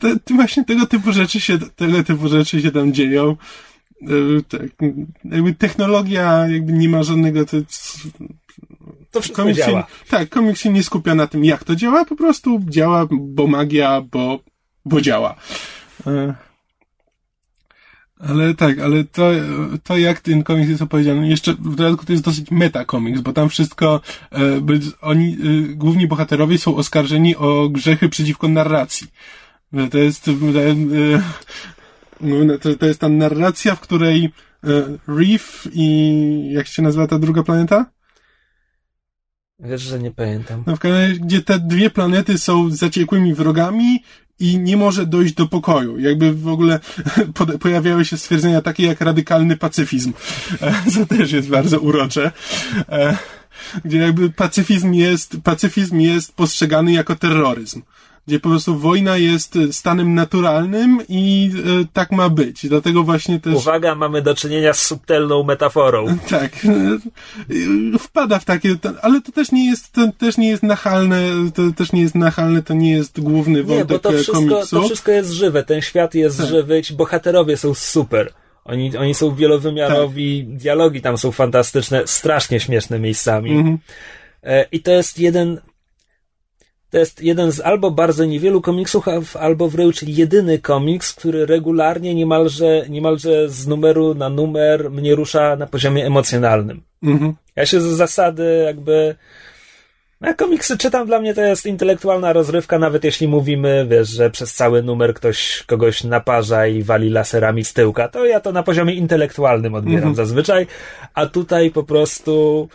[0.00, 3.36] Te, te właśnie tego typu rzeczy się, tego typu rzeczy się tam dzieją.
[4.02, 4.06] E,
[4.48, 4.62] Tak,
[5.24, 7.56] jakby technologia jakby nie ma żadnego, to,
[9.10, 9.86] To wszystko komiks się, działa.
[10.08, 14.00] tak, komiks się nie skupia na tym, jak to działa, po prostu działa, bo magia,
[14.00, 14.40] bo,
[14.84, 15.34] bo działa.
[18.18, 19.30] Ale tak, ale to,
[19.84, 23.32] to jak ten komiks jest opowiedziany, jeszcze w dodatku to jest dosyć meta komiks, bo
[23.32, 24.00] tam wszystko,
[24.32, 24.38] e,
[25.00, 29.08] oni, e, główni bohaterowie są oskarżeni o grzechy przeciwko narracji.
[29.90, 30.32] To jest, e,
[32.52, 34.28] e, to, to jest ta narracja, w której e,
[35.08, 37.90] Reef i jak się nazywa ta druga planeta?
[39.58, 40.64] Wiesz, że nie pamiętam.
[40.66, 44.02] No w razie, gdzie te dwie planety są zaciekłymi wrogami
[44.40, 45.98] i nie może dojść do pokoju.
[45.98, 46.80] Jakby w ogóle
[47.34, 50.12] po- pojawiały się stwierdzenia takie jak radykalny pacyfizm,
[50.94, 52.32] co też jest bardzo urocze.
[52.88, 53.16] E,
[53.84, 57.82] Gdzie jakby pacyfizm jest, pacyfizm jest postrzegany jako terroryzm.
[58.28, 61.50] Gdzie po prostu wojna jest stanem naturalnym i
[61.82, 62.68] e, tak ma być.
[62.68, 63.54] Dlatego właśnie też...
[63.54, 66.06] Uwaga, mamy do czynienia z subtelną metaforą.
[66.30, 66.52] Tak.
[67.94, 71.22] e, Wpada w takie, ale to też nie jest, to też nie jest nachalne,
[71.54, 74.32] to też nie jest nachalne, to nie jest główny Nie, bo wątek to e, wszystko,
[74.32, 74.76] komiksu.
[74.76, 75.62] to wszystko jest żywe.
[75.64, 76.46] Ten świat jest Tak.
[76.46, 78.32] żywy, ci bohaterowie są super.
[78.64, 83.50] Oni, oni są wielowymiarowi, dialogi tam są fantastyczne, strasznie śmieszne miejscami.
[83.50, 83.78] Mhm.
[84.42, 85.60] E, I to jest jeden.
[86.90, 89.04] To jest jeden z albo bardzo niewielu komiksów,
[89.36, 95.66] albo wręcz jedyny komiks, który regularnie, niemalże, niemalże z numeru na numer mnie rusza na
[95.66, 96.82] poziomie emocjonalnym.
[97.02, 97.34] Mhm.
[97.56, 99.14] Ja się z zasady jakby.
[100.20, 104.54] No, komiksy czytam, dla mnie to jest intelektualna rozrywka, nawet jeśli mówimy, wiesz, że przez
[104.54, 108.94] cały numer ktoś kogoś naparza i wali laserami z tyłka, to ja to na poziomie
[108.94, 110.14] intelektualnym odbieram Mhm.
[110.14, 110.66] zazwyczaj,
[111.14, 112.68] a tutaj po prostu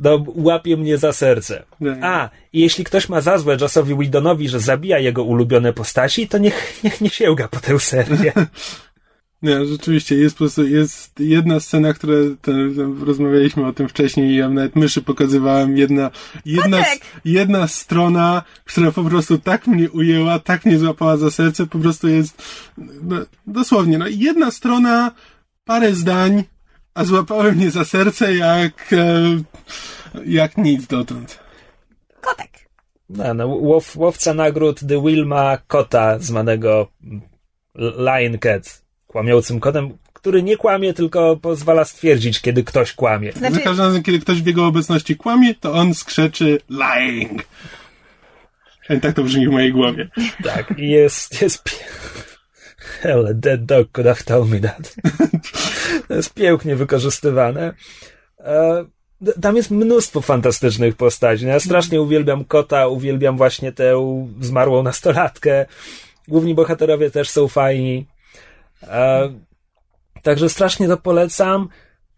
[0.00, 1.62] no, łapie mnie za serce.
[1.84, 1.98] Tak.
[2.02, 6.74] A, jeśli ktoś ma za złe Jossowi Whedonowi, że zabija jego ulubione postaci, to niech,
[6.84, 8.32] niech nie sięga po tę serię.
[9.42, 14.30] Nie, rzeczywiście, jest po prostu, jest jedna scena, która, ten, ten, rozmawialiśmy o tym wcześniej
[14.30, 16.10] i ja nawet myszy pokazywałem, jedna,
[16.46, 17.00] jedna, Kotek!
[17.24, 22.08] jedna strona, która po prostu tak mnie ujęła, tak mnie złapała za serce, po prostu
[22.08, 22.42] jest,
[23.02, 23.16] no,
[23.46, 25.10] dosłownie, no jedna strona,
[25.64, 26.44] parę zdań,
[26.94, 29.22] a złapały mnie za serce jak, e,
[30.26, 31.38] jak nic dotąd.
[32.20, 32.68] Kotek.
[33.08, 36.88] no, no, łow, łowca nagród The Wilma kota zwanego
[37.74, 43.32] Lion Cat, kłamiącym kotem, który nie kłamie, tylko pozwala stwierdzić, kiedy ktoś kłamie.
[43.32, 43.54] Znaczy...
[43.54, 47.42] Za każdym razem, kiedy ktoś w jego obecności kłamie, to on skrzeczy lying.
[48.90, 50.08] I tak to brzmi w mojej głowie.
[50.44, 51.84] Tak, i jest, jest...
[53.04, 54.94] Hell, a dead dog could have told me that.
[56.08, 57.74] To jest pięknie wykorzystywane.
[58.40, 58.84] E,
[59.40, 61.44] tam jest mnóstwo fantastycznych postaci.
[61.44, 63.94] No, ja strasznie uwielbiam kota, uwielbiam właśnie tę
[64.40, 65.66] zmarłą nastolatkę.
[66.28, 68.06] Główni bohaterowie też są fajni.
[68.82, 69.32] E,
[70.22, 71.68] także strasznie to polecam.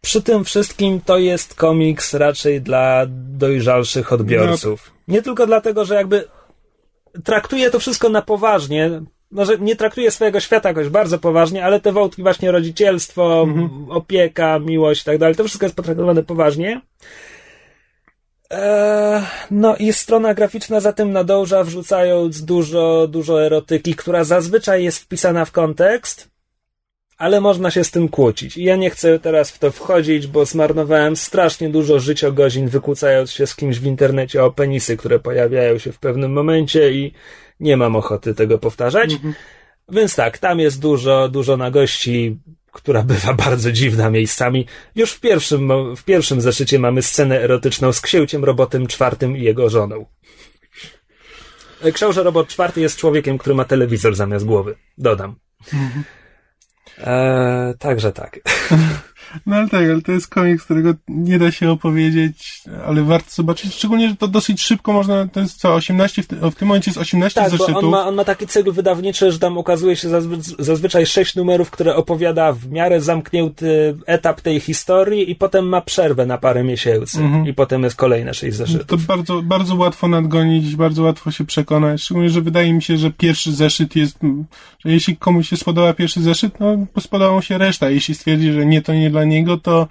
[0.00, 4.92] Przy tym wszystkim to jest komiks raczej dla dojrzalszych odbiorców.
[4.94, 5.14] No.
[5.14, 6.24] Nie tylko dlatego, że jakby
[7.24, 8.90] traktuje to wszystko na poważnie.
[9.36, 13.90] Może nie traktuje swojego świata jakoś bardzo poważnie, ale te wątki właśnie rodzicielstwo, mhm.
[13.90, 16.80] opieka, miłość i tak dalej, to wszystko jest potraktowane poważnie.
[18.50, 24.98] Eee, no i strona graficzna za tym nadąża, wrzucając dużo, dużo erotyki, która zazwyczaj jest
[24.98, 26.28] wpisana w kontekst,
[27.18, 28.56] ale można się z tym kłócić.
[28.56, 33.46] I ja nie chcę teraz w to wchodzić, bo zmarnowałem strasznie dużo życiogozin wykłócając się
[33.46, 37.12] z kimś w internecie o penisy, które pojawiają się w pewnym momencie i
[37.60, 39.12] nie mam ochoty tego powtarzać.
[39.12, 39.34] Mhm.
[39.88, 42.38] Więc tak, tam jest dużo, dużo nagości,
[42.72, 44.66] która bywa bardzo dziwna miejscami.
[44.94, 49.70] Już w pierwszym, w pierwszym zeszycie mamy scenę erotyczną z księciem robotem czwartym i jego
[49.70, 50.06] żoną.
[51.92, 54.76] Książę robot czwarty jest człowiekiem, który ma telewizor zamiast głowy.
[54.98, 55.36] Dodam.
[55.72, 56.04] Mhm.
[56.98, 58.40] Eee, także tak.
[59.46, 63.74] No ale tak, ale to jest komiks, którego nie da się opowiedzieć, ale warto zobaczyć,
[63.74, 66.98] szczególnie, że to dosyć szybko można, to jest co, 18, w, w tym momencie jest
[66.98, 67.76] 18 tak, zeszytów.
[67.76, 71.70] on ma, on ma taki cykl wydawniczy, że tam okazuje się zazwy zazwyczaj 6 numerów,
[71.70, 77.20] które opowiada w miarę zamknięty etap tej historii i potem ma przerwę na parę miesięcy
[77.20, 77.46] mhm.
[77.46, 78.86] i potem jest kolejne 6 zeszytów.
[78.86, 83.10] To bardzo, bardzo łatwo nadgonić, bardzo łatwo się przekonać, szczególnie, że wydaje mi się, że
[83.10, 84.18] pierwszy zeszyt jest,
[84.84, 88.66] że jeśli komuś się spodoba pierwszy zeszyt, no spodoba mu się reszta, jeśli stwierdzi, że
[88.66, 89.88] nie, to nie dla niego, to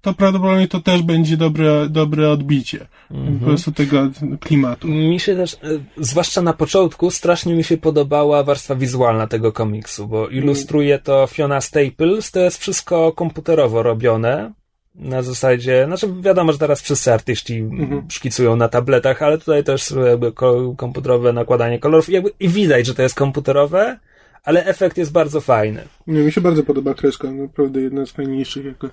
[0.00, 3.38] to prawdopodobnie to też będzie dobre, dobre odbicie mhm.
[3.38, 4.10] po prostu tego
[4.40, 4.88] klimatu.
[4.88, 5.58] Mi się też, e,
[5.96, 11.60] zwłaszcza na początku, strasznie mi się podobała warstwa wizualna tego komiksu, bo ilustruje to Fiona
[11.60, 14.52] Staples, to jest wszystko komputerowo robione.
[14.94, 18.02] Na zasadzie, znaczy wiadomo, że teraz wszyscy artyści mhm.
[18.10, 20.32] szkicują na tabletach, ale tutaj też jakby
[20.76, 23.98] komputerowe nakładanie kolorów i, jakby, i widać, że to jest komputerowe,
[24.42, 25.84] ale efekt jest bardzo fajny.
[26.06, 28.88] Nie, mi się bardzo podoba kreska, naprawdę jedna z fajniejszych, jakie,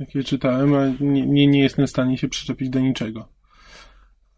[0.00, 3.28] jakie czytałem, a nie, nie, nie jestem w stanie się przyczepić do niczego.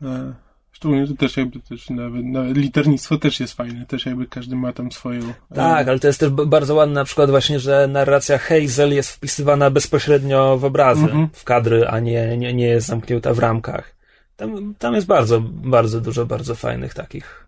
[0.02, 0.34] E,
[0.72, 4.72] szczególnie to też jakby też nawet, nawet liternictwo też jest fajne, też jakby każdy ma
[4.72, 5.20] tam swoją...
[5.50, 9.10] E, tak, ale to jest też bardzo ładne na przykład właśnie, że narracja Hazel jest
[9.10, 11.28] wpisywana bezpośrednio w obrazy, mhm.
[11.32, 13.94] w kadry, a nie, nie, nie jest zamknięta w ramkach.
[14.36, 17.47] Tam, tam jest bardzo, bardzo dużo bardzo fajnych takich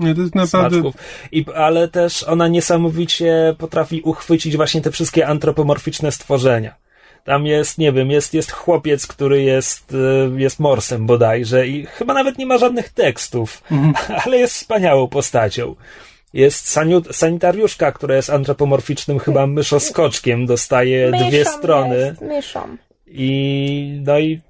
[0.00, 0.90] nie, to jest naprawdę...
[1.32, 6.74] I, ale też ona niesamowicie potrafi uchwycić właśnie te wszystkie antropomorficzne stworzenia.
[7.24, 12.14] Tam jest, nie wiem, jest, jest chłopiec, który jest, y, jest morsem bodajże i chyba
[12.14, 13.94] nawet nie ma żadnych tekstów, mhm.
[14.24, 15.74] ale jest wspaniałą postacią.
[16.32, 21.96] Jest saniut, sanitariuszka, która jest antropomorficznym chyba myszoskoczkiem, dostaje myszą dwie strony.
[21.96, 22.76] Jest, myszą.
[23.06, 24.40] I no i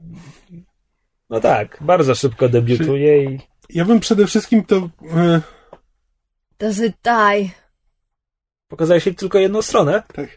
[1.31, 3.39] no tak, bardzo szybko debiutuje i
[3.75, 4.89] ja bym przede wszystkim to...
[5.17, 5.41] E...
[6.59, 7.51] Does it die?
[8.69, 10.03] Pokazałeś się tylko jedną stronę?
[10.15, 10.29] Tak.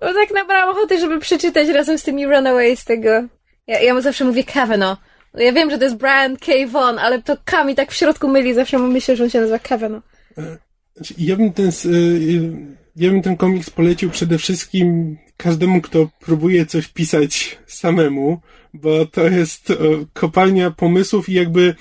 [0.00, 3.10] Bo tak nabrałam ochoty, żeby przeczytać razem z tymi Runaways tego.
[3.66, 4.98] Ja, ja mu zawsze mówię Kavanaugh.
[5.34, 6.52] Ja wiem, że to jest Brian K.
[6.68, 8.54] Vaughan, ale to K mi tak w środku myli.
[8.54, 10.04] Zawsze mu myślę, że on się nazywa Kavanaugh.
[10.38, 10.58] E,
[10.96, 11.68] znaczy, ja bym ten...
[11.68, 11.70] E,
[12.96, 18.40] ja bym ten komiks polecił przede wszystkim każdemu, kto próbuje coś pisać samemu,
[18.74, 19.74] bo to jest e,
[20.12, 21.74] kopalnia pomysłów i jakby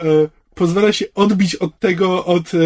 [0.00, 0.04] e,
[0.54, 2.58] pozwala się odbić od tego, od e,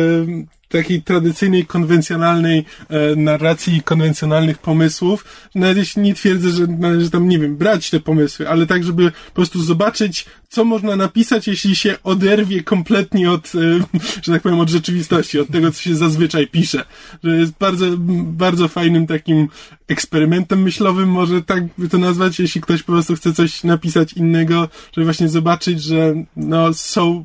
[0.78, 5.24] takiej tradycyjnej, konwencjonalnej e, narracji i konwencjonalnych pomysłów.
[5.54, 9.10] Nawet jeśli nie twierdzę, że należy tam, nie wiem, brać te pomysły, ale tak, żeby
[9.10, 13.58] po prostu zobaczyć, co można napisać, jeśli się oderwie kompletnie od, e,
[14.24, 16.84] że tak powiem, od rzeczywistości, od tego, co się zazwyczaj pisze.
[17.24, 17.86] Że jest bardzo,
[18.24, 19.48] bardzo fajnym takim
[19.88, 24.68] eksperymentem myślowym, może tak by to nazwać, jeśli ktoś po prostu chce coś napisać innego,
[24.92, 27.24] żeby właśnie zobaczyć, że no, są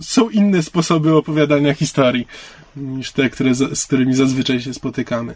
[0.00, 2.26] są inne sposoby opowiadania historii
[2.76, 5.34] niż te, które, z którymi zazwyczaj się spotykamy.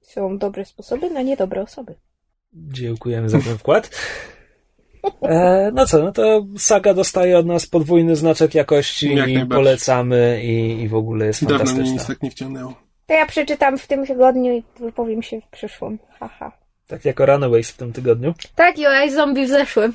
[0.00, 1.94] Są dobre sposoby na niedobre osoby.
[2.54, 3.90] Dziękujemy za ten wkład.
[5.22, 10.40] E, no co, no to saga dostaje od nas podwójny znaczek jakości Jak i polecamy
[10.44, 11.82] i, i w ogóle jest Dawno fantastyczna.
[11.84, 12.74] mnie nic tak nie wciągnęło.
[13.06, 15.98] To ja przeczytam w tym tygodniu i wypowiem się w przyszłym.
[16.20, 16.52] Haha.
[16.86, 18.34] Tak jako Runaways w tym tygodniu?
[18.54, 19.92] Tak, i o Zombie w zeszłym.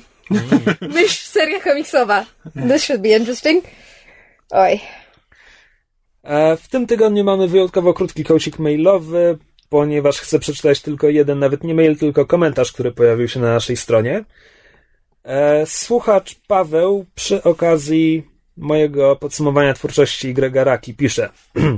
[0.80, 2.24] Mysz seria komiksowa.
[2.68, 3.64] This should be interesting.
[4.50, 4.80] Oj.
[6.28, 9.38] E, W tym tygodniu mamy wyjątkowo krótki kołcik mailowy,
[9.68, 13.76] ponieważ chcę przeczytać tylko jeden, nawet nie mail, tylko komentarz, który pojawił się na naszej
[13.76, 14.24] stronie.
[15.24, 18.26] E, Słuchacz Paweł przy okazji
[18.56, 21.28] mojego podsumowania twórczości Grega Raki pisze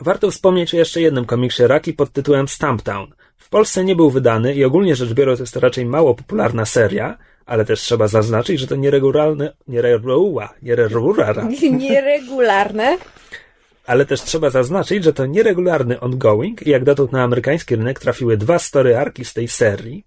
[0.00, 3.12] Warto wspomnieć o jeszcze jednym komiksie Raki pod tytułem Stamptown.
[3.36, 7.18] W Polsce nie był wydany i ogólnie rzecz biorąc jest to raczej mało popularna seria,
[7.50, 11.48] ale też trzeba zaznaczyć, że to nieregularny, niereguła, nieregulara,
[11.88, 12.98] Nieregularne.
[13.86, 18.36] ale też trzeba zaznaczyć, że to nieregularny ongoing i jak dotąd na amerykański rynek trafiły
[18.36, 20.04] dwa story arki z tej serii.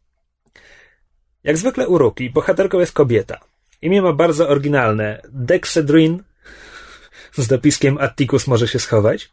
[1.43, 3.39] Jak zwykle u Ruki, bohaterką jest kobieta.
[3.81, 5.21] Imię ma bardzo oryginalne.
[5.29, 6.23] Dexedrin
[7.33, 9.31] z dopiskiem Atticus może się schować,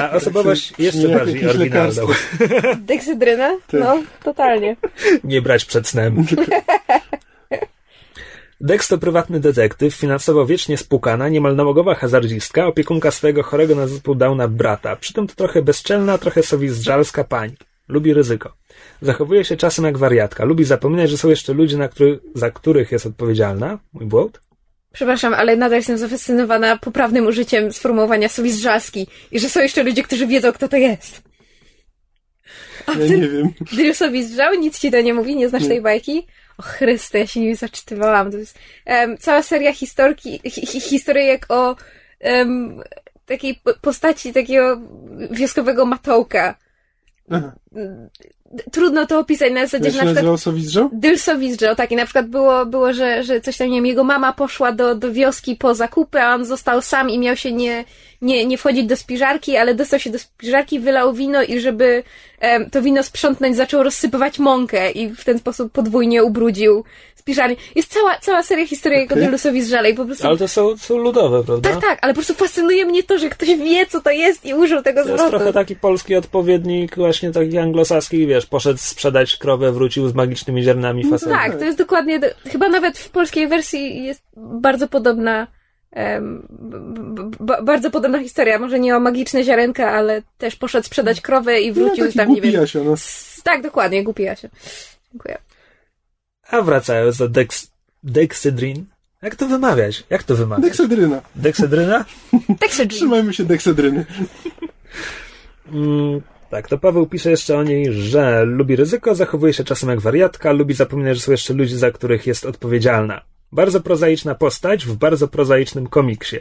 [0.00, 2.06] a osobowość jeszcze Nie, bardziej oryginalną.
[2.78, 3.50] Deksydryna?
[3.72, 4.76] No, totalnie.
[5.24, 6.16] Nie brać przed snem.
[8.64, 14.14] Dex to prywatny detektyw, finansowo wiecznie spłukana, niemal nałogowa hazardzistka, opiekunka swojego chorego na zespół
[14.14, 14.96] Downa brata.
[14.96, 17.56] Przy tym to trochę bezczelna, trochę sowizdżalska pań.
[17.88, 18.54] Lubi ryzyko.
[19.02, 20.44] Zachowuje się czasem jak wariatka.
[20.44, 23.78] Lubi zapominać, że są jeszcze ludzie, na który, za których jest odpowiedzialna.
[23.92, 24.40] Mój błąd?
[24.92, 30.26] Przepraszam, ale nadal jestem zafascynowana poprawnym użyciem sformułowania sowizdżalski i że są jeszcze ludzie, którzy
[30.26, 31.22] wiedzą, kto to jest.
[32.86, 33.50] A Ja ty, nie wiem.
[33.72, 34.54] Dyl sowizdżał?
[34.54, 35.36] Nic ci to nie mówi?
[35.36, 36.26] Nie znasz tej bajki?
[36.58, 38.30] O Chryste, ja się nimi zaczytywałam.
[38.30, 41.76] To jest em, cała seria historki, hi, hi, historyjek o
[42.20, 42.82] em,
[43.26, 44.80] takiej po- postaci takiego
[45.30, 46.54] wioskowego matołka.
[47.30, 47.52] Aha.
[48.72, 50.90] Trudno to opisać na zasadzie, że na przykład Sowizdżał?
[50.92, 51.92] Dylsowizdżał, tak.
[51.92, 54.94] I na przykład było, było że, że coś tam, nie wiem, jego mama poszła do,
[54.94, 57.84] do wioski po zakupy, a on został sam i miał się nie,
[58.22, 62.02] nie, nie wchodzić do spiżarki, ale dostał się do spiżarki, wylał wino i żeby
[62.40, 66.84] em, to wino sprzątnąć, zaczął rozsypywać mąkę i w ten sposób podwójnie ubrudził
[67.24, 67.56] spiżarnię.
[67.74, 69.22] Jest cała, cała seria historii Okej.
[69.22, 70.26] o Dylsowizdżale i po prostu...
[70.26, 71.70] Ale to są, są ludowe, prawda?
[71.70, 74.54] Tak, tak, ale po prostu fascynuje mnie to, że ktoś wie, co to jest i
[74.54, 75.36] użył tego To jest zwrotu.
[75.36, 81.04] trochę taki polski odpowiednik, właśnie taki anglosaski, wiesz, poszedł sprzedać krowę, wrócił z magicznymi ziarnami
[81.04, 81.32] fasoli.
[81.32, 82.18] Tak, to jest dokładnie.
[82.18, 85.46] Do, chyba nawet w polskiej wersji jest bardzo podobna.
[87.62, 88.58] bardzo podobna historia.
[88.58, 92.40] Może nie o magiczne ziarenka, ale też poszedł sprzedać krowę i wrócił no, tam, nie
[92.40, 92.52] wiem.
[92.52, 92.94] Jasio, no.
[93.44, 94.48] Tak, dokładnie, głupi Jasio.
[95.12, 95.38] Dziękuję.
[96.54, 97.70] A wracając do Dex,
[98.02, 98.84] Dexedrin.
[99.22, 100.04] Jak to wymawiać?
[100.10, 100.64] Jak to wymawiać?
[100.64, 101.22] Deksedryna.
[101.36, 102.04] Dexedryna?
[102.60, 104.06] Texas Trzymajmy się deksedryny.
[105.72, 106.20] Mm,
[106.50, 110.52] tak, to Paweł pisze jeszcze o niej, że lubi ryzyko, zachowuje się czasem jak wariatka,
[110.52, 113.22] lubi zapominać, że są jeszcze ludzie, za których jest odpowiedzialna.
[113.52, 116.36] Bardzo prozaiczna postać w bardzo prozaicznym komiksie.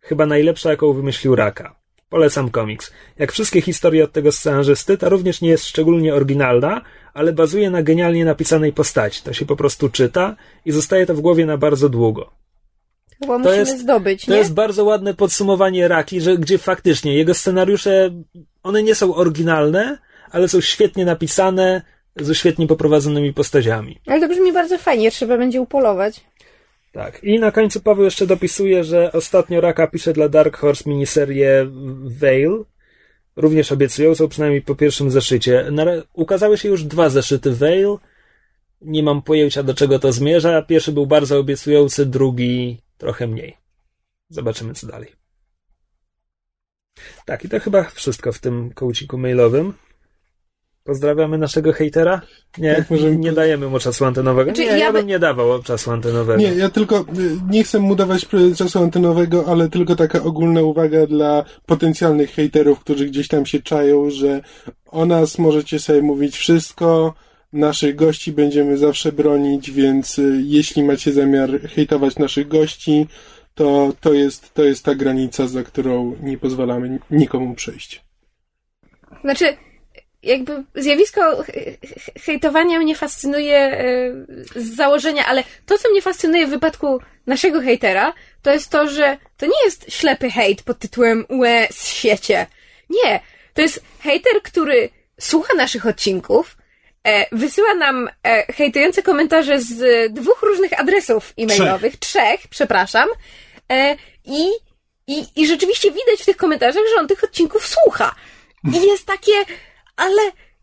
[0.00, 1.76] Chyba najlepsza, jaką wymyślił Raka.
[2.08, 2.92] Polecam komiks.
[3.18, 6.80] Jak wszystkie historie od tego scenarzysty, ta również nie jest szczególnie oryginalna,
[7.16, 9.22] ale bazuje na genialnie napisanej postaci.
[9.24, 12.30] To się po prostu czyta i zostaje to w głowie na bardzo długo.
[13.20, 14.38] Chyba musimy jest- zdobyć, To nie?
[14.38, 18.10] jest bardzo ładne podsumowanie Raki, że gdzie faktycznie jego scenariusze,
[18.62, 19.98] one nie są oryginalne,
[20.30, 21.82] ale są świetnie napisane,
[22.16, 23.98] ze świetnie poprowadzonymi postaciami.
[24.06, 26.20] Ale to brzmi bardzo fajnie, trzeba będzie upolować.
[26.92, 27.24] Tak.
[27.24, 31.66] I na końcu Paweł jeszcze dopisuje, że ostatnio Raka pisze dla Dark Horse miniserię
[32.04, 32.64] Veil.
[33.36, 35.72] Również obiecują, są przynajmniej po pierwszym zeszycie.
[36.12, 37.96] Ukazały się już dwa zeszyty Veil.
[38.80, 40.62] Nie mam pojęcia, do czego to zmierza.
[40.62, 43.56] Pierwszy był bardzo obiecujący, drugi trochę mniej.
[44.28, 45.12] Zobaczymy, co dalej.
[47.24, 49.72] Tak, i to chyba wszystko w tym kołciku mailowym.
[50.86, 52.20] Pozdrawiamy naszego hejtera?
[52.58, 54.50] Nie, Tak, możemy nie dajemy mu czasu antenowego.
[54.50, 56.38] Znaczy, nie, ja ja by- bym nie dawał czasu antenowego.
[56.38, 57.04] Nie, ja tylko y,
[57.50, 58.26] nie chcę mu dawać
[58.56, 64.10] czasu antenowego, ale tylko taka ogólna uwaga dla potencjalnych hejterów, którzy gdzieś tam się czają,
[64.10, 64.40] że
[64.86, 67.14] o nas możecie sobie mówić wszystko,
[67.52, 73.06] naszych gości będziemy zawsze bronić, więc y, jeśli macie zamiar hejtować naszych gości,
[73.54, 78.04] to, to, jest, to jest ta granica, za którą nie pozwalamy nikomu przejść.
[79.20, 79.44] Znaczy,
[80.26, 83.84] jakby zjawisko he- he- hejtowania mnie fascynuje e,
[84.56, 89.18] z założenia, ale to, co mnie fascynuje w wypadku naszego hejtera, to jest to, że
[89.36, 92.46] to nie jest ślepy hejt pod tytułem łe z siecie.
[92.90, 93.20] Nie.
[93.54, 94.88] To jest hejter, który
[95.20, 96.56] słucha naszych odcinków,
[97.04, 103.08] e, wysyła nam e, hejtujące komentarze z dwóch różnych adresów e-mailowych, trzech, przepraszam,
[103.72, 104.48] e, i,
[105.06, 108.14] i, i rzeczywiście widać w tych komentarzach, że on tych odcinków słucha.
[108.74, 109.32] I jest takie,
[109.96, 110.22] ale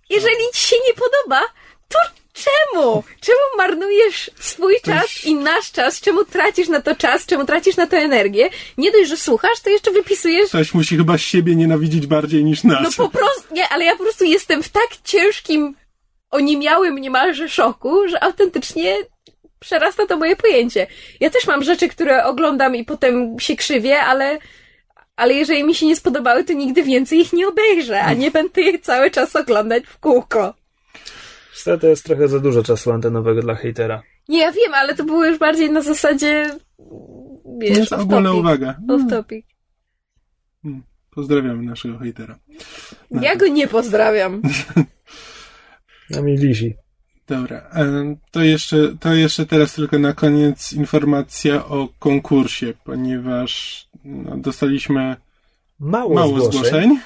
[0.10, 1.42] jeżeli ci się nie podoba,
[1.90, 2.00] to
[2.34, 3.04] czemu?
[3.22, 6.02] Czemu marnujesz swój czas i nasz czas?
[6.02, 7.26] Czemu tracisz na to czas?
[7.26, 8.50] Czemu tracisz na to energię?
[8.78, 12.84] Nie dość, że słuchasz, to jeszcze wypisujesz Ktoś musi chyba siebie nienawidzić bardziej niż nas.
[12.84, 15.76] no po prostu, nie, ale ja po prostu jestem w tak ciężkim,
[16.32, 18.98] oniemiałym niemalże szoku, że autentycznie
[19.60, 20.88] przerasta to moje pojęcie.
[21.20, 24.40] Ja też mam rzeczy, które oglądam i potem się krzywię, ale,
[25.16, 28.62] ale jeżeli mi się nie spodobały, to nigdy więcej ich nie obejrzę, a nie będę
[28.62, 30.54] ich cały czas oglądać w kółko.
[31.82, 34.02] To jest trochę za dużo czasu antenowego dla hejtera.
[34.30, 36.84] Nie, ja wiem, ale to było już bardziej na zasadzie To
[37.62, 38.40] wiesz, jest off ogólna topic.
[38.40, 38.76] uwaga.
[38.90, 39.46] Off topic.
[41.12, 42.40] Pozdrawiamy naszego hejtera.
[43.12, 44.42] Ja go nie pozdrawiam.
[46.10, 46.76] Na mnie wisi.
[47.28, 54.38] Dobra, em, to jeszcze, to jeszcze teraz tylko na koniec informacja o konkursie, ponieważ no,
[54.38, 55.16] dostaliśmy
[55.80, 56.52] Mało, mało zgłoszeń.
[56.52, 57.00] zgłoszeń.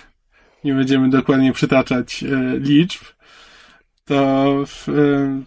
[0.64, 3.02] Nie będziemy dokładnie przytaczać e, liczb.
[4.06, 5.41] To e,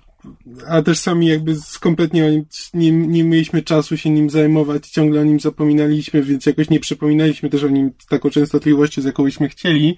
[0.68, 2.44] a też sami jakby kompletnie
[2.74, 7.50] nie, nie mieliśmy czasu się nim zajmować, ciągle o nim zapominaliśmy, więc jakoś nie przypominaliśmy
[7.50, 9.96] też o nim z taką częstotliwością, z jaką byśmy chcieli,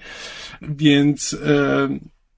[0.63, 1.89] więc e,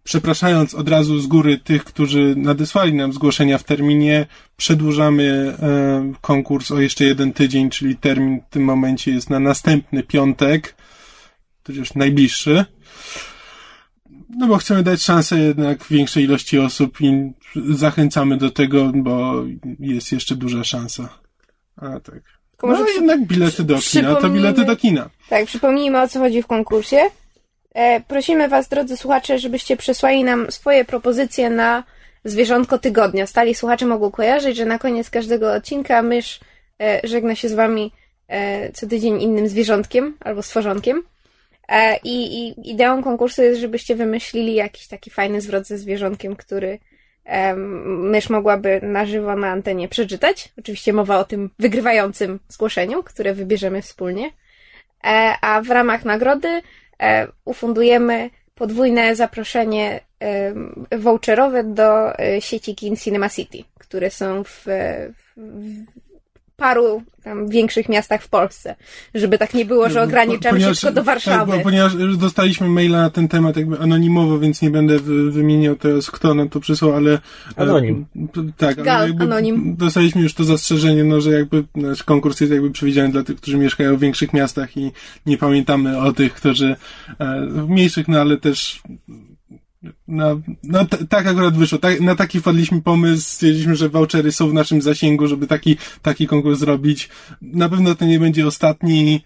[0.05, 4.27] przepraszając od razu z góry tych, którzy nadesłali nam zgłoszenia w terminie,
[4.57, 10.03] przedłużamy e, konkurs o jeszcze jeden tydzień, czyli termin w tym momencie jest na następny
[10.03, 10.75] piątek,
[11.63, 12.65] tudzież najbliższy.
[14.39, 17.33] No bo chcemy dać szansę jednak większej ilości osób i
[17.71, 19.45] zachęcamy do tego, bo
[19.81, 21.09] jest jeszcze duża szansa.
[21.77, 22.23] A tak.
[22.51, 25.11] Tylko No może jednak bilety do kina, to bilety do kina.
[25.29, 27.11] Tak, przypomnijmy o co chodzi w konkursie.
[27.75, 31.85] E, prosimy Was, drodzy słuchacze, żebyście przesłali nam swoje propozycje na
[32.25, 33.27] zwierzątko tygodnia.
[33.27, 36.41] Stali słuchacze mogą kojarzyć, że na koniec każdego odcinka mysz
[36.83, 37.93] e, żegna się z Wami
[38.29, 41.03] e, co tydzień innym zwierzątkiem albo stworzonkiem.
[42.05, 46.79] I, ideą konkursu jest, żebyście wymyślili jakiś taki fajny zwrot ze zwierzątkiem, który
[47.85, 50.53] mysz mogłaby na żywo na antenie przeczytać.
[50.59, 54.31] Oczywiście mowa o tym wygrywającym zgłoszeniu, które wybierzemy wspólnie.
[55.41, 56.63] A w ramach nagrody
[57.45, 64.65] ufundujemy podwójne zaproszenie em, voucherowe do e, sieci kin Cinema City, które są w,
[65.37, 66.04] w
[66.57, 68.77] paru tam większych miastach w Polsce,
[69.15, 71.53] żeby tak nie było, że ograniczamy się tylko do Warszawy.
[71.53, 75.77] Tak, bo, ponieważ dostaliśmy maila na ten temat jakby anonimowo, więc nie będę wy, wymieniał
[75.77, 77.19] teraz, kto nam to przysłał, ale...
[77.57, 78.07] Anonim.
[78.17, 79.77] E, p- tak, ale Gal, jakby anonim.
[79.77, 83.59] dostaliśmy już to zastrzeżenie, no, że jakby nasz konkurs jest jakby przewidziany dla tych, którzy
[83.59, 84.93] mieszkają w większych miastach i
[85.27, 86.77] nie pamiętamy o tych, którzy
[87.19, 88.83] e, w mniejszych, no ale też
[90.09, 91.79] no, no t- tak akurat wyszło.
[91.79, 96.27] Tak, na taki wpadliśmy pomysł, stwierdziliśmy, że vouchery są w naszym zasięgu, żeby taki, taki
[96.27, 97.09] konkurs zrobić.
[97.43, 99.25] Na pewno to nie będzie ostatni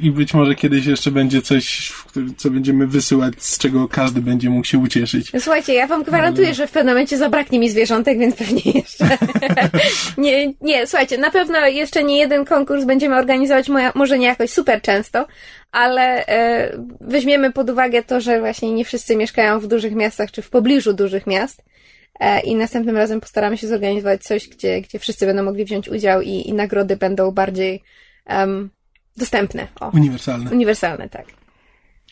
[0.00, 1.92] i być może kiedyś jeszcze będzie coś,
[2.36, 5.32] co będziemy wysyłać, z czego każdy będzie mógł się ucieszyć.
[5.38, 9.18] Słuchajcie, ja wam gwarantuję, że w pewnym momencie zabraknie mi zwierzątek, więc pewnie jeszcze.
[10.18, 14.82] nie, nie, słuchajcie, na pewno jeszcze nie jeden konkurs będziemy organizować, może nie jakoś super
[14.82, 15.26] często,
[15.72, 20.42] ale e, weźmiemy pod uwagę to, że właśnie nie wszyscy mieszkają w dużych miastach czy
[20.42, 21.64] w pobliżu dużych miast.
[22.20, 26.22] E, I następnym razem postaramy się zorganizować coś, gdzie, gdzie wszyscy będą mogli wziąć udział
[26.22, 27.82] i, i nagrody będą bardziej
[28.26, 28.70] em,
[29.16, 29.66] dostępne.
[29.80, 29.90] O.
[29.94, 30.50] Uniwersalne.
[30.50, 31.26] Uniwersalne, tak.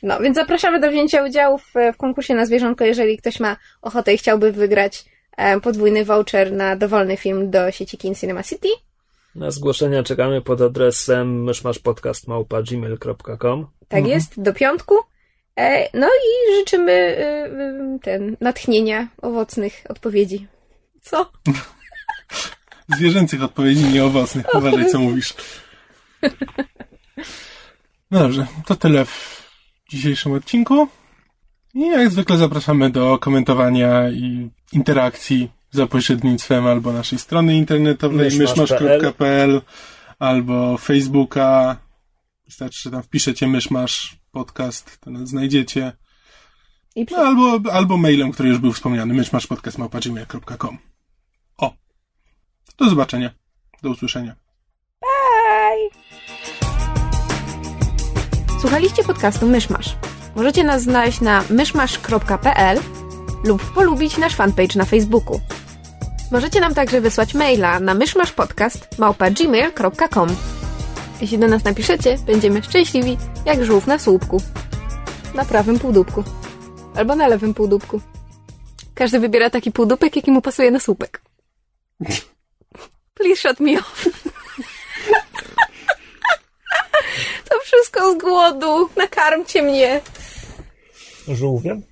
[0.03, 4.15] No, więc zapraszamy do wzięcia udziału w, w konkursie na zwierzątko, jeżeli ktoś ma ochotę
[4.15, 5.05] i chciałby wygrać
[5.37, 8.69] e, podwójny voucher na dowolny film do sieci Kin Cinema City.
[9.35, 14.95] Na zgłoszenia czekamy pod adresem myszmaszpodcast.gmail.com Tak jest, do piątku.
[15.57, 20.47] E, no i życzymy e, ten natchnienia, owocnych odpowiedzi.
[21.03, 21.33] Co?
[22.97, 24.47] Zwierzęcych odpowiedzi, nie owocnych.
[24.55, 25.35] Uważaj, co mówisz.
[28.11, 29.45] No dobrze, to tyle w
[29.91, 30.89] dzisiejszym odcinku.
[31.75, 39.63] I jak zwykle zapraszamy do komentowania i interakcji za pośrednictwem albo naszej strony internetowej myszmasz.pl
[40.19, 41.77] albo Facebooka.
[42.47, 45.93] Wystarczy, że tam wpiszecie myszmasz podcast, to nas znajdziecie.
[46.97, 47.17] I przy...
[47.17, 50.79] No, albo, albo mailem, który już był wspomniany, myszmaszpodcast.gmail.com
[51.57, 51.75] O!
[52.79, 53.31] Do zobaczenia.
[53.83, 54.48] Do usłyszenia.
[58.61, 59.97] Słuchaliście podcastu Myszmasz.
[60.37, 62.81] Możecie nas znaleźć na myszmasz.pl
[63.45, 65.41] lub polubić nasz fanpage na Facebooku.
[66.33, 70.29] Możecie nam także wysłać maila na myszmaszpodcast.gmail.com
[71.21, 74.43] Jeśli do nas napiszecie, będziemy szczęśliwi jak żółw na słupku.
[75.35, 76.25] Na prawym półdubku.
[76.95, 78.01] Albo na lewym półdubku.
[78.95, 81.23] Każdy wybiera taki półdupek, jaki mu pasuje na słupek.
[83.15, 84.09] Please shut me off.
[87.51, 88.89] To wszystko z głodu.
[88.97, 90.01] Nakarmcie mnie.
[91.29, 91.83] Żółwiem?